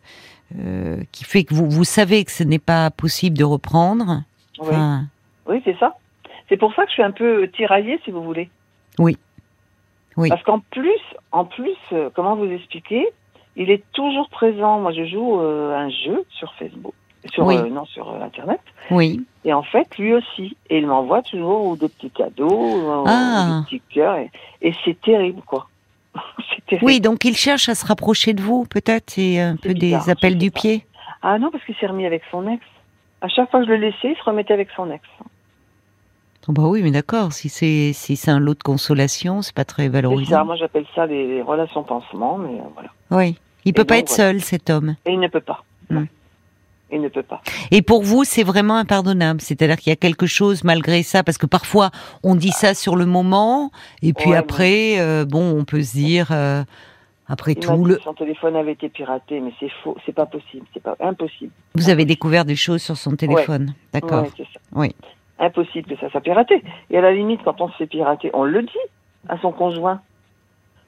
[1.13, 4.23] qui fait que vous, vous savez que ce n'est pas possible de reprendre.
[4.59, 4.77] Oui,
[5.49, 5.97] oui c'est ça.
[6.49, 8.51] C'est pour ça que je suis un peu tiraillée, si vous voulez.
[8.99, 9.17] Oui.
[10.17, 10.29] Oui.
[10.29, 11.01] Parce qu'en plus,
[11.33, 13.07] en plus, euh, comment vous expliquer
[13.57, 14.79] Il est toujours présent.
[14.79, 16.95] Moi, je joue euh, un jeu sur Facebook,
[17.33, 18.61] sur euh, non sur Internet.
[18.91, 19.25] Oui.
[19.45, 23.63] Et en fait, lui aussi, et il m'envoie toujours des petits cadeaux, ah.
[23.71, 24.19] des petits cœurs,
[24.63, 25.69] et, c'est terrible, quoi.
[26.69, 26.87] terrible.
[26.87, 30.39] Oui, donc il cherche à se rapprocher de vous, peut-être, et un peu des appels
[30.39, 30.87] du pied.
[31.23, 32.63] Ah non, parce qu'il s'est remis avec son ex.
[33.21, 35.03] À chaque fois que je le laissais, il se remettait avec son ex.
[36.47, 37.33] Oh, bah oui, mais d'accord.
[37.33, 40.45] Si c'est si c'est un lot de consolation, c'est pas très valorisant.
[40.45, 42.91] moi j'appelle ça des relations pansement, mais euh, voilà.
[43.11, 44.97] Oui, il peut pas être seul, cet homme.
[45.07, 45.65] Et il ne peut pas.
[46.93, 47.41] Il ne peut pas.
[47.71, 49.41] Et pour vous, c'est vraiment impardonnable.
[49.41, 51.91] C'est-à-dire qu'il y a quelque chose malgré ça, parce que parfois
[52.23, 53.71] on dit ça sur le moment,
[54.03, 56.29] et puis après, euh, bon, on peut se dire.
[56.31, 56.63] Euh,
[57.27, 57.99] après tout, le...
[58.01, 61.53] son téléphone avait été piraté, mais c'est faux, c'est pas possible, c'est pas impossible.
[61.75, 64.27] Vous avez découvert des choses sur son téléphone, d'accord
[64.75, 64.95] Oui
[65.39, 66.63] impossible que ça soit piraté.
[66.91, 68.85] Et à la limite, quand on se fait pirater, on le dit
[69.29, 70.01] à son conjoint.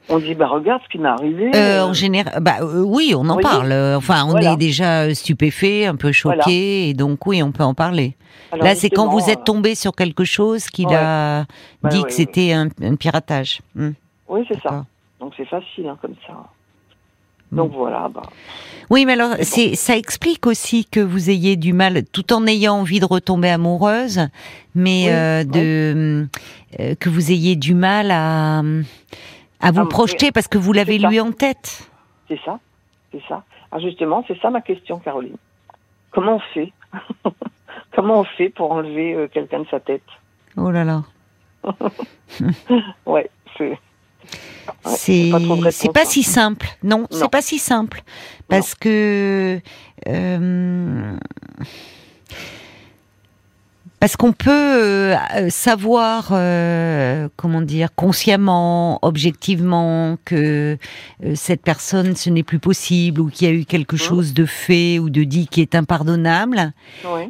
[0.09, 1.51] On dit bah regarde ce qui m'est arrivé.
[1.57, 3.73] Euh, en général, bah euh, oui, on en parle.
[3.97, 8.15] Enfin, on est déjà stupéfait, un peu choqué, et donc oui, on peut en parler.
[8.53, 11.45] Là, c'est quand vous êtes tombé sur quelque chose qu'il a
[11.91, 13.61] dit que c'était un, piratage.
[13.75, 13.91] Hmm.
[14.29, 14.85] Oui, c'est ça.
[15.19, 16.35] Donc c'est facile hein, comme ça.
[17.53, 18.09] Donc voilà.
[18.13, 18.23] Bah.
[18.91, 22.75] Oui, mais alors c'est ça explique aussi que vous ayez du mal, tout en ayant
[22.75, 24.29] envie de retomber amoureuse,
[24.75, 26.29] mais euh, de
[26.79, 28.63] euh, que vous ayez du mal à
[29.61, 31.89] à vous ah, projeter parce que vous l'avez lui en tête.
[32.29, 32.59] C'est ça,
[33.13, 33.45] c'est ça.
[33.73, 35.37] Ah, justement, c'est ça ma question, Caroline.
[36.11, 36.73] Comment on fait
[37.95, 40.05] Comment on fait pour enlever euh, quelqu'un de sa tête?
[40.57, 41.03] Oh là là.
[43.07, 43.79] ouais, c'est.
[44.85, 45.31] C'est
[45.93, 46.67] pas, si simple.
[46.83, 48.03] Non, c'est pas si simple.
[48.49, 49.61] Parce que
[50.09, 51.17] euh,
[54.07, 55.17] parce qu'on peut euh,
[55.49, 60.79] savoir, euh, comment dire, consciemment, objectivement, que
[61.25, 64.47] euh, cette personne, ce n'est plus possible, ou qu'il y a eu quelque chose de
[64.47, 66.73] fait ou de dit qui est impardonnable.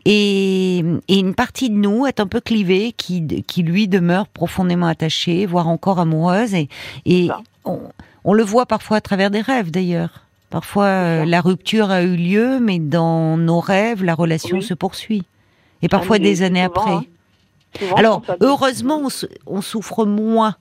[0.05, 5.47] Et, une partie de nous est un peu clivée, qui, qui lui demeure profondément attachée,
[5.47, 6.53] voire encore amoureuse.
[6.53, 6.69] Et,
[7.07, 7.31] et
[7.65, 10.27] on, le voit parfois à travers des rêves, d'ailleurs.
[10.51, 15.25] Parfois, la rupture a eu lieu, mais dans nos rêves, la relation se poursuit
[15.83, 16.93] et parfois des années après.
[16.93, 17.05] Hein.
[17.97, 19.03] Alors, heureusement,
[19.47, 20.55] on, souffre moins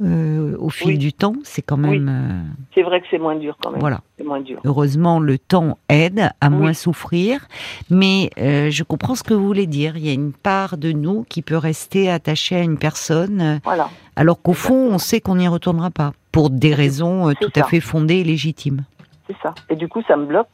[0.00, 1.34] euh, au fil du temps.
[1.44, 2.08] C'est quand même.
[2.08, 3.80] Euh, c'est vrai que c'est moins dur quand même.
[3.80, 4.00] Voilà.
[4.18, 4.60] C'est moins dur.
[4.64, 7.46] Heureusement, le temps aide à moins souffrir.
[7.90, 9.96] Mais euh, je comprends ce que vous voulez dire.
[9.96, 13.60] Il y a une part de nous qui peut rester attachée à une personne.
[13.64, 13.90] Voilà.
[14.16, 16.12] Alors qu'au fond, on sait qu'on n'y retournera pas.
[16.32, 18.84] Pour des raisons tout à fait fondées et légitimes.
[19.26, 19.54] C'est ça.
[19.68, 20.48] Et du coup, ça me bloque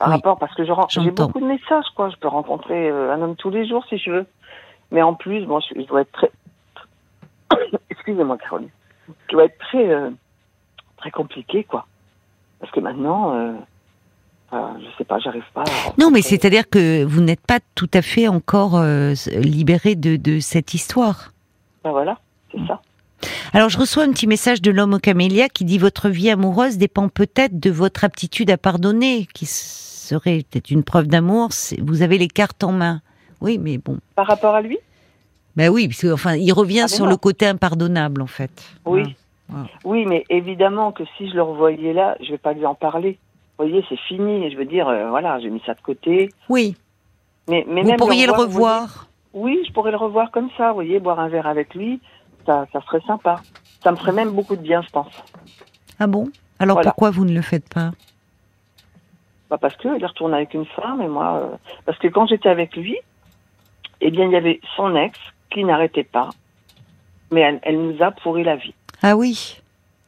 [0.00, 2.08] par rapport parce que j'ai beaucoup de messages quoi.
[2.08, 4.26] Je peux rencontrer euh, un homme tous les jours si je veux.
[4.90, 6.30] Mais en plus, bon, je, dois être très
[7.90, 8.70] excusez-moi Caroline,
[9.08, 10.10] je dois être très euh,
[10.96, 11.86] très compliqué quoi.
[12.60, 13.52] Parce que maintenant, euh,
[14.54, 15.64] euh, je sais pas, j'arrive pas.
[15.98, 18.82] non, mais c'est-à-dire que vous n'êtes pas tout à fait encore
[19.36, 21.32] libéré de, de cette histoire.
[21.84, 22.18] Ben voilà,
[22.50, 22.80] c'est ça.
[23.52, 26.78] Alors je reçois un petit message de l'homme au camélia qui dit votre vie amoureuse
[26.78, 32.18] dépend peut-être de votre aptitude à pardonner, qui serait peut-être une preuve d'amour, vous avez
[32.18, 33.00] les cartes en main.
[33.40, 33.98] Oui, mais bon.
[34.14, 34.78] Par rapport à lui?
[35.56, 38.50] Ben oui, parce enfin, il revient ah, sur le côté impardonnable, en fait.
[38.84, 39.16] Oui.
[39.84, 43.18] Oui, mais évidemment que si je le revoyais là, je vais pas lui en parler.
[43.58, 44.48] Vous voyez, c'est fini.
[44.50, 46.30] Je veux dire, euh, voilà, j'ai mis ça de côté.
[46.48, 46.76] Oui.
[47.48, 49.08] Mais, mais vous pourriez le revoir.
[49.34, 50.68] oui, je pourrais le revoir comme ça.
[50.68, 52.00] Vous voyez, boire un verre avec lui,
[52.50, 53.40] ça, ça serait sympa.
[53.82, 55.12] Ça me ferait même beaucoup de bien, je pense.
[55.98, 56.30] Ah bon?
[56.58, 57.92] Alors pourquoi vous ne le faites pas?
[59.48, 62.76] Bah parce qu'il retourne avec une femme et moi, euh, parce que quand j'étais avec
[62.76, 62.96] lui,
[64.00, 65.18] eh bien il y avait son ex
[65.50, 66.30] qui n'arrêtait pas,
[67.32, 68.74] mais elle, nous a pourri la vie.
[69.02, 69.60] Ah oui,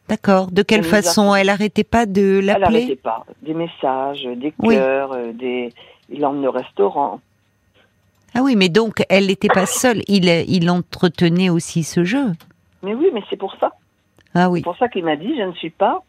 [0.07, 0.49] d'accord.
[0.51, 1.35] De quelle façon?
[1.35, 2.65] Elle n'arrêtait pas de l'appeler?
[2.65, 3.25] Elle n'arrêtait pas.
[3.41, 5.73] Des messages, des cœurs, euh, des.
[6.09, 7.19] Il l'emmenait au restaurant.
[8.35, 10.01] Ah oui, mais donc elle n'était pas seule.
[10.07, 12.31] Il, il entretenait aussi ce jeu.
[12.81, 13.71] Mais oui, mais c'est pour ça.
[14.33, 14.59] Ah oui.
[14.59, 16.03] C'est pour ça qu'il m'a dit je ne suis pas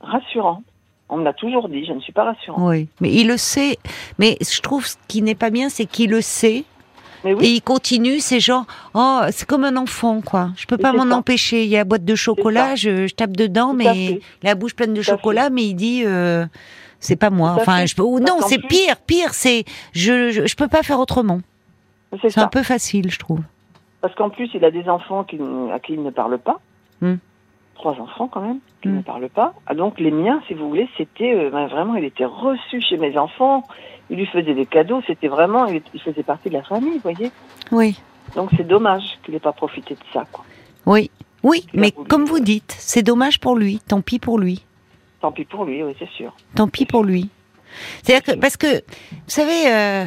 [0.00, 0.62] rassurant.
[1.08, 2.68] On me l'a toujours dit, je ne suis pas rassurant.
[2.68, 3.78] Oui, mais il le sait.
[4.18, 6.64] Mais je trouve ce qui n'est pas bien, c'est qu'il le sait.
[7.24, 7.44] Mais oui.
[7.44, 10.50] Et il continue, c'est genre, oh, c'est comme un enfant, quoi.
[10.56, 11.62] Je peux pas m'en empêcher.
[11.62, 15.02] Il y a la boîte de chocolat, je, tape dedans, mais la bouche pleine de
[15.02, 16.44] chocolat, mais il dit, euh,
[16.98, 17.56] c'est pas moi.
[17.56, 20.98] enfin, je peux, ou non, c'est pire, pire, c'est, je, je, je, peux pas faire
[20.98, 21.40] autrement.
[22.20, 23.40] C'est un peu facile, je trouve.
[24.00, 25.38] Parce qu'en plus, il a des enfants qui,
[25.72, 26.60] à qui il ne parle pas.
[27.00, 27.16] Hmm
[27.76, 29.04] trois enfants quand même, qui ne mm.
[29.04, 29.54] parlent pas.
[29.66, 32.96] Ah, donc les miens, si vous voulez, c'était euh, ben, vraiment, il était reçu chez
[32.96, 33.62] mes enfants.
[34.10, 35.00] Il lui faisait des cadeaux.
[35.06, 37.30] C'était vraiment, il, faisait partie de la famille, vous voyez.
[37.70, 38.00] Oui.
[38.34, 40.44] Donc c'est dommage qu'il n'ait pas profité de ça, quoi.
[40.84, 41.10] Oui,
[41.42, 43.80] oui, mais comme vous dites, c'est dommage pour lui.
[43.86, 44.64] Tant pis pour lui.
[45.20, 46.34] Tant pis pour lui, oui, c'est sûr.
[46.54, 47.28] Tant pis pour lui.
[48.02, 50.04] C'est-à-dire que, parce que, vous savez, euh,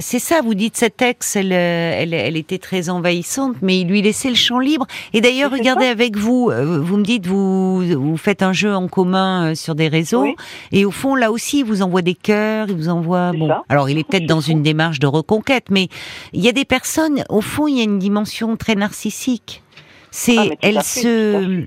[0.00, 3.88] c'est ça, vous dites, cette ex, elle, euh, elle, elle, était très envahissante, mais il
[3.88, 4.86] lui laissait le champ libre.
[5.12, 8.88] Et d'ailleurs, regardez avec vous, euh, vous me dites, vous, vous faites un jeu en
[8.88, 10.34] commun sur des réseaux,
[10.72, 13.50] et au fond, là aussi, il vous envoie des cœurs, il vous envoie, bon.
[13.68, 15.88] Alors, il est peut-être dans une démarche de reconquête, mais
[16.32, 19.62] il y a des personnes, au fond, il y a une dimension très narcissique.
[20.10, 21.66] C'est, ah, elle se,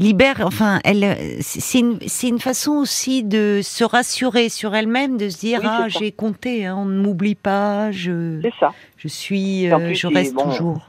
[0.00, 5.38] libère, enfin, elle, c'est une, une, façon aussi de se rassurer sur elle-même, de se
[5.38, 8.72] dire ah j'ai compté, hein, on ne m'oublie pas, je, ça.
[8.96, 10.80] je suis, euh, je reste toujours.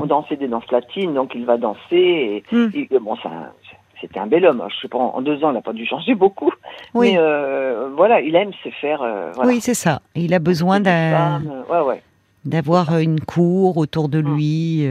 [0.00, 1.78] On dansait des danses latines, donc il va danser.
[1.92, 2.68] Et, hmm.
[3.00, 3.16] bon,
[4.00, 4.60] c'était un bel homme.
[4.60, 4.66] Hein.
[4.74, 6.50] Je sais pas, en deux ans, il n'a pas dû changer beaucoup.
[6.94, 7.12] Oui.
[7.12, 9.02] Mais euh, voilà, il aime se faire.
[9.02, 10.00] Euh, oui, c'est ça.
[10.16, 11.40] Il a besoin d'avoir
[12.98, 14.34] une cour autour de hmm.
[14.34, 14.88] lui.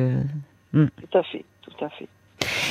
[0.74, 0.86] Hmm.
[0.86, 2.08] Tout à fait, tout à fait.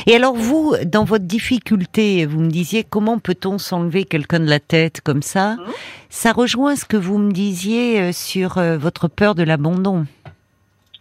[0.07, 4.61] Et alors vous, dans votre difficulté, vous me disiez comment peut-on s'enlever quelqu'un de la
[4.61, 5.53] tête comme ça?
[5.53, 5.65] Mhm.
[6.11, 10.07] Ça rejoint ce que vous me disiez euh, sur euh, votre peur de l'abandon.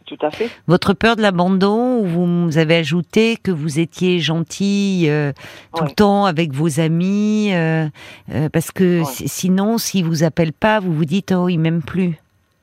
[0.06, 0.50] tout à fait.
[0.68, 5.32] Votre peur de l'abandon, vous avez ajouté que vous étiez gentille euh,
[5.76, 7.88] tout le temps avec vos amis, euh,
[8.34, 12.20] euh, parce que sinon, s'ils vous appellent pas, vous vous dites oh, ils m'aiment plus.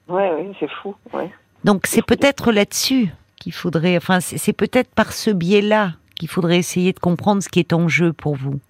[0.09, 0.95] Oui, oui, c'est fou.
[1.15, 1.31] Ouais.
[1.65, 3.09] Donc c'est peut-être là-dessus
[3.41, 7.61] qu'il faudrait, enfin c'est peut-être par ce biais-là qu'il faudrait essayer de comprendre ce qui
[7.61, 8.61] est en jeu pour vous.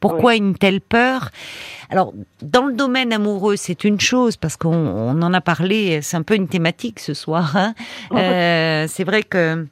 [0.00, 1.30] Pourquoi une telle peur?
[1.88, 2.12] Alors,
[2.42, 6.34] dans le domaine amoureux, c'est une chose, parce qu'on en a parlé, c'est un peu
[6.34, 7.56] une thématique ce soir.
[7.56, 7.74] Hein.
[8.12, 9.66] Euh, c'est vrai que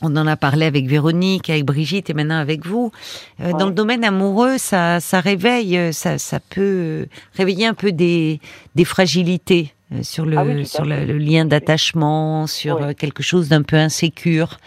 [0.00, 2.92] on en a parlé avec Véronique, avec Brigitte et maintenant avec vous.
[3.40, 8.40] Euh, dans le domaine amoureux, ça, ça réveille, ça, ça peut réveiller un peu des,
[8.74, 13.76] des fragilités euh, sur le ah sur le, lien d'attachement, sur quelque chose d'un peu
[13.76, 14.58] insécure.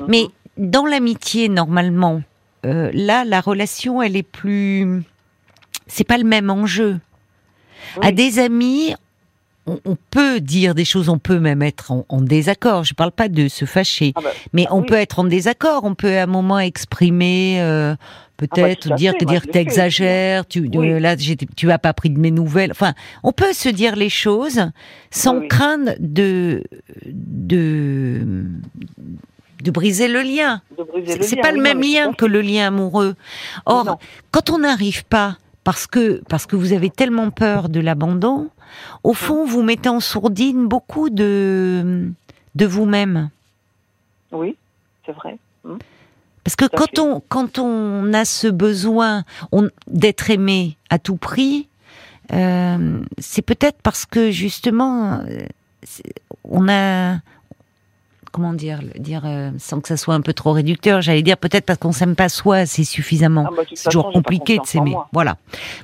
[0.00, 0.06] Mhm.
[0.08, 0.26] Mais
[0.56, 2.22] dans l'amitié, normalement,
[2.64, 5.02] euh, là, la relation, elle est plus.
[5.86, 6.98] C'est pas le même enjeu.
[8.00, 8.94] À des amis,
[9.66, 12.84] on, peut dire des choses, on peut même être en, désaccord.
[12.84, 15.84] Je parle pas de se fâcher, ah bah, mais ah on peut être en désaccord.
[15.84, 18.04] On peut à un moment exprimer, euh, ah
[18.38, 21.16] bah, peut-être dire que dire t'exagères, tu là
[21.56, 22.72] tu as pas pris de mes nouvelles.
[22.72, 24.70] Enfin, on peut se dire les choses
[25.10, 26.64] sans craindre de
[27.06, 28.44] de
[29.62, 30.60] de briser le lien.
[31.20, 33.14] C'est pas le même lien que le lien amoureux.
[33.64, 33.98] Or,
[34.32, 38.50] quand on n'arrive pas, parce que parce que vous avez tellement peur de l'abandon,
[39.02, 42.10] au fond, vous mettez en sourdine beaucoup de
[42.54, 43.30] de vous-même.
[44.30, 44.56] Oui,
[45.06, 45.38] c'est vrai.
[45.64, 45.78] Hmm.
[46.44, 49.24] Parce que quand on quand on a ce besoin
[49.86, 51.68] d'être aimé à tout prix,
[52.32, 55.46] euh, c'est peut-être parce que justement euh,
[56.44, 57.18] on a
[58.32, 61.66] comment dire, dire euh, sans que ça soit un peu trop réducteur, j'allais dire peut-être
[61.66, 63.46] parce qu'on s'aime pas soi assez suffisamment.
[63.48, 64.96] Ah, bah, c'est toujours compliqué de s'aimer.
[65.12, 65.36] Voilà,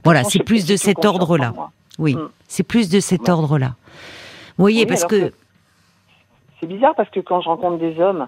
[0.02, 1.52] voilà, c'est plus de cet ordre-là.
[1.98, 2.28] Oui, mm.
[2.46, 3.74] c'est plus de cet ordre-là.
[4.56, 5.32] Vous voyez, parce que,
[6.60, 8.26] c'est bizarre parce que quand je rencontre des hommes,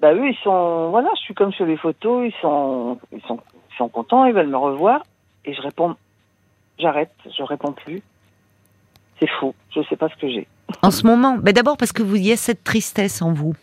[0.00, 3.38] bah eux ils sont, voilà, je suis comme sur les photos, ils sont, ils sont,
[3.70, 5.02] ils sont contents, ils veulent me revoir,
[5.44, 5.96] et je réponds,
[6.78, 8.02] j'arrête, je réponds plus.
[9.18, 10.46] C'est faux, je sais pas ce que j'ai.
[10.82, 13.54] En ce moment, ben d'abord parce que vous y a cette tristesse en vous.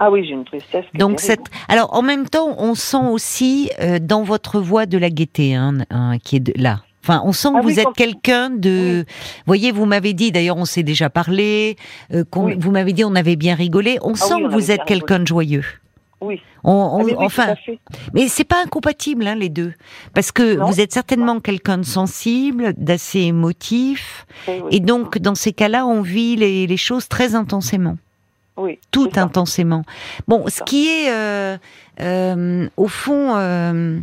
[0.00, 0.84] Ah oui, j'ai une tristesse.
[0.94, 5.10] Donc cette, alors en même temps, on sent aussi euh, dans votre voix de la
[5.10, 6.80] gaieté, hein, hein, qui est là.
[7.08, 9.04] Enfin, on sent que ah vous êtes quelqu'un de.
[9.06, 11.76] Vous voyez, vous m'avez dit, d'ailleurs, on s'est déjà parlé.
[12.12, 13.98] Euh, vous m'avez dit, on avait bien rigolé.
[14.02, 15.64] On ah sent que vous êtes quelqu'un de joyeux.
[16.20, 16.42] Oui.
[16.64, 17.54] On, ah, enfin,
[18.12, 19.72] mais c'est pas incompatible hein, les deux,
[20.14, 24.26] parce que vous êtes certainement quelqu'un de sensible, d'assez émotif,
[24.72, 27.96] et donc dans ces cas-là, on vit les, choses très intensément.
[28.56, 28.80] Oui.
[28.90, 29.84] Tout intensément.
[30.26, 31.56] Bon, ce qui est euh,
[32.00, 34.00] euh, au fond, euh,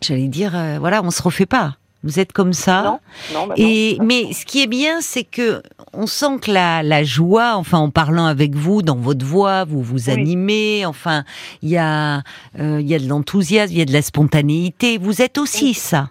[0.00, 1.76] j'allais dire, voilà, on se refait pas.
[2.04, 3.00] Vous êtes comme ça.
[3.34, 5.62] Non, bah et mais ce qui est bien, c'est que
[5.92, 9.82] on sent que la, la joie, enfin en parlant avec vous, dans votre voix, vous
[9.82, 10.86] vous animez.
[10.86, 11.24] Enfin,
[11.60, 12.18] il y a
[12.58, 14.96] euh, il y a de l'enthousiasme, il y a de la spontanéité.
[14.98, 16.10] Vous êtes aussi ça.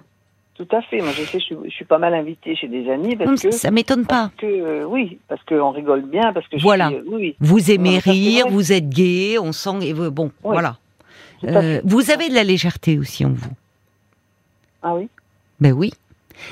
[0.55, 1.01] Tout à fait.
[1.01, 4.05] Moi, je sais, je suis, pas mal invitée chez des amis parce que ça m'étonne
[4.05, 4.31] pas.
[4.37, 6.89] Que, euh, oui, parce qu'on rigole bien, parce que voilà.
[6.89, 9.93] Je oui, Vous aimez rire, vous êtes gai, on sent.
[9.93, 10.77] Bon, voilà.
[11.43, 13.51] Euh, vous avez de la légèreté aussi en vous.
[14.81, 15.07] Ah oui.
[15.59, 15.91] Ben oui.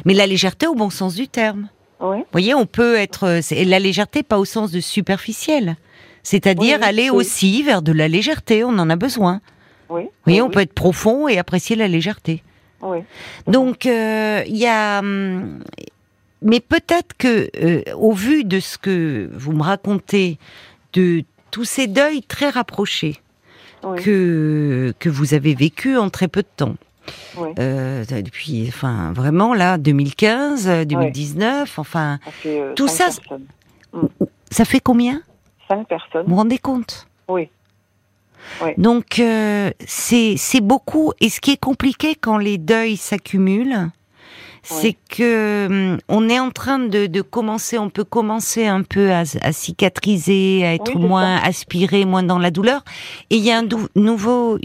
[0.06, 1.70] Mais la légèreté au bon sens du terme.
[2.00, 2.18] Oui.
[2.18, 3.40] Vous voyez, on peut être.
[3.52, 5.78] La légèreté, pas au sens de superficiel.
[6.24, 9.42] C'est-à-dire aller aussi vers de la légèreté, on en a besoin.
[9.90, 10.04] Oui.
[10.04, 12.42] Vous voyez, on peut être profond et apprécier la légèreté.
[12.82, 13.00] Oui.
[13.48, 15.00] Donc, euh, il y a.
[15.00, 15.60] Hum,
[16.42, 20.38] mais peut-être que, euh, au vu de ce que vous me racontez,
[20.94, 23.22] de tous ces deuils très rapprochés
[23.98, 26.76] que, que vous avez vécu en très peu de temps,
[27.60, 33.10] euh, depuis, enfin, vraiment là, 2015, 2019, enfin, euh, tout ça,
[34.52, 35.22] ça fait combien?
[35.68, 36.24] Cinq personnes.
[36.24, 37.08] Vous vous rendez compte?
[37.28, 37.50] Oui.
[38.78, 41.14] Donc euh, c'est beaucoup.
[41.20, 43.90] Et ce qui est compliqué quand les deuils s'accumulent,
[44.62, 49.12] c'est que hum, on est en train de, de, commencer, on peut commencer un peu
[49.12, 52.84] à, à cicatriser, à être moins aspiré, moins dans la douleur.
[53.30, 54.58] Et il y a un nouveau,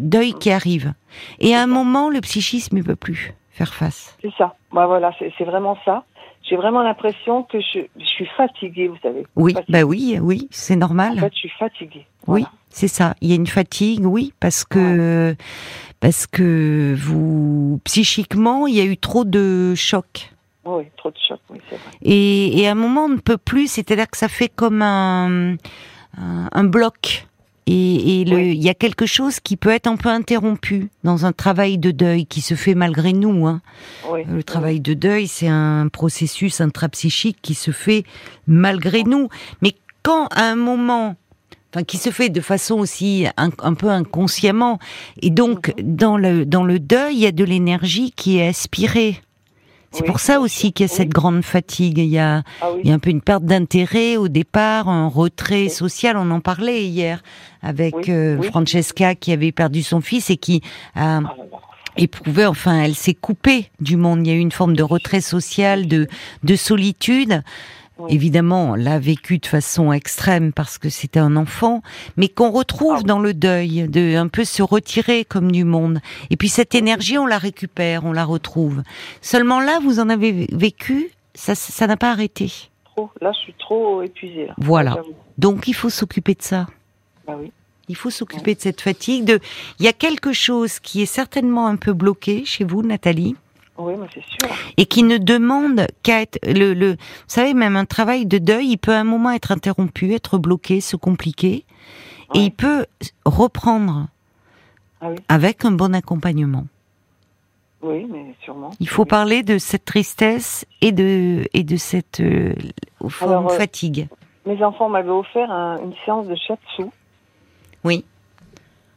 [0.00, 0.94] deuil qui arrive.
[1.38, 4.16] Et à un moment, le psychisme ne peut plus faire face.
[4.20, 4.54] C'est ça.
[4.72, 6.04] Bah voilà, c'est vraiment ça.
[6.42, 9.26] J'ai vraiment l'impression que je, suis fatiguée, vous savez.
[9.34, 11.14] Oui, bah oui, oui, c'est normal.
[11.16, 12.06] En fait, je suis fatiguée.
[12.26, 13.14] Oui, c'est ça.
[13.22, 15.34] Il y a une fatigue, oui, parce que
[16.00, 20.30] parce que vous psychiquement, il y a eu trop de chocs.
[20.66, 21.90] Oui, trop de chocs, oui, c'est vrai.
[22.02, 23.68] Et, et, à un moment, on ne peut plus.
[23.68, 25.56] C'est-à-dire que ça fait comme un,
[26.16, 27.26] un bloc
[27.66, 31.78] et, il y a quelque chose qui peut être un peu interrompu dans un travail
[31.78, 33.46] de deuil qui se fait malgré nous.
[33.46, 33.62] Hein.
[34.28, 38.04] Le travail de deuil, c'est un processus intrapsychique qui se fait
[38.46, 39.28] malgré nous.
[39.62, 41.16] Mais quand à un moment
[41.74, 44.78] Enfin, qui se fait de façon aussi un, peu inconsciemment.
[45.20, 45.96] Et donc, mhm.
[45.96, 49.20] dans le, dans le deuil, il y a de l'énergie qui est aspirée.
[49.94, 51.98] C'est pour ça aussi qu'il y a cette grande fatigue.
[51.98, 55.06] Il y a, ah il y a un peu une perte d'intérêt au départ, un
[55.06, 56.16] retrait social.
[56.16, 57.22] On en parlait hier
[57.62, 60.62] avec euh, Francesca qui avait perdu son fils et qui
[60.96, 61.34] a ah
[61.96, 64.26] éprouvé, enfin, elle s'est coupée du monde.
[64.26, 66.08] Il y a eu une forme de retrait social, de,
[66.42, 67.42] de solitude
[68.08, 71.82] évidemment, l'a vécu de façon extrême parce que c'était un enfant,
[72.16, 76.00] mais qu'on retrouve ah dans le deuil, de un peu se retirer comme du monde.
[76.30, 78.82] Et puis cette énergie, on la récupère, on la retrouve.
[79.20, 82.52] Seulement là, vous en avez vécu, ça, ça n'a pas arrêté.
[82.84, 83.10] Trop.
[83.20, 84.48] Là, je suis trop épuisée.
[84.58, 84.96] Voilà.
[85.38, 86.66] Donc, il faut s'occuper de ça.
[87.26, 87.50] Bah oui.
[87.88, 89.24] Il faut s'occuper de cette fatigue.
[89.24, 89.40] De...
[89.78, 93.36] Il y a quelque chose qui est certainement un peu bloqué chez vous, Nathalie.
[93.76, 94.54] Oui, mais c'est sûr.
[94.76, 96.96] Et qui ne demande qu'à être le, le, vous
[97.26, 100.80] savez, même un travail de deuil, il peut à un moment être interrompu, être bloqué,
[100.80, 101.64] se compliquer,
[102.34, 102.86] et il peut
[103.24, 104.06] reprendre
[105.00, 106.66] ah avec un bon accompagnement.
[107.82, 108.70] Oui, mais sûrement.
[108.80, 112.54] Il faut parler de cette tristesse et de et de cette euh,
[113.00, 114.08] au fond, euh, fatigue.
[114.46, 116.84] Mes enfants m'avaient offert une séance de shiatsu.
[117.82, 118.04] Oui.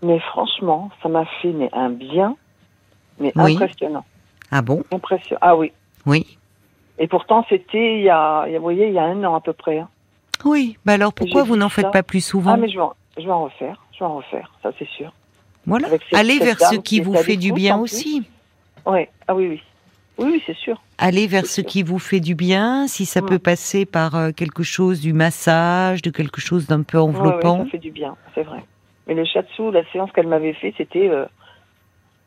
[0.04, 2.38] Mais franchement, ça m'a fait un bien,
[3.20, 4.06] mais impressionnant.
[4.52, 4.84] Ah bon?
[4.92, 5.38] Impression.
[5.42, 5.72] Ah oui.
[6.06, 6.38] Oui.
[7.00, 9.54] Et pourtant, c'était il y a, vous voyez, il y a un an à peu
[9.54, 9.80] près.
[9.80, 9.90] Hein.
[10.46, 10.78] Oui.
[10.86, 12.54] Bah alors pourquoi vous n'en faites pas plus souvent?
[12.54, 13.82] Ah mais je vais, en, je vais en refaire.
[13.94, 14.52] Je vais en refaire.
[14.64, 15.14] Ça c'est sûr.
[15.66, 15.90] Voilà.
[16.14, 18.24] Allez vers ce qui vous fait du bien aussi.
[18.86, 19.02] Oui.
[19.28, 19.62] Ah oui oui.
[20.18, 20.82] Oui, oui c'est sûr.
[20.98, 24.64] Allez vers ce qui vous fait du bien, si ça peut passer par euh, quelque
[24.64, 27.66] chose du massage, de quelque chose d'un peu enveloppant.
[27.66, 28.64] Ça fait du bien, c'est vrai.
[29.06, 31.26] Mais le shiatsu, la séance qu'elle m'avait fait, c'était euh,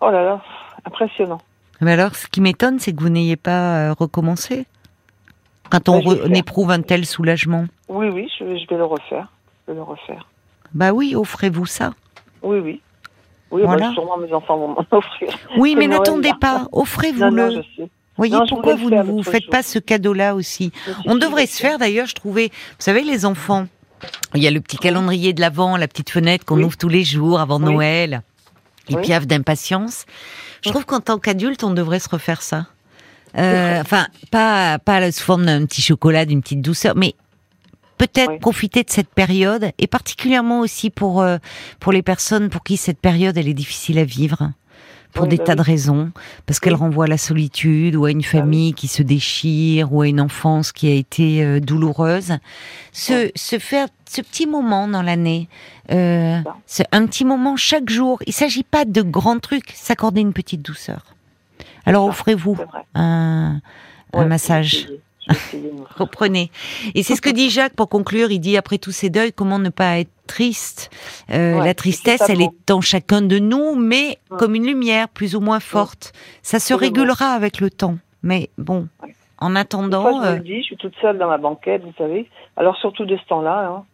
[0.01, 0.43] oh là là,
[0.85, 1.41] impressionnant.
[1.81, 4.67] Mais alors, ce qui m'étonne, c'est que vous n'ayez pas euh, recommencé
[5.71, 6.01] quand on,
[6.35, 7.67] éprouve un tel soulagement.
[7.89, 9.29] Oui, oui, je vais, le refaire.
[9.67, 10.27] Je vais le refaire.
[10.75, 11.95] Bah oui, offrez-vous ça.
[12.43, 12.81] Oui, oui.
[13.51, 13.93] Oui, bah, voilà.
[13.93, 15.37] sûrement mes enfants vont m'en offrir.
[15.59, 17.63] Oui, mais n'attendez pas, offrez-vous-le.
[18.17, 20.73] Voyez pourquoi vous ne vous faites pas ce cadeau-là aussi
[21.07, 23.67] On devrait se faire d'ailleurs, je trouvais, vous savez, les enfants,
[24.35, 27.05] il y a le petit calendrier de l'avant, la petite fenêtre qu'on ouvre tous les
[27.05, 28.23] jours avant Noël.
[28.89, 30.05] Ils piavent d'impatience.
[30.63, 32.67] Je trouve qu'en tant qu'adulte, on devrait se refaire ça.
[33.39, 37.15] Euh, enfin, pas, pas sous forme d'un petit chocolat, d'une petite douceur, mais
[37.99, 41.39] peut-être profiter de cette période, et particulièrement aussi pour, euh,
[41.79, 44.51] pour les personnes pour qui cette période, elle est difficile à vivre
[45.13, 46.11] pour des bah tas de raisons,
[46.47, 50.03] parce qu'elle renvoie à la solitude ou à une bah famille qui se déchire ou
[50.03, 52.39] à une enfance qui a été euh, douloureuse.
[52.93, 55.49] Se, se faire ce petit moment dans l'année,
[55.91, 56.41] euh,
[56.93, 58.19] un petit moment chaque jour.
[58.27, 61.05] Il s'agit pas de grands trucs, s'accorder une petite douceur.
[61.87, 62.59] Alors offrez-vous
[62.95, 63.61] un,
[64.13, 64.89] un massage.
[65.97, 66.51] Reprenez.
[66.95, 68.31] Et c'est ce que dit Jacques pour conclure.
[68.31, 70.91] Il dit après tous ces deuils, comment ne pas être triste?
[71.31, 75.41] Euh, La tristesse, elle est en chacun de nous, mais comme une lumière plus ou
[75.41, 76.13] moins forte.
[76.43, 77.97] Ça se régulera avec le temps.
[78.23, 78.89] Mais bon,
[79.39, 80.23] en attendant.
[80.23, 82.29] je, euh, dis, je suis toute seule dans ma banquette, vous savez.
[82.57, 83.67] Alors surtout de ce temps-là.
[83.67, 83.85] Hein.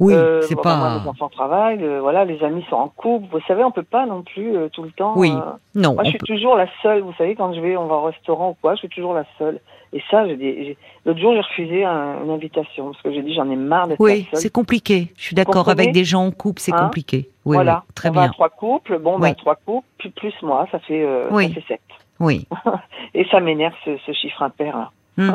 [0.00, 1.00] Oui, euh, c'est pas.
[1.02, 3.26] les enfants travaillent, euh, voilà, les amis sont en couple.
[3.30, 5.14] Vous savez, on peut pas non plus euh, tout le temps.
[5.16, 5.32] Oui,
[5.74, 5.94] non.
[5.94, 7.02] Moi, je suis toujours la seule.
[7.02, 9.24] Vous savez, quand je vais, on va au restaurant ou quoi, je suis toujours la
[9.38, 9.60] seule.
[9.94, 13.88] Et ça, l'autre jour, j'ai refusé une invitation parce que j'ai dit j'en ai marre
[13.88, 15.12] d'être oui, c'est compliqué.
[15.16, 15.68] Je suis d'accord.
[15.68, 17.28] Avec des gens en couple, c'est hein compliqué.
[17.44, 17.84] Oui, voilà.
[17.94, 18.22] très on bien.
[18.22, 21.80] Va trois couples, bon, ben, trois couples, plus, plus moi, ça fait, ça fait sept.
[22.20, 22.46] Oui.
[23.14, 24.90] Et ça m'énerve ce, ce chiffre impair là.
[25.18, 25.32] Hmm.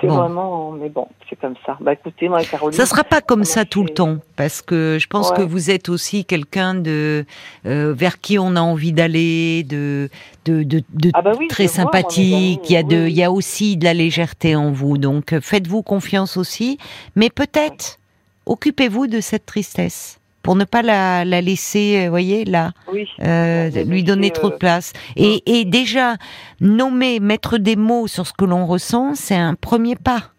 [0.00, 1.76] c'est vraiment, mais bon, c'est comme ça.
[1.80, 2.72] Bah écoutez, moi, Caroline.
[2.72, 5.90] Ça sera pas comme ça tout le temps, parce que je pense que vous êtes
[5.90, 7.26] aussi quelqu'un de
[7.66, 10.08] euh, vers qui on a envie d'aller, de
[10.46, 12.70] de de, de ah bah très sympathique.
[12.70, 15.82] il y a de, il y a aussi de la légèreté en vous, donc faites-vous
[15.82, 16.78] confiance aussi,
[17.16, 17.98] mais peut-être
[18.46, 22.72] occupez-vous de cette tristesse pour ne pas la, la laisser, vous euh, voyez, là,
[23.20, 24.92] euh, lui donner trop de euh, place.
[25.16, 26.16] Et, et, déjà,
[26.60, 30.32] nommer, mettre des mots sur ce que l'on ressent, c'est un premier pas.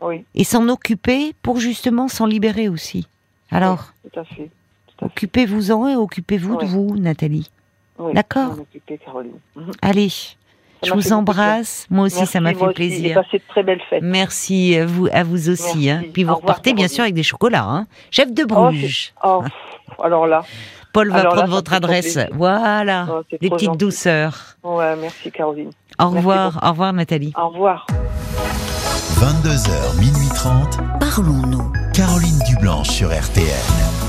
[0.00, 0.24] Oui.
[0.36, 3.08] Et s'en occuper pour justement s'en libérer aussi.
[3.50, 3.92] Alors,
[5.02, 7.50] occupez-vous-en et occupez-vous de vous, Nathalie.
[8.14, 8.58] D'accord
[9.82, 10.12] Allez.
[10.84, 11.86] Je vous embrasse.
[11.90, 13.14] Moi aussi, ça m'a fait plaisir.
[13.22, 14.02] Passé de très belles fêtes.
[14.02, 15.90] Merci à vous, à vous aussi.
[15.90, 16.02] Hein.
[16.12, 17.64] Puis vous repartez bien sûr avec des chocolats.
[17.64, 17.86] Hein.
[18.10, 19.12] Chef de oh, Bruges.
[19.24, 19.42] Oh,
[20.02, 20.42] alors là.
[20.92, 22.18] Paul va prendre votre adresse.
[22.32, 23.06] Voilà.
[23.10, 24.56] Oh, des petites douceurs.
[24.62, 25.70] Ouais, merci Caroline.
[25.98, 26.60] Au revoir.
[26.62, 27.32] Au revoir Nathalie.
[27.36, 27.86] Au revoir.
[29.20, 30.78] 22h, minuit 30.
[31.00, 31.72] Parlons-nous.
[31.92, 34.07] Caroline Dublanche sur RTN.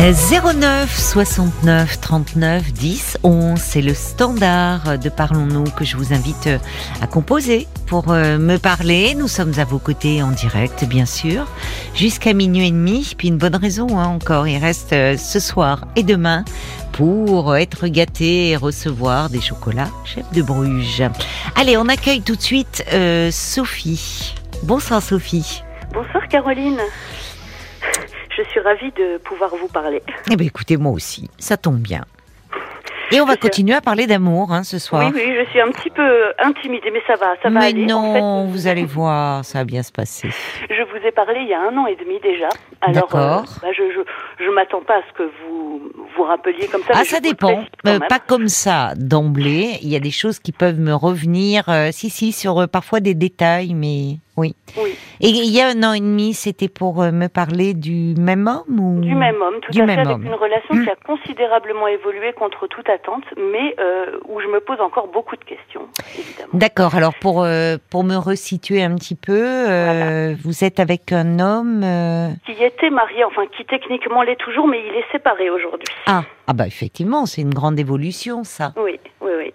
[0.00, 6.48] 09 69 39 10 11, c'est le standard de Parlons-nous que je vous invite
[7.00, 9.14] à composer pour euh, me parler.
[9.14, 11.46] Nous sommes à vos côtés en direct, bien sûr,
[11.94, 13.14] jusqu'à minuit et demi.
[13.16, 16.44] Puis une bonne raison hein, encore, il reste euh, ce soir et demain
[16.92, 21.04] pour être gâté et recevoir des chocolats chef de Bruges.
[21.54, 24.34] Allez, on accueille tout de suite euh, Sophie.
[24.62, 25.62] Bonsoir Sophie.
[25.92, 26.80] Bonsoir Caroline.
[28.36, 30.02] Je suis ravie de pouvoir vous parler.
[30.30, 32.04] Eh bien, écoutez, moi aussi, ça tombe bien.
[33.10, 35.10] Et on va continuer à parler d'amour hein, ce soir.
[35.14, 38.46] Oui, oui, je suis un petit peu intimidée, mais ça va, ça va mais non,
[38.46, 40.30] vous allez voir, ça va bien se passer.
[40.70, 42.48] Je vous ai parlé il y a un an et demi déjà.
[42.80, 44.00] Alors, euh, bah, je, je,
[44.42, 46.94] je m'attends pas à ce que vous vous rappeliez comme ça.
[46.94, 47.62] Ah, ça dépend.
[47.86, 49.78] Euh, pas comme ça d'emblée.
[49.82, 53.14] Il y a des choses qui peuvent me revenir, euh, si, si, sur parfois des
[53.14, 54.16] détails, mais.
[54.36, 54.54] Oui.
[54.78, 54.96] oui.
[55.20, 58.48] Et il y a un an et demi, c'était pour euh, me parler du même
[58.48, 62.32] homme ou Du même homme, tout à fait, avec une relation qui a considérablement évolué
[62.32, 65.86] contre toute attente, mais euh, où je me pose encore beaucoup de questions,
[66.18, 66.50] évidemment.
[66.54, 66.94] D'accord.
[66.94, 71.84] Alors pour euh, pour me resituer un petit peu, euh, vous êtes avec un homme
[72.46, 75.88] qui était marié, enfin qui techniquement l'est toujours, mais il est séparé aujourd'hui.
[76.06, 78.72] Ah, ah bah effectivement, c'est une grande évolution, ça.
[78.76, 79.52] Oui, oui, oui.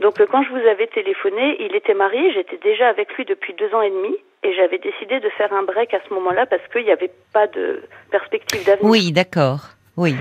[0.00, 3.54] Donc euh, quand je vous avais téléphoné, il était marié, j'étais déjà avec lui depuis
[3.54, 6.62] deux ans et demi, et j'avais décidé de faire un break à ce moment-là parce
[6.72, 8.90] qu'il n'y avait pas de perspective d'avenir.
[8.90, 9.60] Oui, d'accord.
[9.96, 10.14] Oui.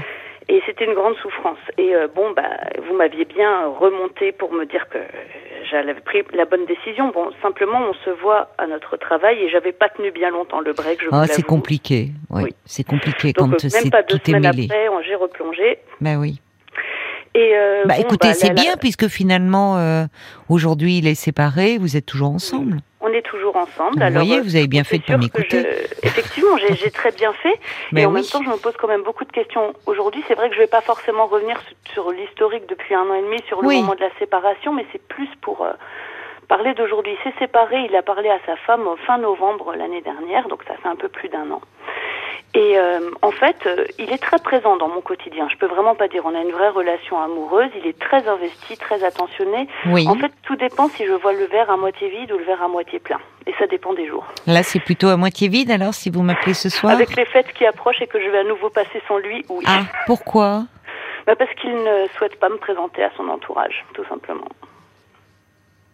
[0.50, 1.60] Et c'était une grande souffrance.
[1.78, 2.50] Et euh, bon, bah,
[2.88, 4.98] vous m'aviez bien remonté pour me dire que
[5.70, 7.10] j'avais pris la bonne décision.
[7.10, 10.74] Bon, simplement, on se voit à notre travail et j'avais pas tenu bien longtemps le
[10.74, 11.02] break.
[11.04, 12.10] Je ah, c'est compliqué.
[12.32, 12.50] Oui.
[12.66, 14.68] C'est compliqué quand euh, c'est tout est mêlé.
[14.70, 15.78] Après, j'ai replongé.
[16.02, 16.42] Ben oui.
[17.40, 20.04] Et euh, bah, écoutez, bah, c'est bien puisque finalement euh,
[20.50, 22.80] aujourd'hui il est séparé, vous êtes toujours ensemble.
[23.00, 23.96] On est toujours ensemble.
[23.96, 25.66] Vous Alors, voyez, vous avez bien fait de pas m'écouter.
[26.04, 27.58] Effectivement, j'ai très bien fait.
[27.94, 29.74] Mais, en même temps, je me pose quand même beaucoup de questions.
[29.86, 31.56] Aujourd'hui, c'est vrai que je vais pas forcément revenir
[31.94, 35.02] sur, l'historique depuis un an et demi, sur le moment de la séparation, mais c'est
[35.08, 35.72] plus pour euh,
[36.50, 37.16] parler d'aujourd'hui.
[37.18, 40.74] Il s'est séparé, il a parlé à sa femme fin novembre l'année dernière, donc ça
[40.76, 41.62] fait un peu plus d'un an.
[42.56, 45.48] Et euh, en fait, euh, il est très présent dans mon quotidien.
[45.52, 47.70] Je peux vraiment pas dire on a une vraie relation amoureuse.
[47.80, 49.68] Il est très investi, très attentionné.
[49.86, 50.08] Oui.
[50.08, 52.64] En fait, tout dépend si je vois le verre à moitié vide ou le verre
[52.64, 53.20] à moitié plein.
[53.46, 54.26] Et ça dépend des jours.
[54.48, 56.92] Là, c'est plutôt à moitié vide alors si vous m'appelez ce soir.
[56.92, 59.64] Avec les fêtes qui approchent et que je vais à nouveau passer sans lui, oui.
[59.68, 60.64] Ah, pourquoi?
[61.28, 64.48] Bah Parce qu'il ne souhaite pas me présenter à son entourage, tout simplement.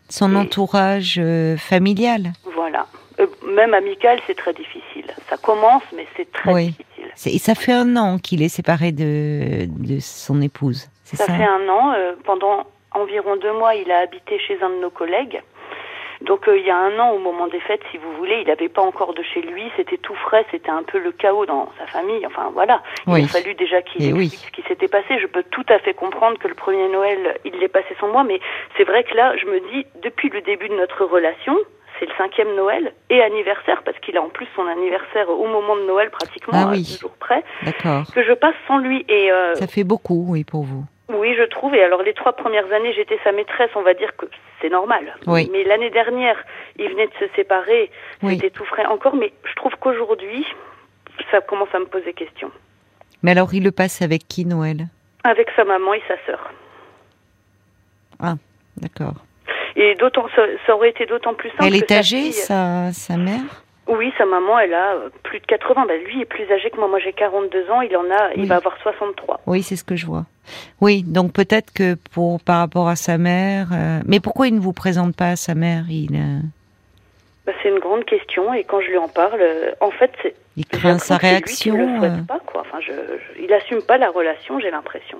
[0.07, 2.31] Son entourage euh, familial?
[2.53, 2.85] Voilà.
[3.19, 5.05] Euh, même amical, c'est très difficile.
[5.29, 6.85] Ça commence, mais c'est très difficile.
[7.27, 11.33] Et ça fait un an qu'il est séparé de, de son épouse, c'est ça Ça
[11.33, 11.93] fait un an.
[11.93, 15.41] Euh, pendant environ deux mois, il a habité chez un de nos collègues.
[16.21, 18.47] Donc euh, il y a un an, au moment des fêtes, si vous voulez, il
[18.47, 21.69] n'avait pas encore de chez lui, c'était tout frais, c'était un peu le chaos dans
[21.77, 22.25] sa famille.
[22.25, 25.19] Enfin voilà, il a fallu déjà qu'il explique ce qui s'était passé.
[25.19, 28.23] Je peux tout à fait comprendre que le premier Noël, il l'ait passé sans moi,
[28.23, 28.39] mais
[28.77, 31.57] c'est vrai que là, je me dis, depuis le début de notre relation,
[31.99, 35.75] c'est le cinquième Noël et anniversaire parce qu'il a en plus son anniversaire au moment
[35.75, 36.95] de Noël pratiquement ah oui.
[36.95, 37.43] à jours près.
[38.13, 40.85] Que je passe sans lui et euh, ça fait beaucoup oui pour vous.
[41.09, 41.75] Oui je trouve.
[41.75, 44.25] Et alors les trois premières années j'étais sa maîtresse on va dire que
[44.61, 45.15] c'est normal.
[45.27, 45.49] Oui.
[45.51, 46.37] mais l'année dernière
[46.77, 47.91] il venait de se séparer
[48.21, 49.15] c'était tout frais encore.
[49.15, 50.45] Mais je trouve qu'aujourd'hui
[51.31, 52.51] ça commence à me poser question.
[53.23, 54.87] Mais alors il le passe avec qui Noël?
[55.23, 56.51] Avec sa maman et sa sœur.
[58.19, 58.35] Ah
[58.77, 59.15] d'accord
[59.75, 61.65] et d'autant, ça, aurait été d'autant plus simple.
[61.65, 63.63] Elle est âgée, sa, sa mère?
[63.87, 65.85] Oui, sa maman, elle a euh, plus de 80.
[65.87, 66.87] Ben, lui est plus âgé que moi.
[66.87, 67.81] Moi, j'ai 42 ans.
[67.81, 69.41] Il en a, il va avoir 63.
[69.45, 70.25] Oui, c'est ce que je vois.
[70.81, 73.67] Oui, donc peut-être que pour par rapport à sa mère.
[73.73, 75.83] Euh, mais pourquoi il ne vous présente pas à sa mère?
[75.89, 76.15] Il.
[76.15, 76.39] Euh...
[77.45, 78.53] Ben, c'est une grande question.
[78.53, 80.35] Et quand je lui en parle, euh, en fait, c'est.
[80.57, 81.75] Il craint sa réaction.
[81.75, 82.61] Lui le souhaite pas, quoi.
[82.61, 84.59] Enfin, je, je, il assume pas la relation.
[84.59, 85.19] J'ai l'impression.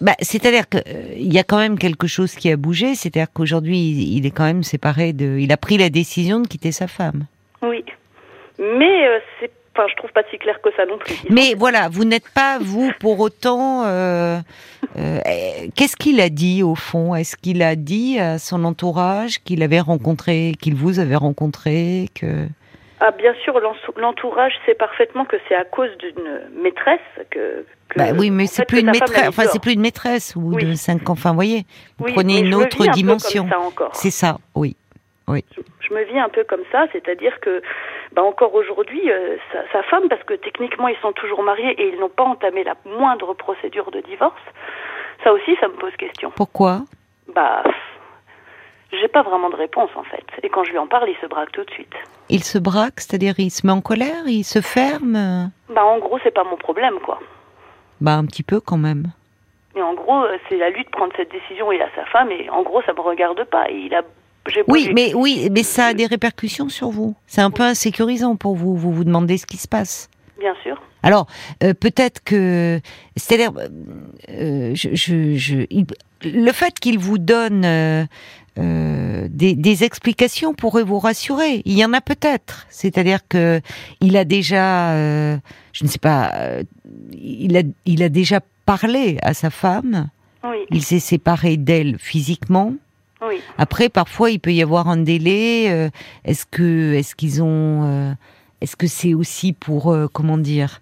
[0.00, 3.78] Bah, c'est-à-dire qu'il euh, y a quand même quelque chose qui a bougé, c'est-à-dire qu'aujourd'hui,
[3.78, 5.38] il, est quand même séparé de.
[5.38, 7.26] Il a pris la décision de quitter sa femme.
[7.62, 7.84] Oui.
[8.58, 9.50] Mais euh, c'est.
[9.74, 11.14] Enfin, je trouve pas si clair que ça non plus.
[11.30, 13.84] Mais voilà, vous n'êtes pas, vous, pour autant.
[13.86, 14.40] Euh,
[15.76, 17.14] qu'est-ce qu'il a dit, au fond?
[17.14, 22.48] Est-ce qu'il a dit à son entourage qu'il avait rencontré, qu'il vous avait rencontré que...
[23.00, 23.60] Ah, bien sûr,
[23.96, 27.00] l'entourage sait parfaitement que c'est à cause d'une maîtresse
[27.30, 27.64] que.
[27.96, 29.28] bah oui, mais c'est plus une maîtresse.
[29.28, 31.30] Enfin, c'est plus une maîtresse ou de cinq enfants.
[31.30, 31.62] Vous voyez,
[31.98, 33.48] vous prenez une autre dimension.
[33.92, 34.76] C'est ça, oui,
[35.28, 35.44] oui.
[35.80, 37.62] Je, me vis un peu comme ça, c'est-à-dire que,
[38.12, 41.88] bah encore aujourd'hui, euh, sa, sa, femme, parce que techniquement ils sont toujours mariés et
[41.88, 44.42] ils n'ont pas entamé la moindre procédure de divorce.
[45.24, 46.30] Ça aussi, ça me pose question.
[46.36, 46.82] Pourquoi?
[47.34, 47.62] Bah
[48.92, 50.24] j'ai pas vraiment de réponse en fait.
[50.42, 51.94] Et quand je lui en parle, il se braque tout de suite.
[52.28, 56.18] Il se braque, c'est-à-dire il se met en colère, il se ferme bah, en gros,
[56.22, 57.18] c'est pas mon problème, quoi.
[58.00, 59.12] Bah un petit peu quand même.
[59.74, 62.30] Mais en gros, euh, c'est à lui de prendre cette décision et à sa femme,
[62.30, 63.68] et en gros, ça me regarde pas.
[63.70, 64.02] il a
[64.66, 67.14] oui, mais oui, mais ça a des répercussions sur vous.
[67.26, 68.76] C'est un peu insécurisant pour vous.
[68.76, 70.08] Vous vous demandez ce qui se passe.
[70.38, 70.80] Bien sûr.
[71.02, 71.26] Alors,
[71.62, 72.80] euh, peut-être que,
[73.16, 73.52] c'est-à-dire,
[74.30, 75.66] euh, je, je,
[76.24, 78.04] le fait qu'il vous donne euh,
[78.58, 81.62] des, des, explications pourrait vous rassurer.
[81.64, 82.66] Il y en a peut-être.
[82.70, 83.60] C'est-à-dire que
[84.00, 84.94] il a déjà,
[85.72, 86.32] je ne sais pas,
[87.12, 90.08] il a, il a déjà parlé à sa femme.
[90.44, 90.58] Oui.
[90.70, 92.74] Il s'est séparé d'elle physiquement.
[93.22, 93.36] Oui.
[93.58, 95.90] Après, parfois, il peut y avoir un délai.
[96.24, 98.16] est-ce que, est-ce qu'ils ont
[98.60, 100.80] est-ce que c'est aussi pour, euh, comment dire,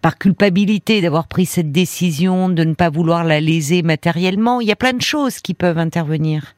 [0.00, 4.60] par culpabilité d'avoir pris cette décision, de ne pas vouloir la léser matériellement?
[4.60, 6.54] Il y a plein de choses qui peuvent intervenir.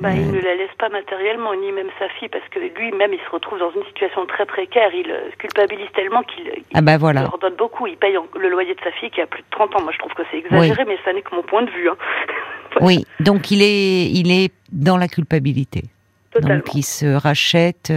[0.00, 0.32] Bah, Il euh.
[0.32, 3.58] ne la laisse pas matériellement, ni même sa fille, parce que lui-même, il se retrouve
[3.58, 4.90] dans une situation très précaire.
[4.94, 7.22] Il euh, culpabilise tellement qu'il ah bah voilà.
[7.22, 7.86] leur donne beaucoup.
[7.86, 9.82] Il paye le loyer de sa fille qui a plus de 30 ans.
[9.82, 11.88] Moi, je trouve que c'est exagéré, mais ça n'est que mon point de vue.
[11.88, 11.96] Hein.
[12.80, 15.82] Oui, donc il est, il est dans la culpabilité.
[16.30, 16.58] Totalement.
[16.58, 17.90] Donc il se rachète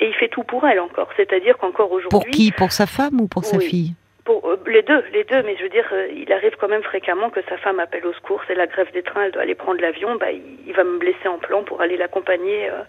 [0.00, 1.08] et il fait tout pour elle encore.
[1.16, 2.10] C'est-à-dire qu'encore aujourd'hui.
[2.10, 2.52] Pour qui?
[2.52, 3.94] Pour sa femme ou pour sa fille?
[4.30, 6.84] Pour, euh, les deux, les deux, mais je veux dire, euh, il arrive quand même
[6.84, 9.56] fréquemment que sa femme appelle au secours, c'est la grève des trains, elle doit aller
[9.56, 12.70] prendre l'avion, bah, il, va me blesser en plan pour aller l'accompagner.
[12.70, 12.82] Euh,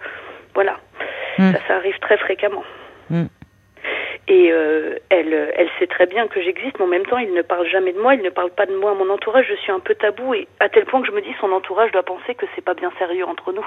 [0.54, 0.78] voilà.
[1.40, 1.52] Hmm.
[1.52, 2.64] Ça, ça arrive très fréquemment.
[3.10, 3.26] Hmm.
[4.28, 4.48] Et
[5.10, 7.92] elle, elle sait très bien que j'existe, mais en même temps, il ne parle jamais
[7.92, 9.46] de moi, il ne parle pas de moi à mon entourage.
[9.50, 11.92] Je suis un peu tabou, et à tel point que je me dis, son entourage
[11.92, 13.66] doit penser que c'est pas bien sérieux entre nous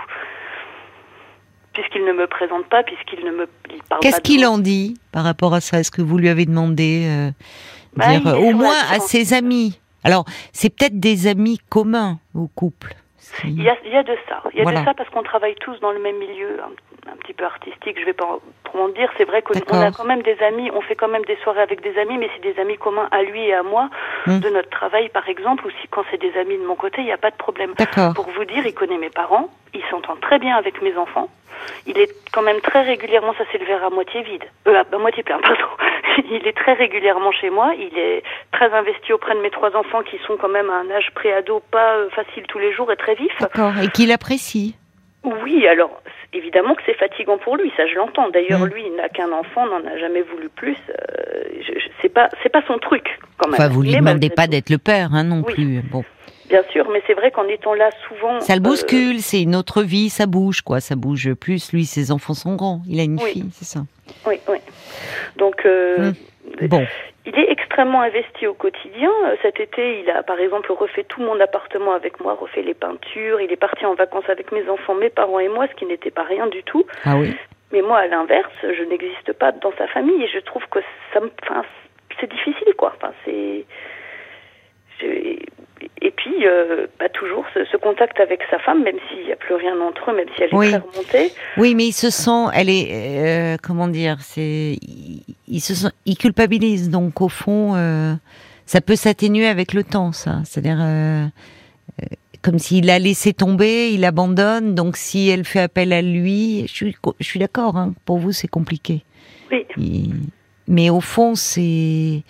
[1.75, 3.49] puisqu'il ne me présente pas, puisqu'il ne me
[3.89, 5.81] parle Qu'est-ce qu'il en dit par rapport à ça?
[5.81, 7.31] Est-ce que vous lui avez demandé euh,
[7.97, 9.79] bah, dire, au moins à ses amis?
[10.05, 12.95] Alors, c'est peut-être des amis communs au couple.
[13.43, 14.43] Il y, a, il y, a, de ça.
[14.53, 16.61] Il y a de ça parce qu'on travaille tous dans le même milieu,
[17.11, 19.11] un, petit peu artistique, je vais pas trop en dire.
[19.17, 21.83] C'est vrai qu'on a quand même des amis, on fait quand même des soirées avec
[21.83, 23.89] des amis, mais c'est des amis communs à lui et à moi,
[24.27, 24.41] hmm.
[24.41, 27.07] de notre travail par exemple, ou si quand c'est des amis de mon côté, il
[27.07, 27.75] n'y a pas de problème.
[28.15, 31.29] Pour vous dire, il connaît mes parents, il s'entend très bien avec mes enfants.
[31.87, 34.99] Il est quand même très régulièrement, ça c'est le verre à moitié vide, euh, à
[34.99, 35.65] moitié plein, pardon.
[36.31, 37.73] il est très régulièrement chez moi.
[37.79, 38.23] Il est
[38.53, 41.63] très investi auprès de mes trois enfants qui sont quand même à un âge préado,
[41.71, 43.33] pas euh, facile tous les jours et très vif.
[43.41, 44.77] D'accord, et qu'il apprécie.
[45.25, 46.03] Oui, alors
[46.35, 48.29] évidemment que c'est fatigant pour lui, ça je l'entends.
[48.29, 48.67] D'ailleurs, mm.
[48.67, 50.77] lui, il n'a qu'un enfant, n'en a jamais voulu plus.
[50.91, 51.45] Euh,
[52.03, 53.55] c'est pas, c'est pas son truc quand même.
[53.55, 55.81] Enfin, vous lui demandez pas d'être le père, hein, non plus.
[55.91, 56.05] Bon.
[56.49, 58.41] Bien sûr, mais c'est vrai qu'en étant là souvent.
[58.41, 60.81] Ça le euh, bouscule, c'est une autre vie, ça bouge, quoi.
[60.81, 61.73] Ça bouge plus.
[61.73, 62.83] Lui, ses enfants sont grands.
[62.87, 63.81] Il a une fille, c'est ça.
[64.27, 64.59] Oui, oui.
[65.37, 66.13] Donc, euh,
[66.61, 66.67] hmm.
[66.67, 66.87] bon.
[67.27, 69.11] Il est extrêmement investi au quotidien.
[69.41, 73.41] Cet été, il a par exemple refait tout mon appartement avec moi, refait les peintures.
[73.41, 76.11] Il est parti en vacances avec mes enfants, mes parents et moi, ce qui n'était
[76.11, 76.85] pas rien du tout.
[77.05, 77.35] Ah oui.
[77.73, 80.81] Mais moi, à l'inverse, je n'existe pas dans sa famille et je trouve que
[81.15, 81.65] ça me, enfin,
[82.21, 82.95] c'est difficile, quoi.
[82.97, 83.65] Enfin, c'est,
[86.01, 89.55] et puis, euh, bah, toujours ce, contact avec sa femme, même s'il n'y a plus
[89.55, 91.33] rien entre eux, même si elle est très remontée.
[91.57, 94.79] Oui, mais il se sent, elle est, euh, comment dire, c'est,
[95.49, 96.91] il, se sent, il culpabilise.
[96.91, 98.15] Donc au fond, euh,
[98.67, 100.39] ça peut s'atténuer avec le temps, ça.
[100.45, 100.79] C'est-à-dire
[102.43, 104.75] comme s'il a laissé tomber, il abandonne.
[104.75, 107.77] Donc si elle fait appel à lui, je suis, je suis d'accord.
[107.77, 109.03] Hein, pour vous, c'est compliqué.
[109.77, 110.11] Oui.
[110.67, 112.23] mais au fond, c'est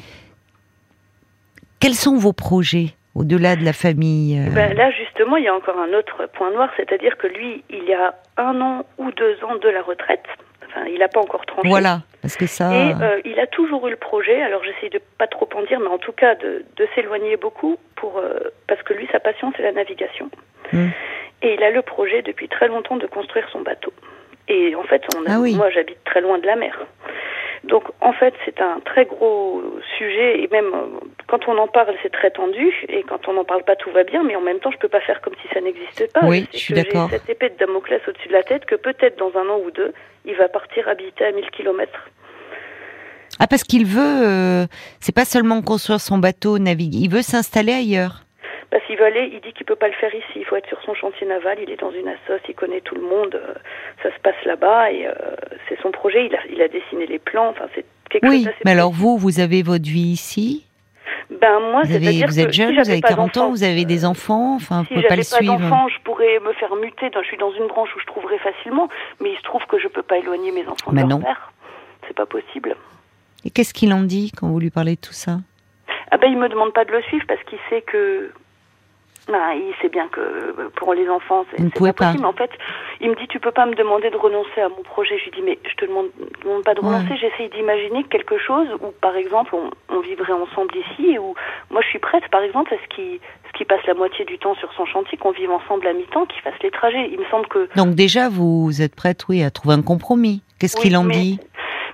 [1.80, 2.94] quels sont vos projets?
[3.14, 6.50] Au-delà de la famille euh ben Là, justement, il y a encore un autre point
[6.50, 10.24] noir, c'est-à-dire que lui, il y a un an ou deux ans de la retraite.
[10.66, 11.68] Enfin, il n'a pas encore tranché.
[11.68, 12.74] Voilà, parce que ça.
[12.74, 14.42] Et euh, il a toujours eu le projet.
[14.42, 17.76] Alors, j'essaie de pas trop en dire, mais en tout cas de, de s'éloigner beaucoup
[17.94, 20.30] pour euh, parce que lui, sa passion, c'est la navigation.
[20.72, 20.88] Hmm.
[21.42, 23.92] Et il a le projet depuis très longtemps de construire son bateau.
[24.48, 26.86] Et en fait, on ah moi, j'habite très loin de la mer.
[27.68, 29.62] Donc en fait, c'est un très gros
[29.96, 33.44] sujet et même euh, quand on en parle, c'est très tendu et quand on n'en
[33.44, 34.22] parle pas, tout va bien.
[34.22, 36.20] Mais en même temps, je peux pas faire comme si ça n'existait pas.
[36.24, 37.08] Oui, je suis d'accord.
[37.10, 39.70] J'ai cette épée de Damoclès au-dessus de la tête que peut-être dans un an ou
[39.70, 39.92] deux,
[40.24, 42.10] il va partir habiter à 1000 kilomètres.
[43.38, 44.66] Ah parce qu'il veut, euh,
[45.00, 48.23] c'est pas seulement construire son bateau, naviguer, il veut s'installer ailleurs.
[48.74, 50.34] Parce qu'il veut aller, il dit qu'il peut pas le faire ici.
[50.34, 51.58] Il faut être sur son chantier naval.
[51.62, 53.36] Il est dans une assoce, il connaît tout le monde.
[53.36, 53.54] Euh,
[54.02, 55.12] ça se passe là-bas et euh,
[55.68, 56.26] c'est son projet.
[56.26, 57.50] Il a, il a dessiné les plans.
[57.50, 60.66] Enfin, c'est quelque oui, mais alors vous, vous avez votre vie ici?
[61.30, 64.56] Ben moi, vous, avez, vous êtes jeune, vous avez 40 ans, vous avez des enfants,
[64.56, 65.40] enfin, vous pouvez pas le suivre.
[65.40, 67.12] Si pas d'enfants, je pourrais me faire muter.
[67.14, 68.88] Je suis dans une branche où je trouverais facilement,
[69.20, 71.52] mais il se trouve que je peux pas éloigner mes enfants de leur père.
[72.08, 72.74] C'est pas possible.
[73.44, 75.36] Et qu'est-ce qu'il en dit quand vous lui parlez de tout ça?
[76.10, 78.32] Ah ben, il me demande pas de le suivre parce qu'il sait que
[79.28, 82.20] bah, il sait bien que pour les enfants, c'est pas possible.
[82.20, 82.50] Mais en fait,
[83.00, 85.18] il me dit, tu peux pas me demander de renoncer à mon projet.
[85.18, 86.08] Je lui dis, mais je te demande,
[86.42, 87.16] demande pas de renoncer.
[87.16, 91.34] J'essaye d'imaginer quelque chose où, par exemple, on, vivrait ensemble ici et où
[91.70, 94.36] moi je suis prête, par exemple, à ce qu'il ce qui passe la moitié du
[94.36, 97.08] temps sur son chantier, qu'on vive ensemble à mi-temps, qu'il fasse les trajets.
[97.10, 97.68] Il me semble que.
[97.74, 100.42] Donc déjà, vous êtes prête, oui, à trouver un compromis.
[100.58, 101.38] Qu'est-ce qu'il en dit?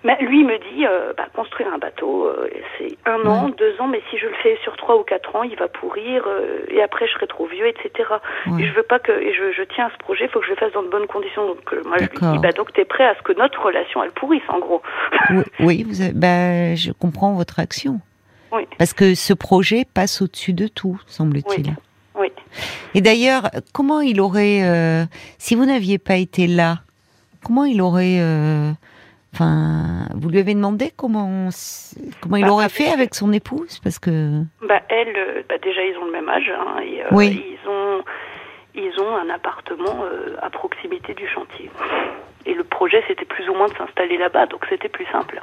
[0.02, 2.48] Mais lui me dit, euh, bah, construire un bateau, euh,
[2.78, 5.42] c'est un an, deux ans, mais si je le fais sur trois ou quatre ans,
[5.42, 8.08] il va pourrir, euh, et après je serai trop vieux, etc.
[8.58, 10.46] Et je veux pas que, et je, je tiens à ce projet, il faut que
[10.46, 11.46] je le fasse dans de bonnes conditions.
[11.46, 14.12] Donc moi je lui dis, bah donc t'es prêt à ce que notre relation elle
[14.12, 14.82] pourrisse, en gros.
[15.60, 18.00] oui, vous bah, je comprends votre action.
[18.52, 18.66] Oui.
[18.78, 21.74] Parce que ce projet passe au-dessus de tout, semble-t-il.
[22.16, 22.32] Oui.
[22.94, 25.06] Et d'ailleurs, comment il aurait,
[25.38, 26.78] si vous n'aviez pas été là,
[27.44, 28.18] comment il aurait
[29.32, 31.48] Enfin, vous lui avez demandé comment
[32.20, 34.42] comment il bah, aurait fait avec son épouse parce que.
[34.66, 36.50] Bah elle, euh, bah déjà ils ont le même âge.
[36.50, 37.44] Hein, et, euh, oui.
[37.52, 38.02] Ils ont
[38.74, 41.70] ils ont un appartement euh, à proximité du chantier.
[42.44, 45.40] Et le projet c'était plus ou moins de s'installer là-bas, donc c'était plus simple.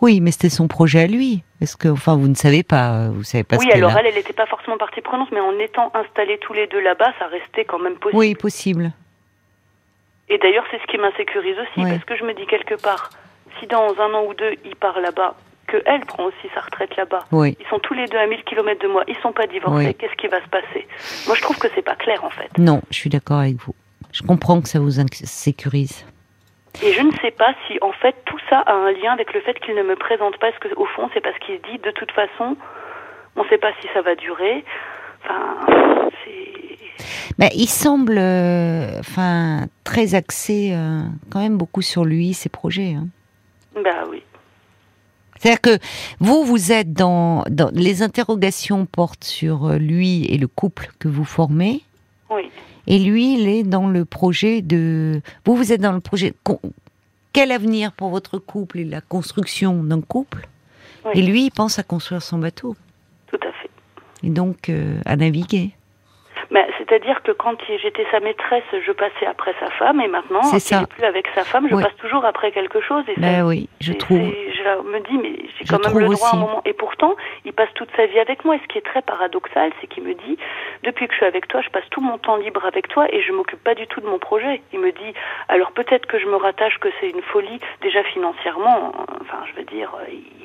[0.00, 1.44] Oui, mais c'était son projet à lui.
[1.60, 3.56] Est-ce que, enfin, vous ne savez pas, vous savez pas.
[3.58, 6.66] Oui, alors elle, elle n'était pas forcément partie prenante, mais en étant installés tous les
[6.66, 8.18] deux là-bas, ça restait quand même possible.
[8.18, 8.90] Oui, possible.
[10.32, 13.10] Et d'ailleurs, c'est ce qui m'insécurise aussi, parce que je me dis quelque part,
[13.60, 15.34] si dans un an ou deux, il part là-bas,
[15.66, 17.26] que elle prend aussi sa retraite là-bas.
[17.32, 19.92] Ils sont tous les deux à 1000 km de moi, ils sont pas divorcés.
[19.92, 20.88] Qu'est-ce qui va se passer?
[21.26, 22.48] Moi, je trouve que c'est pas clair en fait.
[22.56, 23.74] Non, je suis d'accord avec vous.
[24.10, 26.06] Je comprends que ça vous insécurise.
[26.82, 29.42] Et je ne sais pas si en fait tout ça a un lien avec le
[29.42, 30.48] fait qu'il ne me présente pas.
[30.48, 32.56] Est-ce que au fond c'est parce qu'il dit de toute façon,
[33.36, 34.64] on ne sait pas si ça va durer.
[35.24, 36.02] Enfin,
[37.38, 42.94] mais il semble, euh, enfin, très axé euh, quand même beaucoup sur lui, ses projets.
[42.94, 43.08] Hein.
[43.74, 44.22] Bah oui.
[45.38, 45.78] C'est-à-dire que
[46.20, 51.08] vous, vous êtes dans, dans, les interrogations portent sur euh, lui et le couple que
[51.08, 51.82] vous formez.
[52.30, 52.50] Oui.
[52.86, 55.20] Et lui, il est dans le projet de.
[55.44, 56.34] Vous, vous êtes dans le projet.
[57.32, 60.48] Quel avenir pour votre couple et la construction d'un couple?
[61.14, 62.76] Et lui, il pense à construire son bateau.
[63.26, 63.61] Tout à fait.
[64.22, 64.70] Et donc
[65.04, 65.72] à naviguer.
[66.92, 71.04] C'est-à-dire que quand j'étais sa maîtresse, je passais après sa femme, et maintenant, n'est plus
[71.04, 73.02] avec sa femme, je passe toujours après quelque chose.
[73.08, 74.18] Et ben oui, je trouve.
[74.20, 76.60] Je me dis, mais j'ai quand même le droit à un moment.
[76.66, 77.14] Et pourtant,
[77.46, 78.56] il passe toute sa vie avec moi.
[78.56, 80.36] Et ce qui est très paradoxal, c'est qu'il me dit,
[80.82, 83.22] depuis que je suis avec toi, je passe tout mon temps libre avec toi, et
[83.22, 84.60] je m'occupe pas du tout de mon projet.
[84.74, 85.14] Il me dit,
[85.48, 88.92] alors peut-être que je me rattache que c'est une folie, déjà financièrement.
[89.22, 89.90] Enfin, je veux dire,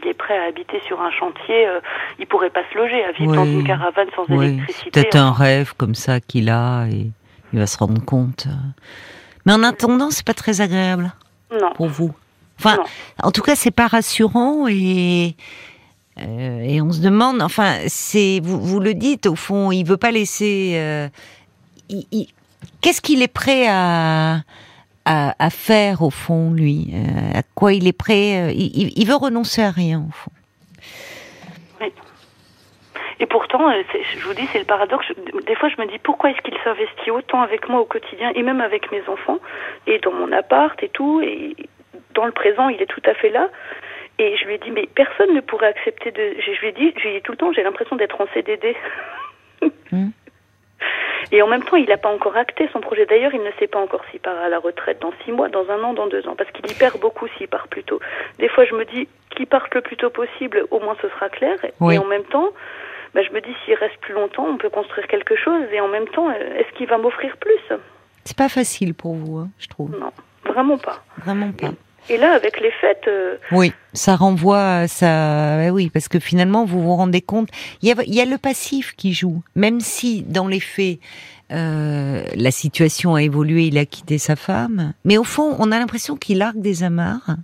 [0.02, 1.68] il est prêt à habiter sur un chantier.
[1.68, 1.82] Euh,
[2.20, 4.92] il pourrait pas se loger, à vivre dans une caravane sans électricité.
[4.92, 7.12] Peut-être un rêve comme ça qu'il a et
[7.54, 8.48] il va se rendre compte.
[9.46, 11.14] Mais en attendant, c'est pas très agréable
[11.76, 12.14] pour vous.
[12.60, 12.78] Enfin,
[13.22, 15.36] en tout cas, c'est pas rassurant et
[16.20, 17.42] euh, et on se demande.
[17.42, 20.74] Enfin, c'est vous, vous le dites au fond, il veut pas laisser.
[20.76, 21.10] Euh,
[22.82, 24.42] qu'est-ce qu'il est prêt à,
[25.06, 29.62] à, faire au fond, lui euh, À quoi il est prêt il, il, veut renoncer
[29.62, 30.32] à rien au fond.
[33.20, 35.08] Et pourtant, euh, je vous dis, c'est le paradoxe.
[35.46, 38.44] Des fois, je me dis pourquoi est-ce qu'il s'investit autant avec moi au quotidien et
[38.44, 39.40] même avec mes enfants
[39.88, 41.22] et dans mon appart et tout.
[41.22, 41.56] Et
[42.14, 43.50] dans le présent, il est tout à fait là.
[44.20, 46.36] Et je lui ai dit, mais personne ne pourrait accepter de.
[46.40, 48.28] Je lui ai dit, je lui ai dit tout le temps, j'ai l'impression d'être en
[48.34, 48.76] CDD.
[49.90, 50.10] Hmm.
[51.32, 53.06] Et en même temps, il n'a pas encore acté son projet.
[53.06, 55.70] D'ailleurs, il ne sait pas encore s'il part à la retraite dans six mois, dans
[55.70, 58.00] un an, dans deux ans, parce qu'il y perd beaucoup s'il part plus tôt.
[58.40, 61.30] Des fois, je me dis qu'il parte le plus tôt possible, au moins ce sera
[61.30, 61.58] clair.
[61.66, 62.50] Et en même temps,
[63.18, 65.88] bah, je me dis s'il reste plus longtemps, on peut construire quelque chose et en
[65.88, 67.76] même temps, euh, est-ce qu'il va m'offrir plus?
[68.26, 69.90] C'est pas facile pour vous, hein, je trouve.
[69.90, 70.12] Non,
[70.46, 71.04] vraiment pas.
[71.26, 71.72] Vraiment pas.
[72.10, 73.08] Et, là, avec les fêtes.
[73.08, 75.74] Euh, oui, ça renvoie à ça.
[75.74, 77.50] oui, parce que finalement, vous vous rendez compte,
[77.82, 81.00] il y a, y a le passif qui joue, même si dans les faits.
[81.52, 85.80] Euh, la situation a évolué, il a quitté sa femme, mais au fond, on a
[85.80, 87.38] l'impression qu'il argue des amarres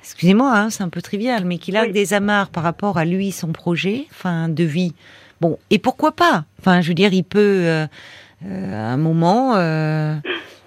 [0.00, 3.32] Excusez-moi, hein, c'est un peu trivial, mais qu'il a des amarres par rapport à lui,
[3.32, 4.94] son projet, enfin, de vie.
[5.40, 6.44] Bon, et pourquoi pas?
[6.58, 7.86] Enfin, je veux dire, il peut, euh,
[8.46, 10.16] euh, à un moment, euh,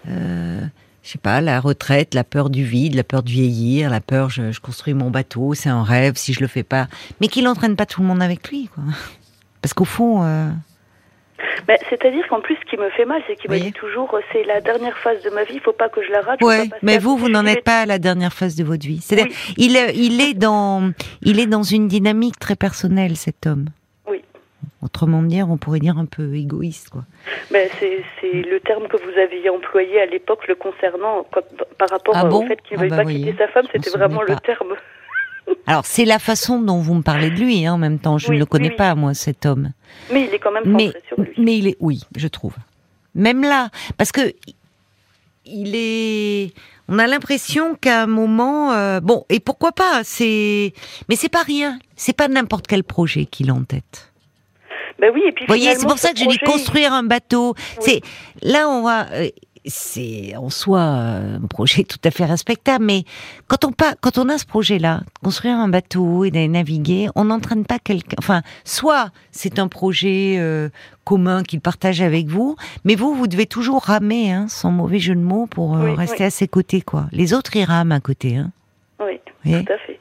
[0.10, 0.62] euh,
[1.04, 4.30] je sais pas, la retraite, la peur du vide, la peur de vieillir, la peur,
[4.30, 6.88] je, je construis mon bateau, c'est un rêve si je le fais pas,
[7.22, 8.84] mais qu'il n'entraîne pas tout le monde avec lui, quoi.
[9.62, 10.24] Parce qu'au fond.
[11.68, 14.22] Ben, c'est-à-dire qu'en plus, ce qui me fait mal, c'est qu'il me dit toujours, euh,
[14.32, 16.40] c'est la dernière phase de ma vie, il faut pas que je la rate.
[16.42, 19.00] Oui, mais vous, vous n'en êtes pas à la dernière phase de votre vie.
[19.02, 20.92] C'est-à-dire, il, est, il est dans,
[21.22, 23.66] il est dans une dynamique très personnelle, cet homme.
[24.08, 24.22] Oui.
[24.82, 27.04] Autrement dire, on pourrait dire un peu égoïste, quoi.
[27.52, 28.04] Ben, c'est,
[28.34, 31.26] le terme que vous aviez employé à l'époque le concernant,
[31.78, 34.22] par rapport ah au fait qu'il ne ah bah pas quitter sa femme, c'était vraiment
[34.22, 34.76] le terme.
[35.68, 38.18] Alors c'est la façon dont vous me parlez de lui, hein, en même temps.
[38.18, 39.72] Je ne le connais pas, moi, cet homme.
[40.12, 41.34] Mais il est quand même mais, sur lui.
[41.38, 42.56] Mais il est, oui, je trouve.
[43.16, 44.34] Même là, parce que
[45.46, 46.54] il est.
[46.90, 50.74] On a l'impression qu'à un moment, euh, bon, et pourquoi pas C'est,
[51.08, 51.80] mais c'est pas rien.
[51.96, 54.12] C'est pas n'importe quel projet qu'il a en tête.
[55.00, 55.46] Ben oui, et puis.
[55.46, 57.56] Vous voyez, c'est pour ça que je dis construire un bateau.
[57.80, 58.02] C'est
[58.42, 59.08] là, on va.
[59.66, 63.04] Euh, c'est en soi euh, un projet tout à fait respectable, mais
[63.48, 67.26] quand on, pas, quand on a ce projet-là, construire un bateau et d'aller naviguer, on
[67.26, 68.16] n'entraîne pas quelqu'un.
[68.20, 70.70] Enfin, soit c'est un projet euh,
[71.04, 75.16] commun qu'il partage avec vous, mais vous, vous devez toujours ramer, hein, sans mauvais jeu
[75.16, 77.08] de mots, pour euh, rester à ses côtés, quoi.
[77.12, 78.52] Les autres, ils rament à côté, hein.
[79.00, 80.00] Oui, tout à fait.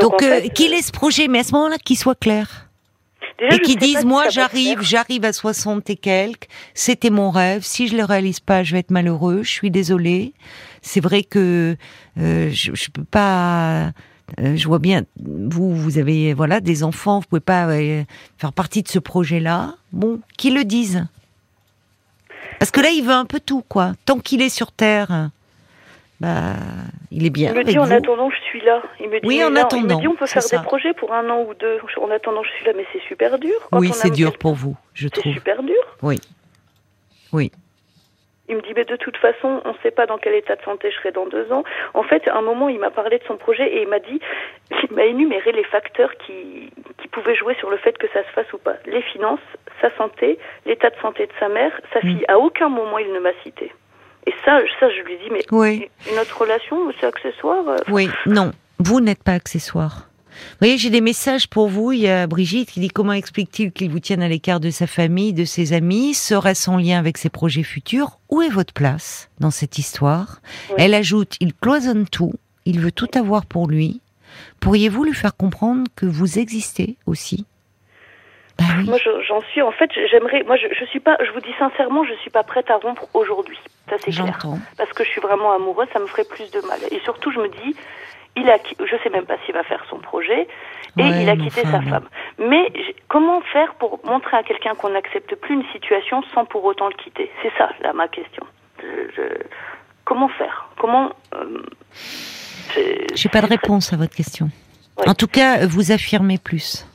[0.00, 0.24] Donc,
[0.54, 2.63] qu'il ait ce projet, mais à ce moment-là, qu'il soit clair
[3.38, 7.96] et qui disent moi j'arrive, j'arrive à 60 et quelques, c'était mon rêve, si je
[7.96, 10.32] le réalise pas, je vais être malheureux, je suis désolée.
[10.82, 11.76] C'est vrai que
[12.18, 13.92] euh, je, je peux pas
[14.40, 18.04] euh, je vois bien vous vous avez voilà des enfants, vous pouvez pas euh,
[18.38, 19.74] faire partie de ce projet-là.
[19.92, 21.06] Bon, qui le disent.
[22.58, 23.94] Parce que là il veut un peu tout quoi.
[24.06, 25.30] Tant qu'il est sur terre,
[26.24, 26.56] bah,
[27.10, 27.52] il est bien.
[27.52, 28.82] Il me dit en attendant, je suis là.
[28.98, 29.82] Il me dit, oui, en attendant.
[29.82, 31.78] Il me dit, on peut faire des projets pour un an ou deux.
[32.00, 33.68] En attendant, je suis là, mais c'est super dur.
[33.72, 35.24] oui, c'est dur pour vous, je trouve.
[35.24, 35.82] C'est super dur.
[36.02, 36.18] Oui.
[37.32, 37.52] Oui.
[38.48, 40.62] Il me dit, mais de toute façon, on ne sait pas dans quel état de
[40.62, 41.64] santé je serai dans deux ans.
[41.92, 44.20] En fait, à un moment, il m'a parlé de son projet et il m'a dit,
[44.70, 46.70] il m'a énuméré les facteurs qui,
[47.00, 48.76] qui pouvaient jouer sur le fait que ça se fasse ou pas.
[48.86, 49.40] Les finances,
[49.80, 52.02] sa santé, l'état de santé de sa mère, sa mm.
[52.02, 52.24] fille.
[52.28, 53.72] À aucun moment, il ne m'a cité.
[54.26, 55.88] Et ça, ça, je lui dis, mais oui.
[56.14, 60.08] notre relation, c'est accessoire euh, Oui, non, vous n'êtes pas accessoire.
[60.34, 61.92] Vous voyez, j'ai des messages pour vous.
[61.92, 64.86] Il y a Brigitte qui dit comment explique-t-il qu'il vous tienne à l'écart de sa
[64.86, 66.14] famille, de ses amis?
[66.14, 68.18] Serait-ce en lien avec ses projets futurs?
[68.30, 70.40] Où est votre place dans cette histoire?
[70.76, 72.32] Elle ajoute, il cloisonne tout,
[72.64, 74.00] il veut tout avoir pour lui.
[74.60, 77.46] Pourriez-vous lui faire comprendre que vous existez aussi?
[78.58, 79.62] Bah moi, j'en suis.
[79.62, 80.44] En fait, j'aimerais.
[80.44, 81.16] Moi, je, je suis pas.
[81.24, 83.58] Je vous dis sincèrement, je suis pas prête à rompre aujourd'hui.
[83.88, 84.38] Ça, c'est clair.
[84.76, 86.78] Parce que je suis vraiment amoureuse, ça me ferait plus de mal.
[86.90, 87.76] Et surtout, je me dis,
[88.36, 88.58] il a.
[88.78, 90.48] Je sais même pas s'il va faire son projet,
[90.98, 92.08] et il a quitté sa femme.
[92.38, 92.72] Mais
[93.08, 96.94] comment faire pour montrer à quelqu'un qu'on n'accepte plus une situation sans pour autant le
[96.94, 97.30] quitter?
[97.42, 98.44] C'est ça, là, ma question.
[98.80, 99.22] Je,
[100.04, 100.68] comment faire?
[100.78, 101.58] Comment euh,
[103.14, 104.48] J'ai pas de réponse à votre question.
[105.06, 106.86] En tout cas, vous affirmez plus.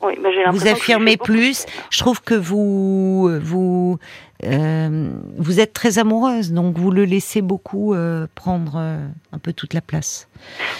[0.00, 0.18] Oui,
[0.50, 1.64] vous affirmez plus.
[1.90, 3.98] Je trouve que vous vous
[4.44, 9.52] euh, vous êtes très amoureuse, donc vous le laissez beaucoup euh, prendre euh, un peu
[9.52, 10.28] toute la place.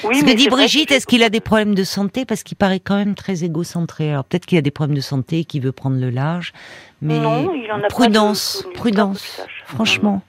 [0.02, 2.24] Oui, Ce que dit Brigitte, est-ce qu'il a des problèmes de santé?
[2.24, 4.10] Parce qu'il paraît quand même très égocentré.
[4.10, 6.52] Alors peut-être qu'il a des problèmes de santé et qu'il veut prendre le large.
[7.00, 10.22] Mais non, il en a prudence, pas prudence, franchement.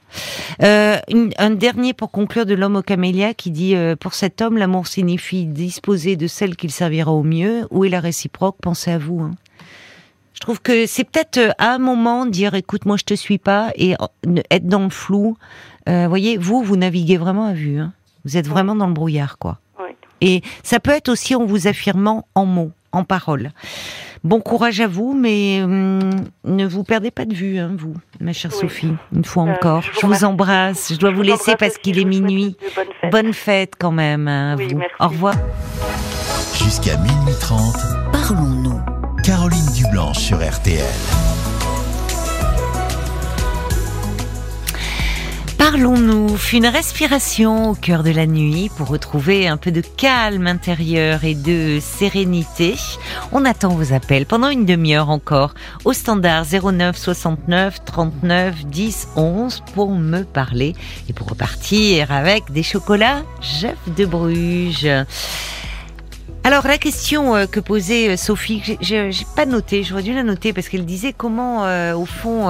[0.62, 0.98] Euh,
[1.38, 5.46] un dernier pour conclure de l'homme au camélia qui dit pour cet homme l'amour signifie
[5.46, 7.68] disposer de celle qu'il servira au mieux.
[7.70, 8.58] Où est la réciproque?
[8.62, 9.22] Pensez à vous.
[9.22, 9.32] Hein.
[10.34, 13.38] Je trouve que c'est peut-être euh, à un moment dire écoute moi je te suis
[13.38, 15.38] pas et euh, être dans le flou.
[15.90, 17.80] Euh, voyez, vous vous naviguez vraiment à vue.
[17.80, 17.94] Hein.
[18.26, 19.60] Vous êtes vraiment dans le brouillard quoi.
[20.22, 23.52] Et ça peut être aussi en vous affirmant en mots, en paroles.
[24.24, 26.00] Bon courage à vous, mais hum,
[26.46, 29.82] ne vous perdez pas de vue, hein, vous, ma chère Sophie, une fois encore.
[29.82, 30.94] je, vous, embrasse.
[30.94, 32.56] Je dois vous, laisser parce qu'il est minuit.
[33.12, 33.74] Bonne fête.
[33.78, 34.80] quand même hein, à vous.
[35.02, 35.36] Au revoir.
[36.56, 37.76] Jusqu'à minuit 30,
[38.14, 38.93] parlons-nous.
[39.44, 40.86] Caroline Dublanche sur RTL.
[45.58, 51.26] Parlons-nous, une respiration au cœur de la nuit pour retrouver un peu de calme intérieur
[51.26, 52.76] et de sérénité.
[53.34, 59.62] On attend vos appels pendant une demi-heure encore au standard 09 69 39 10 11
[59.74, 60.74] pour me parler
[61.10, 64.88] et pour repartir avec des chocolats Jeff de Bruges.
[66.46, 70.52] Alors la question euh, que posait euh, Sophie, j'ai pas noté, j'aurais dû la noter
[70.52, 72.50] parce qu'elle disait comment, euh, au fond,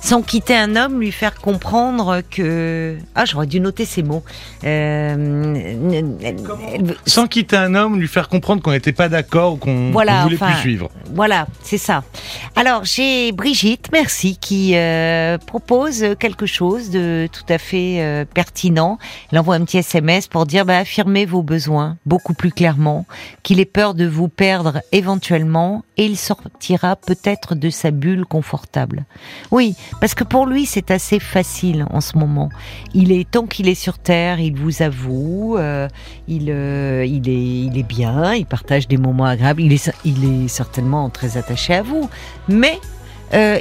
[0.00, 4.24] sans quitter un homme, lui faire comprendre que ah j'aurais dû noter ces mots.
[7.06, 10.36] sans quitter un homme, lui faire comprendre qu'on n'était pas d'accord ou qu'on voilà, voulait
[10.36, 10.90] plus suivre.
[11.14, 12.02] Voilà, c'est ça.
[12.56, 14.74] Alors j'ai Brigitte, merci, qui
[15.46, 18.98] propose quelque chose de tout à fait pertinent.
[19.30, 23.06] Elle envoie un petit SMS pour dire bah, affirmez vos besoins beaucoup plus clairement
[23.42, 29.04] qu'il ait peur de vous perdre éventuellement et il sortira peut-être de sa bulle confortable.
[29.50, 32.48] Oui, parce que pour lui c'est assez facile en ce moment.
[32.94, 35.88] Il est tant qu'il est sur terre, il vous avoue, euh,
[36.28, 40.44] il euh, il est il est bien, il partage des moments agréables, il est il
[40.44, 42.08] est certainement très attaché à vous,
[42.48, 42.78] mais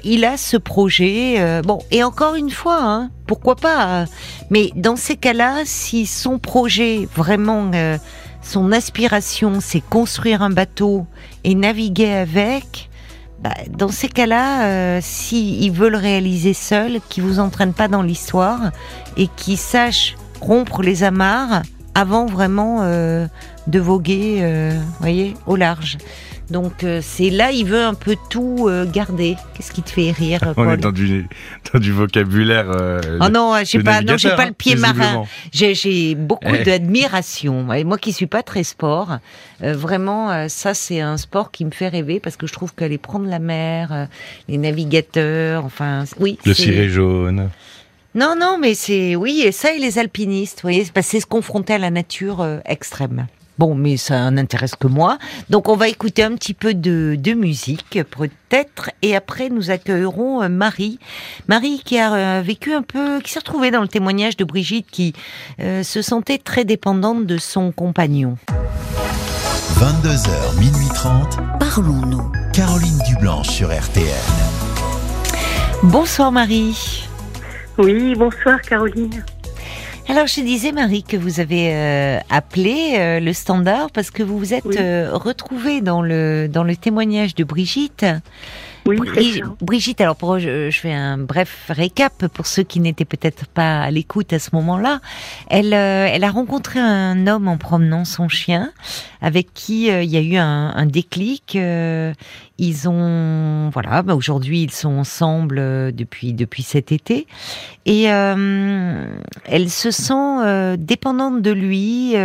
[0.04, 1.62] il a ce projet.
[1.62, 4.06] bon, et encore une fois, hein, pourquoi pas
[4.50, 7.70] Mais dans ces cas-là, si son projet vraiment,
[8.42, 11.06] son aspiration, c'est construire un bateau
[11.44, 12.90] et naviguer avec.
[13.42, 18.02] Bah, dans ces cas-là, euh, s'il veut le réaliser seul, qu'il vous entraîne pas dans
[18.02, 18.72] l'histoire
[19.16, 21.62] et qu'il sache rompre les amarres
[21.96, 23.28] avant vraiment euh,
[23.68, 25.98] de voguer, euh, voyez, au large.
[26.50, 29.36] Donc euh, c'est là, il veut un peu tout euh, garder.
[29.54, 31.28] Qu'est-ce qui te fait rire Paul On est dans du,
[31.72, 32.68] dans du vocabulaire.
[33.22, 35.26] oh non, j'ai pas, non, j'ai pas le pied marin.
[35.52, 36.64] J'ai beaucoup eh.
[36.64, 37.72] d'admiration.
[37.74, 39.20] Et moi qui suis pas très sport,
[39.62, 43.28] vraiment, ça c'est un sport qui me fait rêver parce que je trouve qu'aller prendre
[43.28, 44.08] la mer,
[44.48, 46.40] les navigateurs, enfin, oui.
[46.46, 47.50] Le ciré jaune.
[48.16, 51.74] Non, non, mais c'est oui, et ça et les alpinistes, vous voyez, c'est se confronter
[51.74, 53.28] à la nature extrême.
[53.60, 55.18] Bon, mais ça n'intéresse que moi.
[55.50, 60.48] Donc on va écouter un petit peu de, musique, peut-être, et après nous accueillerons euh,
[60.48, 60.98] Marie.
[61.50, 64.88] Marie qui a euh, vécu un peu, qui s'est retrouvée dans le témoignage de Brigitte,
[64.90, 65.14] qui
[65.60, 68.38] euh, se sentait très dépendante de son compagnon.
[69.76, 71.40] 22h, minuit 30.
[71.60, 72.32] Parlons-nous.
[72.54, 74.06] Caroline Dublanche sur RTL.
[75.84, 77.10] Bonsoir Marie.
[77.78, 79.22] Oui, bonsoir Caroline.
[80.10, 84.40] Alors je disais Marie que vous avez euh, appelé euh, le standard parce que vous
[84.40, 88.08] vous êtes euh, retrouvée dans le dans le témoignage de Brigitte.
[88.88, 88.98] Oui,
[89.62, 93.82] Brigitte, alors pour je, je, fais un bref récap pour ceux qui n'étaient peut-être pas
[93.82, 95.00] à l'écoute à ce moment-là.
[95.48, 98.72] Elle, elle a rencontré un homme en promenant son chien,
[99.22, 101.56] avec qui il y a eu un, un déclic
[102.60, 107.26] ils ont voilà bah aujourd'hui ils sont ensemble euh, depuis depuis cet été.
[107.86, 109.08] Et euh,
[109.46, 112.16] elle se sent euh, dépendante de lui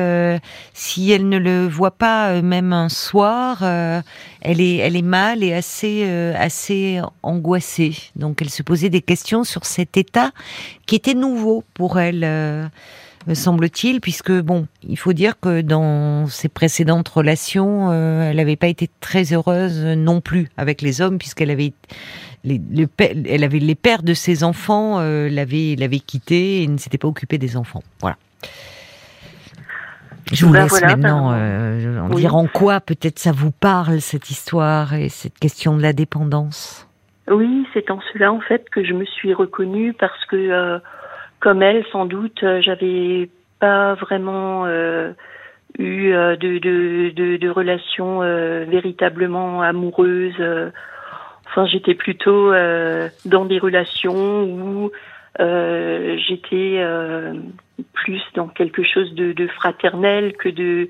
[0.74, 5.54] si elle ne le voit pas même un soir elle est elle est mal et
[5.54, 6.04] assez
[6.36, 7.96] assez angoissée.
[8.16, 10.32] Donc elle se posait des questions sur cet état
[10.86, 12.70] qui était nouveau pour elle
[13.26, 18.56] me semble-t-il, puisque bon, il faut dire que dans ses précédentes relations, euh, elle n'avait
[18.56, 21.72] pas été très heureuse non plus avec les hommes, puisqu'elle avait
[22.44, 22.60] les,
[23.26, 27.08] elle avait les pères de ses enfants euh, l'avaient l'avait quitté et ne s'était pas
[27.08, 27.82] occupée des enfants.
[28.00, 28.16] Voilà.
[30.32, 34.00] Je vous ben laisse maintenant ben, euh, en dire en quoi peut-être ça vous parle
[34.00, 36.88] cette histoire et cette question de la dépendance?
[37.30, 40.80] Oui, c'est en cela en fait que je me suis reconnue parce que
[41.44, 43.28] comme elle, sans doute, euh, j'avais
[43.60, 45.12] pas vraiment euh,
[45.78, 48.20] eu euh, de, de, de, de relations
[48.66, 50.42] véritablement amoureuses.
[51.46, 52.52] Enfin, j'étais plutôt
[53.26, 54.90] dans des relations où
[55.38, 56.82] j'étais
[57.92, 60.88] plus dans quelque chose de, de, fraternel que de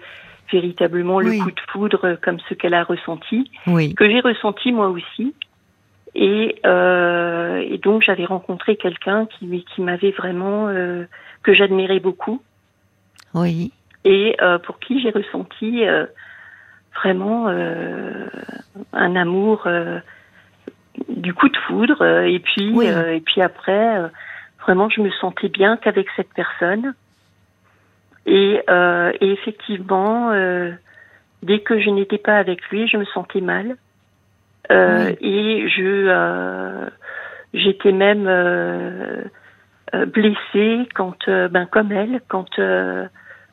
[0.52, 5.34] véritablement le coup de foudre comme ce qu'elle a ressenti, que j'ai ressenti moi aussi.
[6.14, 11.04] Et, euh, et donc j'avais rencontré quelqu'un qui, qui m'avait vraiment euh,
[11.42, 12.40] que j'admirais beaucoup.
[13.34, 13.72] Oui.
[14.04, 16.06] Et euh, pour qui j'ai ressenti euh,
[16.94, 18.26] vraiment euh,
[18.92, 19.98] un amour euh,
[21.08, 22.04] du coup de foudre.
[22.04, 24.10] Et puis et puis après,
[24.60, 26.94] vraiment je me sentais bien qu'avec cette personne.
[28.26, 28.60] Et,
[29.20, 30.30] et effectivement,
[31.42, 33.76] dès que je n'étais pas avec lui, je me sentais mal.
[34.70, 36.88] Euh, et je euh,
[37.52, 39.24] j'étais même euh,
[40.06, 42.58] blessée quand, ben comme elle, quand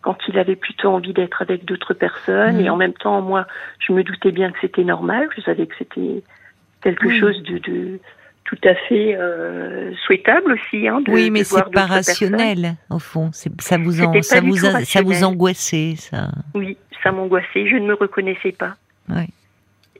[0.01, 2.59] quand il avait plutôt envie d'être avec d'autres personnes.
[2.59, 3.45] Et en même temps, moi,
[3.79, 5.29] je me doutais bien que c'était normal.
[5.37, 6.23] Je savais que c'était
[6.81, 7.99] quelque chose de, de,
[8.45, 10.87] tout à fait euh, souhaitable aussi.
[10.87, 13.31] Hein, de, oui, mais c'est pas rationnel, au fond.
[13.31, 16.29] Ça vous, en, ça, vous ça vous angoissait, ça.
[16.53, 17.67] Oui, ça m'angoissait.
[17.67, 18.75] Je ne me reconnaissais pas.
[19.09, 19.27] Oui.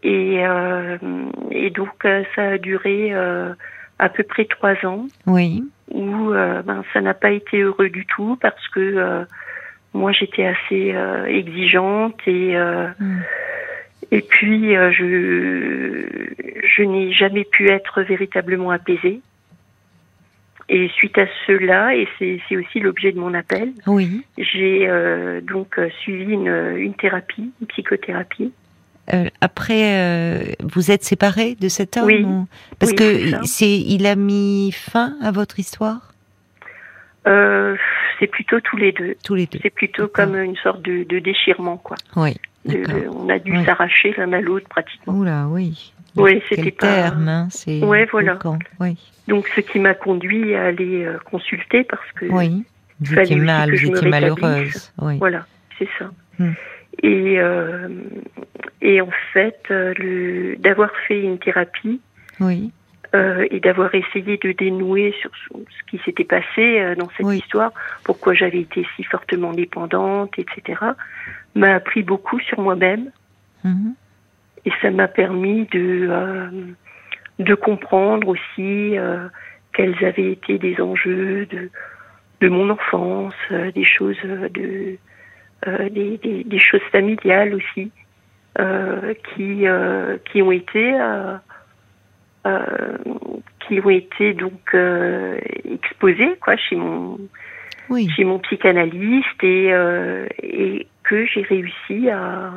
[0.03, 0.97] Et, euh,
[1.51, 3.53] et donc euh, ça a duré euh,
[3.99, 5.05] à peu près trois ans.
[5.27, 5.63] Oui.
[5.91, 9.25] Où euh, ben, ça n'a pas été heureux du tout parce que euh,
[9.93, 10.95] moi j'étais assez
[11.27, 13.19] exigeante et mm.
[14.11, 16.05] et puis je
[16.63, 19.21] je n'ai jamais pu être véritablement apaisée.
[20.69, 24.25] Et suite à cela, et c'est aussi l'objet de mon appel, oui.
[24.37, 24.89] j'ai
[25.43, 28.53] donc suivi une, une thérapie, une psychothérapie.
[29.13, 32.25] Euh, après, euh, vous êtes séparés de cet homme Oui.
[32.79, 36.13] Parce que c'est, il a mis fin à votre histoire?
[37.27, 37.75] Euh,
[38.19, 39.15] c'est plutôt tous les deux.
[39.23, 39.59] Tous les deux.
[39.61, 41.97] C'est plutôt comme une sorte de, déchirement, quoi.
[42.15, 42.37] Oui.
[42.65, 45.13] on a dû s'arracher l'un à l'autre pratiquement.
[45.13, 45.93] Oula, oui.
[46.15, 46.87] Oui, c'était pas.
[46.87, 47.81] terme, hein, c'est.
[47.83, 48.37] Ouais, voilà.
[48.79, 48.97] Oui.
[49.27, 52.25] Donc, ce qui m'a conduit à aller consulter parce que.
[52.25, 52.63] Oui.
[52.99, 54.93] Vous étiez mal, vous étiez malheureuse.
[55.01, 55.17] Oui.
[55.17, 55.45] Voilà,
[55.79, 56.11] c'est ça.
[56.37, 56.51] Hmm.
[57.03, 57.39] Et,
[58.81, 62.01] et en fait, euh, d'avoir fait une thérapie,
[62.39, 62.71] oui.
[63.13, 67.71] euh, et d'avoir essayé de dénouer sur ce qui s'était passé euh, dans cette histoire,
[68.03, 70.79] pourquoi j'avais été si fortement dépendante, etc.,
[71.53, 73.11] m'a appris beaucoup sur moi-même.
[73.63, 73.93] Mhm.
[74.65, 76.49] Et ça m'a permis de, euh,
[77.39, 78.95] de comprendre aussi
[79.73, 81.69] quels avaient été des enjeux de,
[82.41, 84.97] de mon enfance, des choses de
[85.65, 87.91] des, des, des, choses familiales aussi
[89.35, 89.65] qui
[90.31, 90.99] qui ont été
[92.47, 92.97] euh,
[93.67, 97.19] qui ont été donc euh, exposés quoi chez mon
[98.15, 102.51] chez mon psychanalyste et euh, et que j'ai réussi à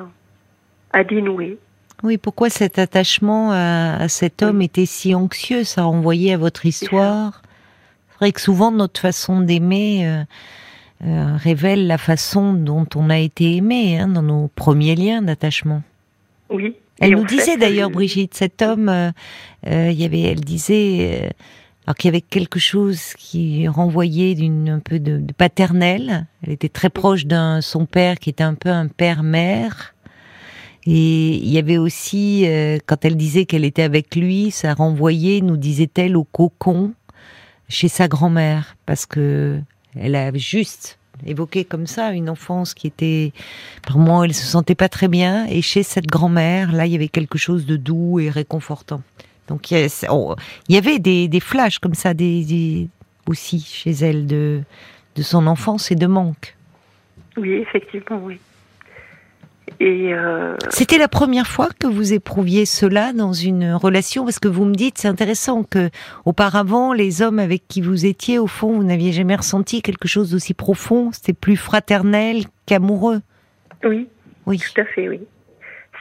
[0.94, 1.58] à dénouer.
[2.02, 7.42] Oui, pourquoi cet attachement à, cet homme était si anxieux Ça renvoyait à votre histoire?
[8.08, 10.24] C'est vrai que souvent notre façon d'aimer
[11.00, 15.82] révèle la façon dont on a été aimé hein, dans nos premiers liens d'attachement.
[16.50, 16.74] Oui.
[17.00, 19.10] Elle nous disait d'ailleurs, Brigitte, cet homme, euh,
[19.66, 21.28] euh, il y avait, elle disait, euh,
[21.86, 26.26] alors qu'il y avait quelque chose qui renvoyait d'une un peu de, paternel.
[26.42, 29.94] Elle était très proche d'un son père qui était un peu un père-mère.
[30.86, 32.46] Et il y avait aussi,
[32.84, 36.92] quand elle disait qu'elle était avec lui, ça renvoyait, nous disait-elle, au cocon
[37.70, 39.58] chez sa grand-mère, parce que
[39.98, 43.32] elle avait juste évoqué comme ça une enfance qui était,
[43.86, 45.46] par moi, elle se sentait pas très bien.
[45.46, 49.02] Et chez cette grand-mère, là, il y avait quelque chose de doux et réconfortant.
[49.48, 49.76] Donc il
[50.68, 52.88] y, avait des, flashs comme ça, des,
[53.26, 54.64] aussi chez elle de
[55.20, 56.56] son enfance et de manque.
[57.36, 58.38] Oui, effectivement, oui.
[59.80, 64.48] Et euh, C'était la première fois que vous éprouviez cela dans une relation parce que
[64.48, 65.90] vous me dites c'est intéressant que
[66.24, 70.30] auparavant les hommes avec qui vous étiez au fond vous n'aviez jamais ressenti quelque chose
[70.30, 73.20] d'aussi profond c'était plus fraternel qu'amoureux.
[73.84, 74.08] Oui.
[74.46, 74.58] Oui.
[74.58, 75.20] Tout à fait oui.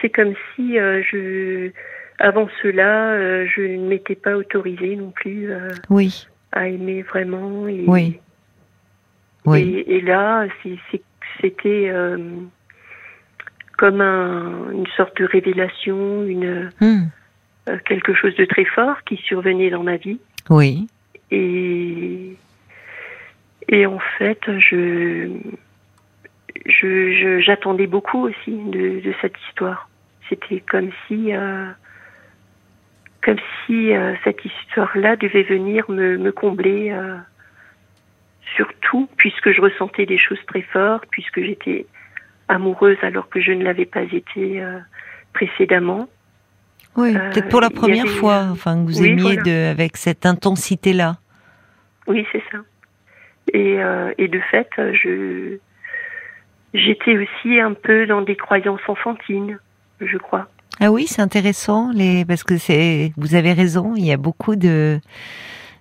[0.01, 1.71] C'est comme si euh, je
[2.19, 5.49] avant cela euh, je ne m'étais pas autorisée non plus
[5.89, 6.27] oui.
[6.51, 8.19] à aimer vraiment et, oui.
[9.45, 9.83] Oui.
[9.87, 10.47] Et, et là
[11.41, 11.89] c'était
[13.83, 17.09] comme une sorte de révélation, une hmm.
[17.67, 20.21] euh, quelque chose de très fort qui survenait dans ma vie.
[20.49, 20.87] Oui.
[21.31, 22.37] Et
[23.67, 25.27] et en fait, je
[26.65, 29.89] je j'attendais beaucoup aussi de, de cette histoire.
[30.29, 31.67] C'était comme si euh,
[33.21, 36.97] comme si euh, cette histoire-là devait venir me, me combler
[38.55, 41.85] surtout puisque je ressentais des choses très fortes, puisque j'étais
[42.47, 44.79] amoureuse alors que je ne l'avais pas été euh,
[45.33, 46.07] précédemment.
[46.95, 51.17] Oui, euh, peut-être pour la première fois, enfin, que vous aimiez de, avec cette intensité-là.
[52.07, 52.59] Oui, c'est ça.
[53.53, 55.57] Et, euh, et de fait, je
[56.73, 59.59] j'étais aussi un peu dans des croyances enfantines,
[60.01, 60.47] je crois.
[60.79, 64.55] Ah oui, c'est intéressant, les parce que c'est vous avez raison, il y a beaucoup
[64.55, 64.99] de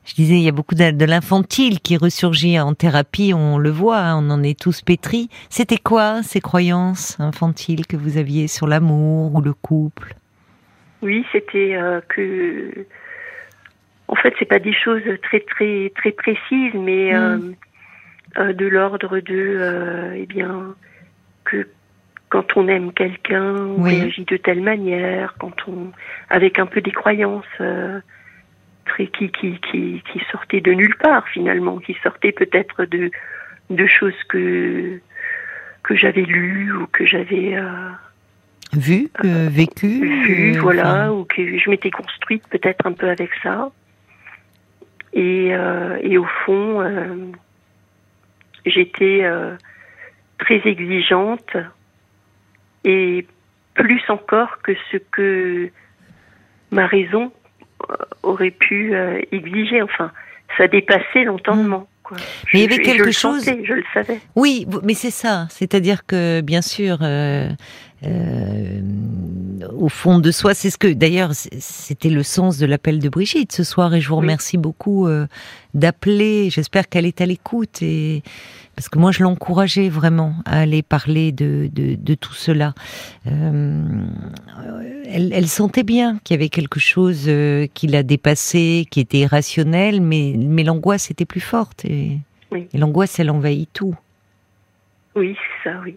[0.04, 3.98] je disais, il y a beaucoup de, l'infantile qui ressurgit en thérapie, on le voit,
[3.98, 5.28] hein, on en est tous pétris.
[5.48, 10.14] C'était quoi ces croyances infantiles que vous aviez sur l'amour ou le couple?
[11.02, 12.86] Oui, c'était euh, que,
[14.08, 17.54] en fait, c'est pas des choses très très très précises, mais euh, hmm.
[18.38, 20.74] euh, de l'ordre de, eh bien,
[21.44, 21.68] que
[22.28, 25.92] quand on aime quelqu'un, on réagit de telle manière, quand on,
[26.30, 27.44] avec un peu des croyances
[28.96, 33.10] qui, qui, qui, qui sortait de nulle part finalement, qui sortait peut-être de,
[33.70, 35.00] de choses que,
[35.82, 37.90] que j'avais lues ou que j'avais euh,
[38.72, 43.30] vu, euh, euh, vécu, vu, voilà, ou que je m'étais construite peut-être un peu avec
[43.42, 43.70] ça.
[45.14, 45.48] Et,
[46.00, 46.82] et au fond,
[48.64, 49.28] j'étais
[50.38, 51.54] très exigeante
[52.84, 53.26] et
[53.74, 55.70] plus encore que ce que
[56.70, 57.41] ma raison euh,
[58.22, 59.82] aurait pu euh, exiger.
[59.82, 60.10] Enfin,
[60.56, 61.88] ça dépassait l'entendement.
[62.10, 62.16] Hmm.
[62.52, 63.44] Mais il y avait quelque chose.
[63.44, 64.20] je le savais.
[64.36, 65.46] Oui, mais c'est ça.
[65.50, 67.48] C'est-à-dire que, bien sûr, euh,
[68.04, 73.52] au fond de soi, c'est ce que, d'ailleurs, c'était le sens de l'appel de Brigitte
[73.52, 75.08] ce soir, et je vous remercie beaucoup
[75.74, 76.50] d'appeler.
[76.50, 78.22] J'espère qu'elle est à l'écoute et
[78.76, 82.74] parce que moi je l'encourageais vraiment à aller parler de, de, tout cela.
[83.26, 83.84] Euh,
[85.06, 89.18] elle, elle, sentait bien qu'il y avait quelque chose euh, qui l'a dépassé, qui était
[89.18, 92.18] irrationnel, mais, mais l'angoisse était plus forte et,
[92.74, 93.96] l'angoisse elle envahit tout.
[95.14, 95.96] Oui, c'est ça, oui.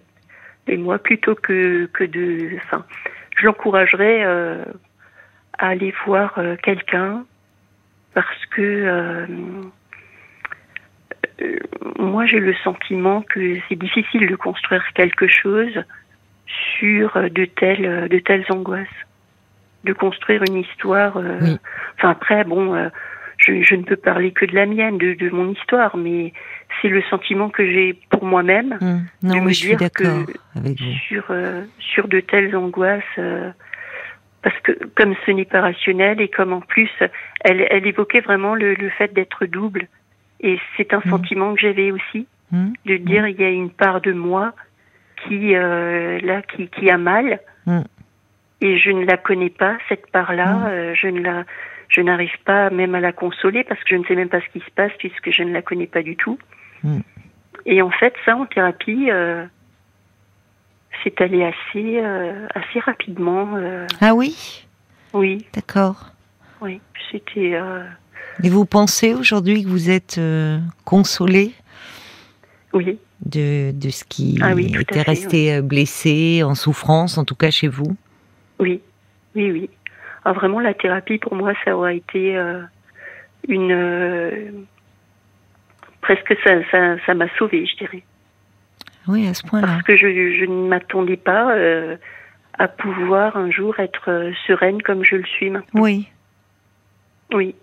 [0.67, 2.85] Et moi, plutôt que, que de, enfin,
[3.37, 4.63] je l'encouragerais euh,
[5.57, 7.25] à aller voir quelqu'un
[8.13, 9.25] parce que euh,
[11.99, 15.83] moi j'ai le sentiment que c'est difficile de construire quelque chose
[16.77, 18.87] sur de telles, de telles angoisses.
[19.83, 21.17] de construire une histoire.
[21.97, 22.89] Enfin après, bon,
[23.37, 26.33] je, ne peux parler que de la mienne, de, de mon histoire, mais
[26.81, 29.05] c'est le sentiment que j'ai pour moi-même hum.
[29.23, 30.25] Non, mais je suis d'accord
[30.55, 30.91] avec vous.
[31.07, 31.25] Sur,
[31.79, 33.03] sur de telles angoisses
[34.45, 36.91] parce que comme ce n'est pas rationnel et comme en plus
[37.41, 39.87] elle, elle évoquait vraiment le, le fait d'être double
[40.39, 41.09] et c'est un mmh.
[41.09, 42.67] sentiment que j'avais aussi mmh.
[42.85, 42.99] de mmh.
[42.99, 44.53] dire il y a une part de moi
[45.23, 47.39] qui euh, là qui, qui a mal
[48.61, 51.43] et je ne la connais pas cette part là euh, je ne la
[51.89, 54.49] je n'arrive pas même à la consoler parce que je ne sais même pas ce
[54.57, 56.37] qui se passe puisque je ne la connais pas du tout
[57.65, 59.45] et en fait ça en thérapie euh,
[61.03, 63.55] c'est allé assez, euh, assez rapidement.
[63.55, 63.85] Euh.
[64.01, 64.65] Ah oui?
[65.13, 65.45] Oui.
[65.53, 66.11] D'accord.
[66.61, 66.79] Oui,
[67.11, 67.59] c'était.
[68.43, 70.19] Et vous pensez aujourd'hui que vous êtes
[70.83, 71.51] consolé?
[72.73, 72.97] Oui.
[73.25, 77.95] De, de ce qui ah était resté blessé, en souffrance, en tout cas chez vous?
[78.59, 78.81] Oui,
[79.35, 79.69] oui, oui.
[80.25, 82.35] Ah, vraiment, la thérapie, pour moi, ça aura été
[83.47, 84.65] une.
[86.01, 88.03] presque ça, ça, ça m'a sauvée, je dirais.
[89.07, 89.67] Oui, à ce point-là.
[89.67, 91.95] Parce que je, je ne m'attendais pas euh,
[92.57, 95.81] à pouvoir un jour être euh, sereine comme je le suis maintenant.
[95.81, 96.07] Oui.
[97.33, 97.55] Oui.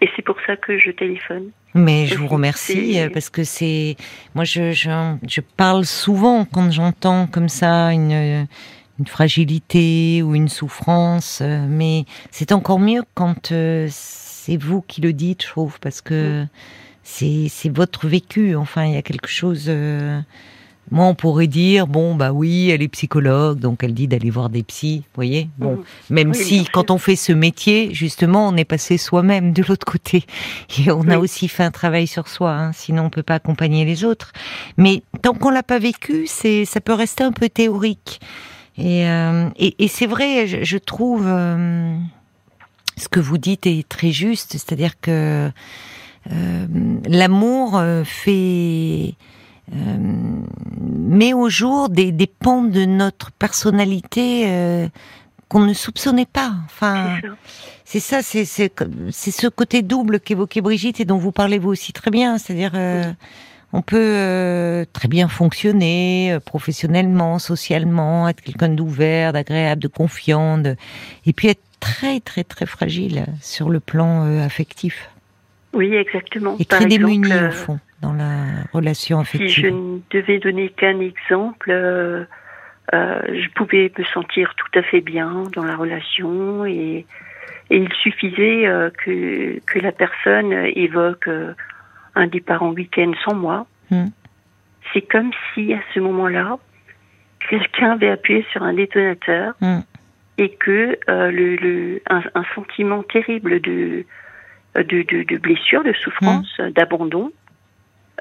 [0.00, 1.50] Et c'est pour ça que je téléphone.
[1.74, 3.96] Mais je vous remercie euh, parce que c'est
[4.34, 4.90] moi je, je,
[5.26, 8.46] je parle souvent quand j'entends comme ça une
[8.98, 13.52] une fragilité ou une souffrance, mais c'est encore mieux quand
[13.90, 16.46] c'est vous qui le dites, je trouve, parce que
[17.02, 18.54] c'est c'est votre vécu.
[18.54, 19.70] Enfin, il y a quelque chose.
[20.90, 24.50] Moi, on pourrait dire, bon, bah oui, elle est psychologue, donc elle dit d'aller voir
[24.50, 25.84] des psys, vous voyez Bon, mmh.
[26.10, 30.24] même si, quand on fait ce métier, justement, on est passé soi-même de l'autre côté.
[30.78, 33.84] Et on a aussi fait un travail sur soi, hein, sinon on peut pas accompagner
[33.84, 34.32] les autres.
[34.76, 38.20] Mais tant qu'on l'a pas vécu, c'est, ça peut rester un peu théorique.
[38.76, 41.96] Et, euh, et, c'est vrai, je, trouve, euh,
[42.96, 45.50] ce que vous dites est très juste, c'est-à-dire que
[46.32, 46.66] euh,
[47.06, 49.14] l'amour fait
[49.72, 49.96] euh,
[50.78, 54.88] met au jour des, des pans de notre personnalité euh,
[55.48, 56.52] qu'on ne soupçonnait pas.
[56.66, 57.18] Enfin,
[57.84, 61.94] c'est ça, c'est c'est ce côté double qu'évoquait Brigitte et dont vous parlez vous aussi
[61.94, 62.36] très bien.
[62.36, 63.10] C'est-à-dire, euh,
[63.74, 70.62] on peut très bien fonctionner professionnellement, socialement, être quelqu'un d'ouvert, d'agréable, de confiant,
[71.26, 75.10] et puis être très très très fragile sur le plan affectif.
[75.74, 76.56] Oui, exactement.
[76.58, 81.00] Et très démuni au fond dans la relation affective Si je ne devais donner qu'un
[81.00, 82.24] exemple, euh,
[82.92, 87.06] euh, je pouvais me sentir tout à fait bien dans la relation et,
[87.70, 91.28] et il suffisait euh, que, que la personne évoque
[92.14, 93.66] un départ en week-end sans moi.
[93.90, 94.06] Hmm.
[94.92, 96.58] C'est comme si à ce moment-là,
[97.48, 99.80] quelqu'un avait appuyé sur un détonateur hmm.
[100.38, 104.04] et que le, le un, un, sentiment terrible de,
[104.76, 106.70] de, de, de blessure, de souffrance, hmm.
[106.70, 107.30] d'abandon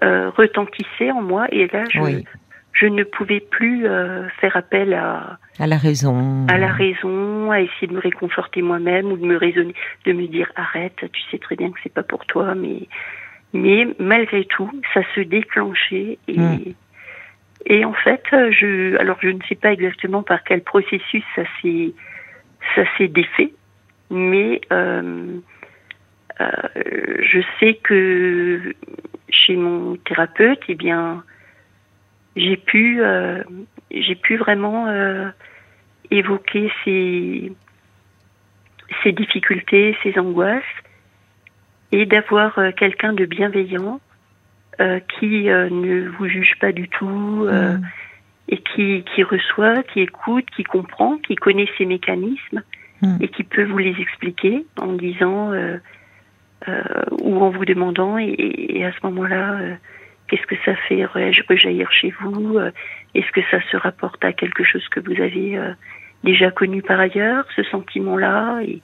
[0.02, 2.24] euh, retentissait en moi et là je,
[2.74, 7.61] je ne pouvais plus euh, faire appel à à la raison à la raison à
[7.61, 9.76] essayer de me réconforter moi-même ou de me raisonner
[10.06, 12.88] de me dire arrête tu sais très bien que c'est pas pour toi mais
[13.54, 16.74] mais malgré tout ça se déclenchait et hmm.
[17.66, 21.94] et en fait je alors je ne sais pas exactement par quel processus ça s'est
[22.76, 23.54] ça s'est défait
[24.10, 25.40] mais euh,
[26.42, 26.52] euh,
[27.22, 28.74] je sais que
[29.30, 31.24] chez mon thérapeute, eh bien,
[32.36, 33.44] j'ai pu, euh,
[33.92, 35.30] j'ai pu vraiment euh,
[36.12, 37.52] évoquer ces,
[39.04, 40.64] ces difficultés, ces angoisses,
[41.94, 43.99] et d'avoir euh, quelqu'un de bienveillant
[45.20, 47.80] qui ne vous juge pas du tout mmh.
[48.49, 52.64] et qui, qui reçoit, qui écoute, qui comprend, qui connaît ses mécanismes
[53.02, 53.18] mmh.
[53.22, 55.53] et qui peut vous les expliquer en disant
[56.70, 56.82] euh,
[57.20, 59.76] ou en vous demandant et, à ce moment-là, euh,
[60.28, 62.72] qu'est-ce que ça fait rejaillir chez vous euh,
[63.15, 65.60] Est-ce que ça se rapporte à quelque chose que vous avez
[66.24, 68.82] déjà connu par ailleurs, ce sentiment-là et,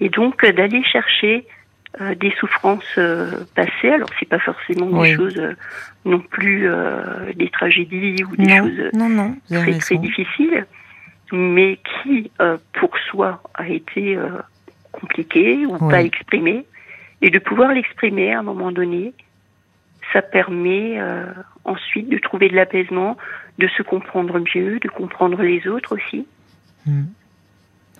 [0.00, 1.46] et, donc d'aller chercher
[2.16, 2.98] des souffrances
[3.54, 3.90] passées.
[3.90, 5.40] Alors c'est pas forcément des choses
[6.04, 6.68] non plus
[7.34, 8.90] des tragédies ou des choses
[9.48, 10.66] très très difficiles,
[11.32, 12.30] mais qui
[12.72, 14.18] pour soi a été
[14.92, 16.66] compliqué ou pas exprimé
[17.24, 19.14] et de pouvoir l'exprimer à un moment donné,
[20.12, 21.24] ça permet euh,
[21.64, 23.16] ensuite de trouver de l'apaisement,
[23.58, 26.26] de se comprendre mieux, de comprendre les autres aussi.
[26.84, 27.04] Mmh.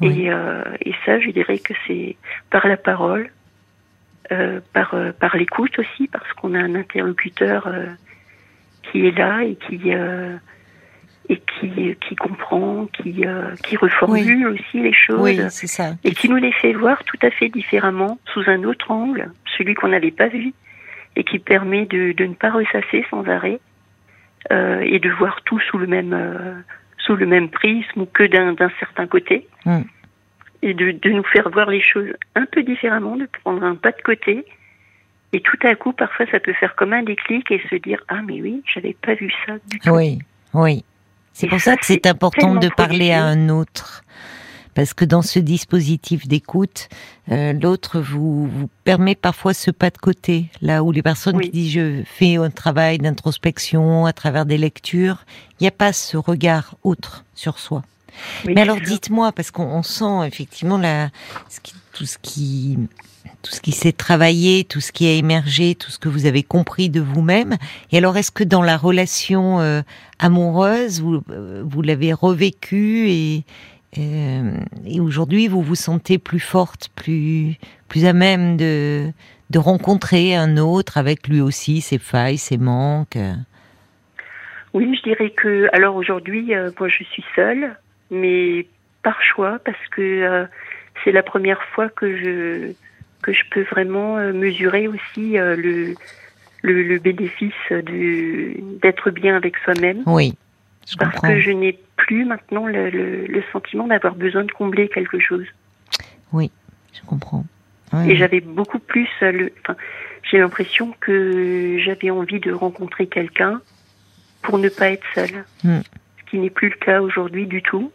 [0.02, 2.16] Et, euh, et, ça, je dirais que c'est
[2.50, 3.30] par la parole,
[4.34, 7.86] euh, par, euh, par l'écoute aussi, parce qu'on a un interlocuteur euh,
[8.82, 9.92] qui est là et qui,
[11.28, 13.24] et qui, qui comprend, qui,
[13.62, 15.20] qui reformule aussi les choses.
[15.20, 15.94] Oui, c'est ça.
[16.04, 19.74] Et qui nous les fait voir tout à fait différemment, sous un autre angle, celui
[19.74, 20.52] qu'on n'avait pas vu,
[21.16, 23.60] et qui permet de, de ne pas ressasser sans arrêt,
[24.50, 26.62] et de voir tout sous le même,
[26.98, 29.48] sous le même prisme ou que d'un certain côté.
[29.64, 29.82] Hmm.
[30.66, 33.92] Et de, de nous faire voir les choses un peu différemment, de prendre un pas
[33.92, 34.46] de côté.
[35.34, 38.22] Et tout à coup, parfois, ça peut faire comme un déclic et se dire Ah,
[38.26, 39.90] mais oui, j'avais pas vu ça du tout.
[39.90, 40.20] Oui,
[40.54, 40.84] oui.
[41.34, 44.04] C'est pour ça, que c'est important de parler à un autre.
[44.74, 46.88] Parce que dans ce dispositif d'écoute,
[47.30, 51.50] euh, l'autre vous, vous permet parfois ce pas de côté, là où les personnes qui
[51.50, 55.24] disent je fais un travail d'introspection à travers des lectures,
[55.60, 57.82] il n'y a pas ce regard autre sur soi.
[58.44, 61.10] Mais alors dites-moi, parce qu'on sent effectivement la,
[61.92, 62.78] tout ce qui
[63.44, 66.42] tout ce qui s'est travaillé, tout ce qui a émergé, tout ce que vous avez
[66.42, 67.56] compris de vous-même.
[67.92, 69.82] Et alors, est-ce que dans la relation euh,
[70.18, 73.44] amoureuse, vous, euh, vous l'avez revécu et,
[73.98, 77.56] euh, et aujourd'hui, vous vous sentez plus forte, plus,
[77.88, 79.12] plus à même de,
[79.50, 83.18] de rencontrer un autre avec lui aussi ses failles, ses manques?
[84.72, 87.76] Oui, je dirais que, alors aujourd'hui, moi je suis seule,
[88.10, 88.66] mais
[89.02, 90.46] par choix, parce que
[91.02, 92.74] c'est la première fois que je
[93.24, 95.94] que je peux vraiment euh, mesurer aussi euh, le,
[96.62, 100.02] le, bénéfice d'être bien avec soi-même.
[100.06, 100.34] Oui.
[100.98, 105.46] parce que je n'ai plus maintenant le, le, sentiment d'avoir besoin de combler quelque chose.
[106.32, 106.50] Oui,
[106.92, 107.46] je comprends.
[108.06, 109.52] Et j'avais beaucoup plus euh, le.
[109.62, 109.76] Enfin,
[110.24, 113.60] j'ai l'impression que j'avais envie de rencontrer quelqu'un
[114.42, 115.44] pour ne pas être seule.
[115.62, 115.80] Hmm.
[116.34, 117.92] Ce qui n'est plus le cas aujourd'hui du tout.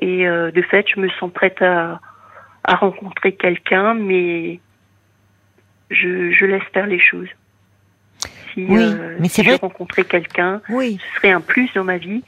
[0.00, 2.00] Et de fait, je me sens prête à,
[2.64, 4.60] à rencontrer quelqu'un, mais
[5.90, 7.28] je, je, laisse faire les choses.
[8.52, 10.98] Si, oui, euh, mais je rencontrais quelqu'un, oui.
[10.98, 12.22] ce serait un plus dans ma vie.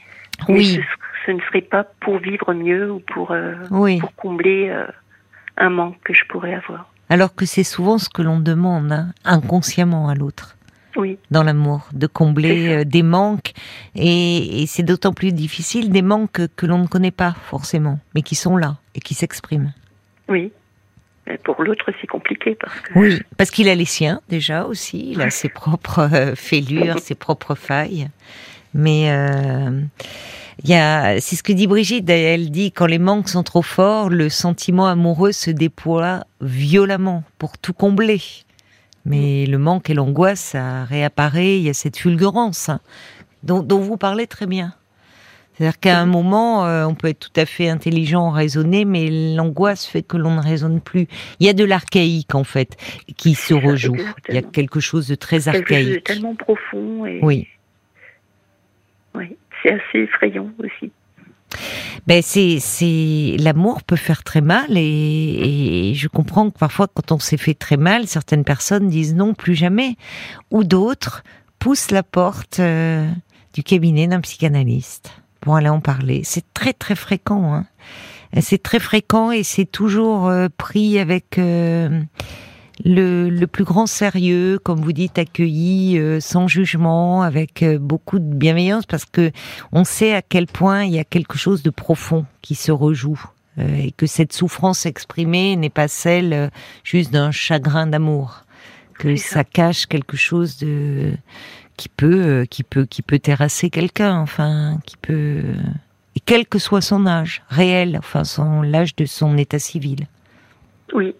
[0.47, 0.79] Oui.
[1.25, 3.55] Ce, ne serait pas pour vivre mieux ou pour, euh,
[3.99, 4.85] pour combler euh,
[5.57, 6.89] un manque que je pourrais avoir.
[7.09, 10.56] Alors que c'est souvent ce que l'on demande hein, inconsciemment à l'autre.
[10.97, 11.17] Oui.
[11.31, 13.53] Dans l'amour, de combler des manques.
[13.95, 18.23] Et, et c'est d'autant plus difficile des manques que l'on ne connaît pas forcément, mais
[18.23, 19.73] qui sont là et qui s'expriment.
[20.27, 20.51] Oui.
[21.27, 22.97] Mais pour l'autre, c'est compliqué parce que.
[22.97, 25.11] Oui, parce qu'il a les siens déjà aussi.
[25.11, 28.09] Il a ses propres euh, fêlures, ses propres failles.
[28.73, 29.81] Mais euh,
[30.63, 32.09] il y a, c'est ce que dit Brigitte.
[32.09, 37.57] Elle dit quand les manques sont trop forts, le sentiment amoureux se déploie violemment pour
[37.57, 38.21] tout combler.
[39.07, 41.57] Mais le manque et l'angoisse, ça réapparaît.
[41.57, 42.81] Il y a cette fulgurance hein,
[43.43, 44.73] dont, dont vous parlez très bien.
[45.53, 49.87] C'est-à-dire qu'à un moment, euh, on peut être tout à fait intelligent, raisonné, mais l'angoisse
[49.87, 51.07] fait que l'on ne raisonne plus.
[51.39, 52.77] Il y a de l'archaïque, en fait,
[53.17, 53.97] qui se rejoue.
[54.29, 55.93] Il y a quelque chose de très archaïque.
[55.93, 57.07] Chose tellement profond.
[57.07, 57.19] Et...
[57.23, 57.47] Oui.
[59.15, 60.91] Oui, c'est assez effrayant aussi.
[62.07, 67.19] Ben c'est c'est l'amour peut faire très mal et, je comprends que parfois quand on
[67.19, 69.95] s'est fait très mal, certaines personnes disent non plus jamais,
[70.51, 71.23] ou d'autres
[71.59, 73.09] poussent la porte euh,
[73.53, 75.11] du cabinet d'un psychanalyste
[75.41, 76.21] pour aller en parler.
[76.23, 77.53] C'est très très fréquent.
[77.53, 77.65] Hein.
[78.41, 82.01] C'est très fréquent et c'est toujours euh, pris avec euh,
[82.85, 88.33] le, le, plus grand sérieux, comme vous dites, accueilli euh, sans jugement, avec beaucoup de
[88.33, 89.31] bienveillance, parce que
[89.71, 93.21] on sait à quel point il y a quelque chose de profond qui se rejoue
[93.59, 96.51] et que cette souffrance exprimée n'est pas celle
[96.83, 98.43] juste d'un chagrin d'amour,
[98.99, 101.13] que ça cache quelque chose de
[101.77, 105.43] qui peut, euh, qui peut, qui peut terrasser quelqu'un, enfin, qui peut,
[106.15, 110.07] et quel que soit son âge réel, enfin, son l'âge de son état civil.
[110.93, 111.15] Oui.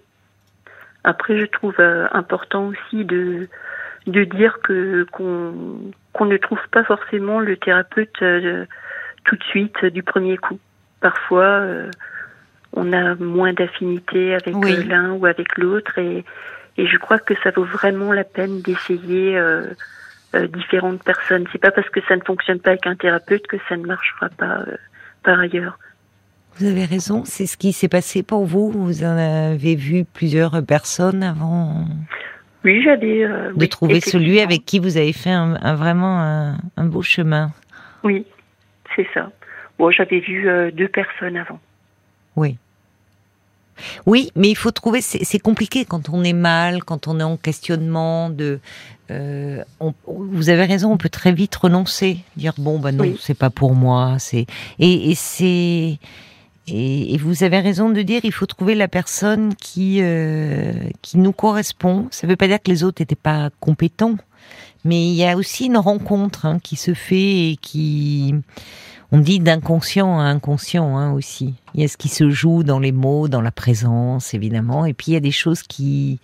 [1.08, 3.48] Après, je trouve euh, important aussi de
[4.06, 8.66] de dire que qu'on ne trouve pas forcément le thérapeute euh,
[9.26, 10.60] tout de suite du premier coup.
[11.02, 11.64] Parfois,
[12.74, 14.56] on a moins d'affinité avec
[14.88, 16.26] l'un ou avec l'autre et
[16.78, 19.38] et je crois que ça vaut vraiment la peine d'essayer
[20.36, 21.46] euh, différentes personnes.
[21.54, 24.28] C'est pas parce que ça ne fonctionne pas avec un thérapeute que ça ne marchera
[24.30, 24.76] pas euh,
[25.24, 25.80] par ailleurs.
[26.60, 28.72] Vous avez raison, c'est ce qui s'est passé pour vous.
[28.72, 31.86] Vous en avez vu plusieurs personnes avant.
[32.64, 33.24] Oui, j'avais.
[33.24, 36.20] Euh, de trouver celui avec qui vous avez fait un, vraiment
[36.76, 37.52] un, beau chemin.
[38.04, 38.26] Oui,
[38.96, 39.32] c'est ça.
[39.78, 41.60] Bon, j'avais vu deux personnes avant.
[42.36, 42.58] Oui.
[44.06, 45.02] Oui, mais il faut trouver.
[45.02, 48.30] C'est compliqué quand on est mal, quand on est en questionnement.
[48.30, 48.60] De,
[49.12, 49.64] euh,
[50.08, 53.74] vous avez raison, on peut très vite renoncer, dire bon ben non, c'est pas pour
[53.74, 54.16] moi.
[54.20, 54.46] C'est
[54.80, 56.00] et, c'est
[56.68, 61.32] et, vous avez raison de dire il faut trouver la personne qui euh, qui nous
[61.32, 62.08] correspond.
[62.12, 64.18] Ça ne veut pas dire que les autres n'étaient pas compétents,
[64.84, 68.36] Mais il y a aussi une rencontre hein, qui se fait et qui,
[69.12, 71.54] on dit d'inconscient à inconscient hein, aussi.
[71.74, 74.94] Il y a ce qui se joue dans les mots, dans la présence évidemment, et
[74.94, 76.20] puis il y a des choses qui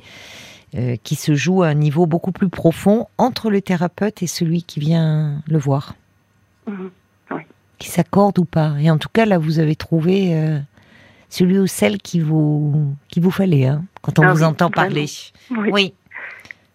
[0.75, 4.63] euh, qui se jouent à un niveau beaucoup plus profond entre le thérapeute et celui
[4.63, 5.95] qui vient le voir.
[6.67, 6.89] Mhm.
[7.79, 8.75] Qui s'accorde ou pas.
[8.79, 10.59] Et en tout cas là, vous avez trouvé euh,
[11.29, 15.05] celui ou celle qui vous qui vous fallait hein, quand on ah vous entend parler.
[15.51, 15.93] Oui.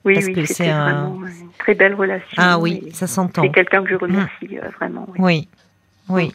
[0.04, 0.14] Oui.
[0.14, 1.14] parce que c'est un...
[1.14, 2.36] une très belle relation.
[2.36, 3.42] Ah oui, ça s'entend.
[3.42, 5.06] C'est quelqu'un que je remercie euh, vraiment.
[5.18, 5.48] Oui,
[6.08, 6.32] oui.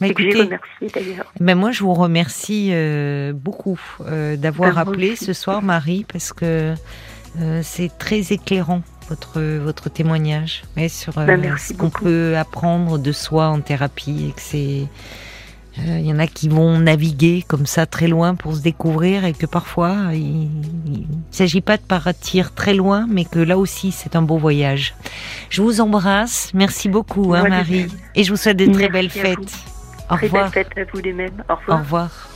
[0.00, 0.48] Mais écoutez,
[0.92, 1.32] d'ailleurs.
[1.38, 6.74] Mais moi, je vous remercie euh, beaucoup d'avoir ben, appelé ce soir, Marie, parce que
[7.62, 13.60] c'est très éclairant votre votre témoignage sur ben, ce qu'on peut apprendre de soi en
[13.60, 14.86] thérapie et que c'est
[15.78, 19.24] il euh, y en a qui vont naviguer comme ça très loin pour se découvrir
[19.24, 23.90] et que parfois il ne s'agit pas de partir très loin, mais que là aussi
[23.90, 24.94] c'est un beau voyage.
[25.48, 29.38] Je vous embrasse, merci beaucoup hein, Marie, et je vous souhaite de très belles fêtes.
[30.10, 30.50] Au revoir.
[30.50, 31.42] Très belles fêtes à vous les mêmes.
[31.48, 31.78] Au revoir.
[31.78, 32.28] Au revoir.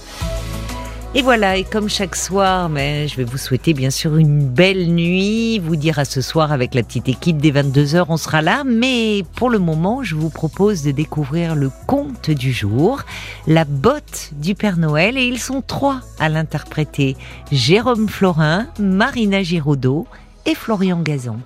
[1.19, 4.89] Et voilà, et comme chaque soir, mais je vais vous souhaiter bien sûr une belle
[4.89, 8.65] nuit, vous dire à ce soir avec la petite équipe des 22h, on sera là,
[8.67, 13.01] mais pour le moment, je vous propose de découvrir le conte du jour,
[13.47, 17.17] la botte du Père Noël, et ils sont trois à l'interpréter,
[17.51, 20.07] Jérôme Florin, Marina Giraudot
[20.45, 21.39] et Florian Gazan.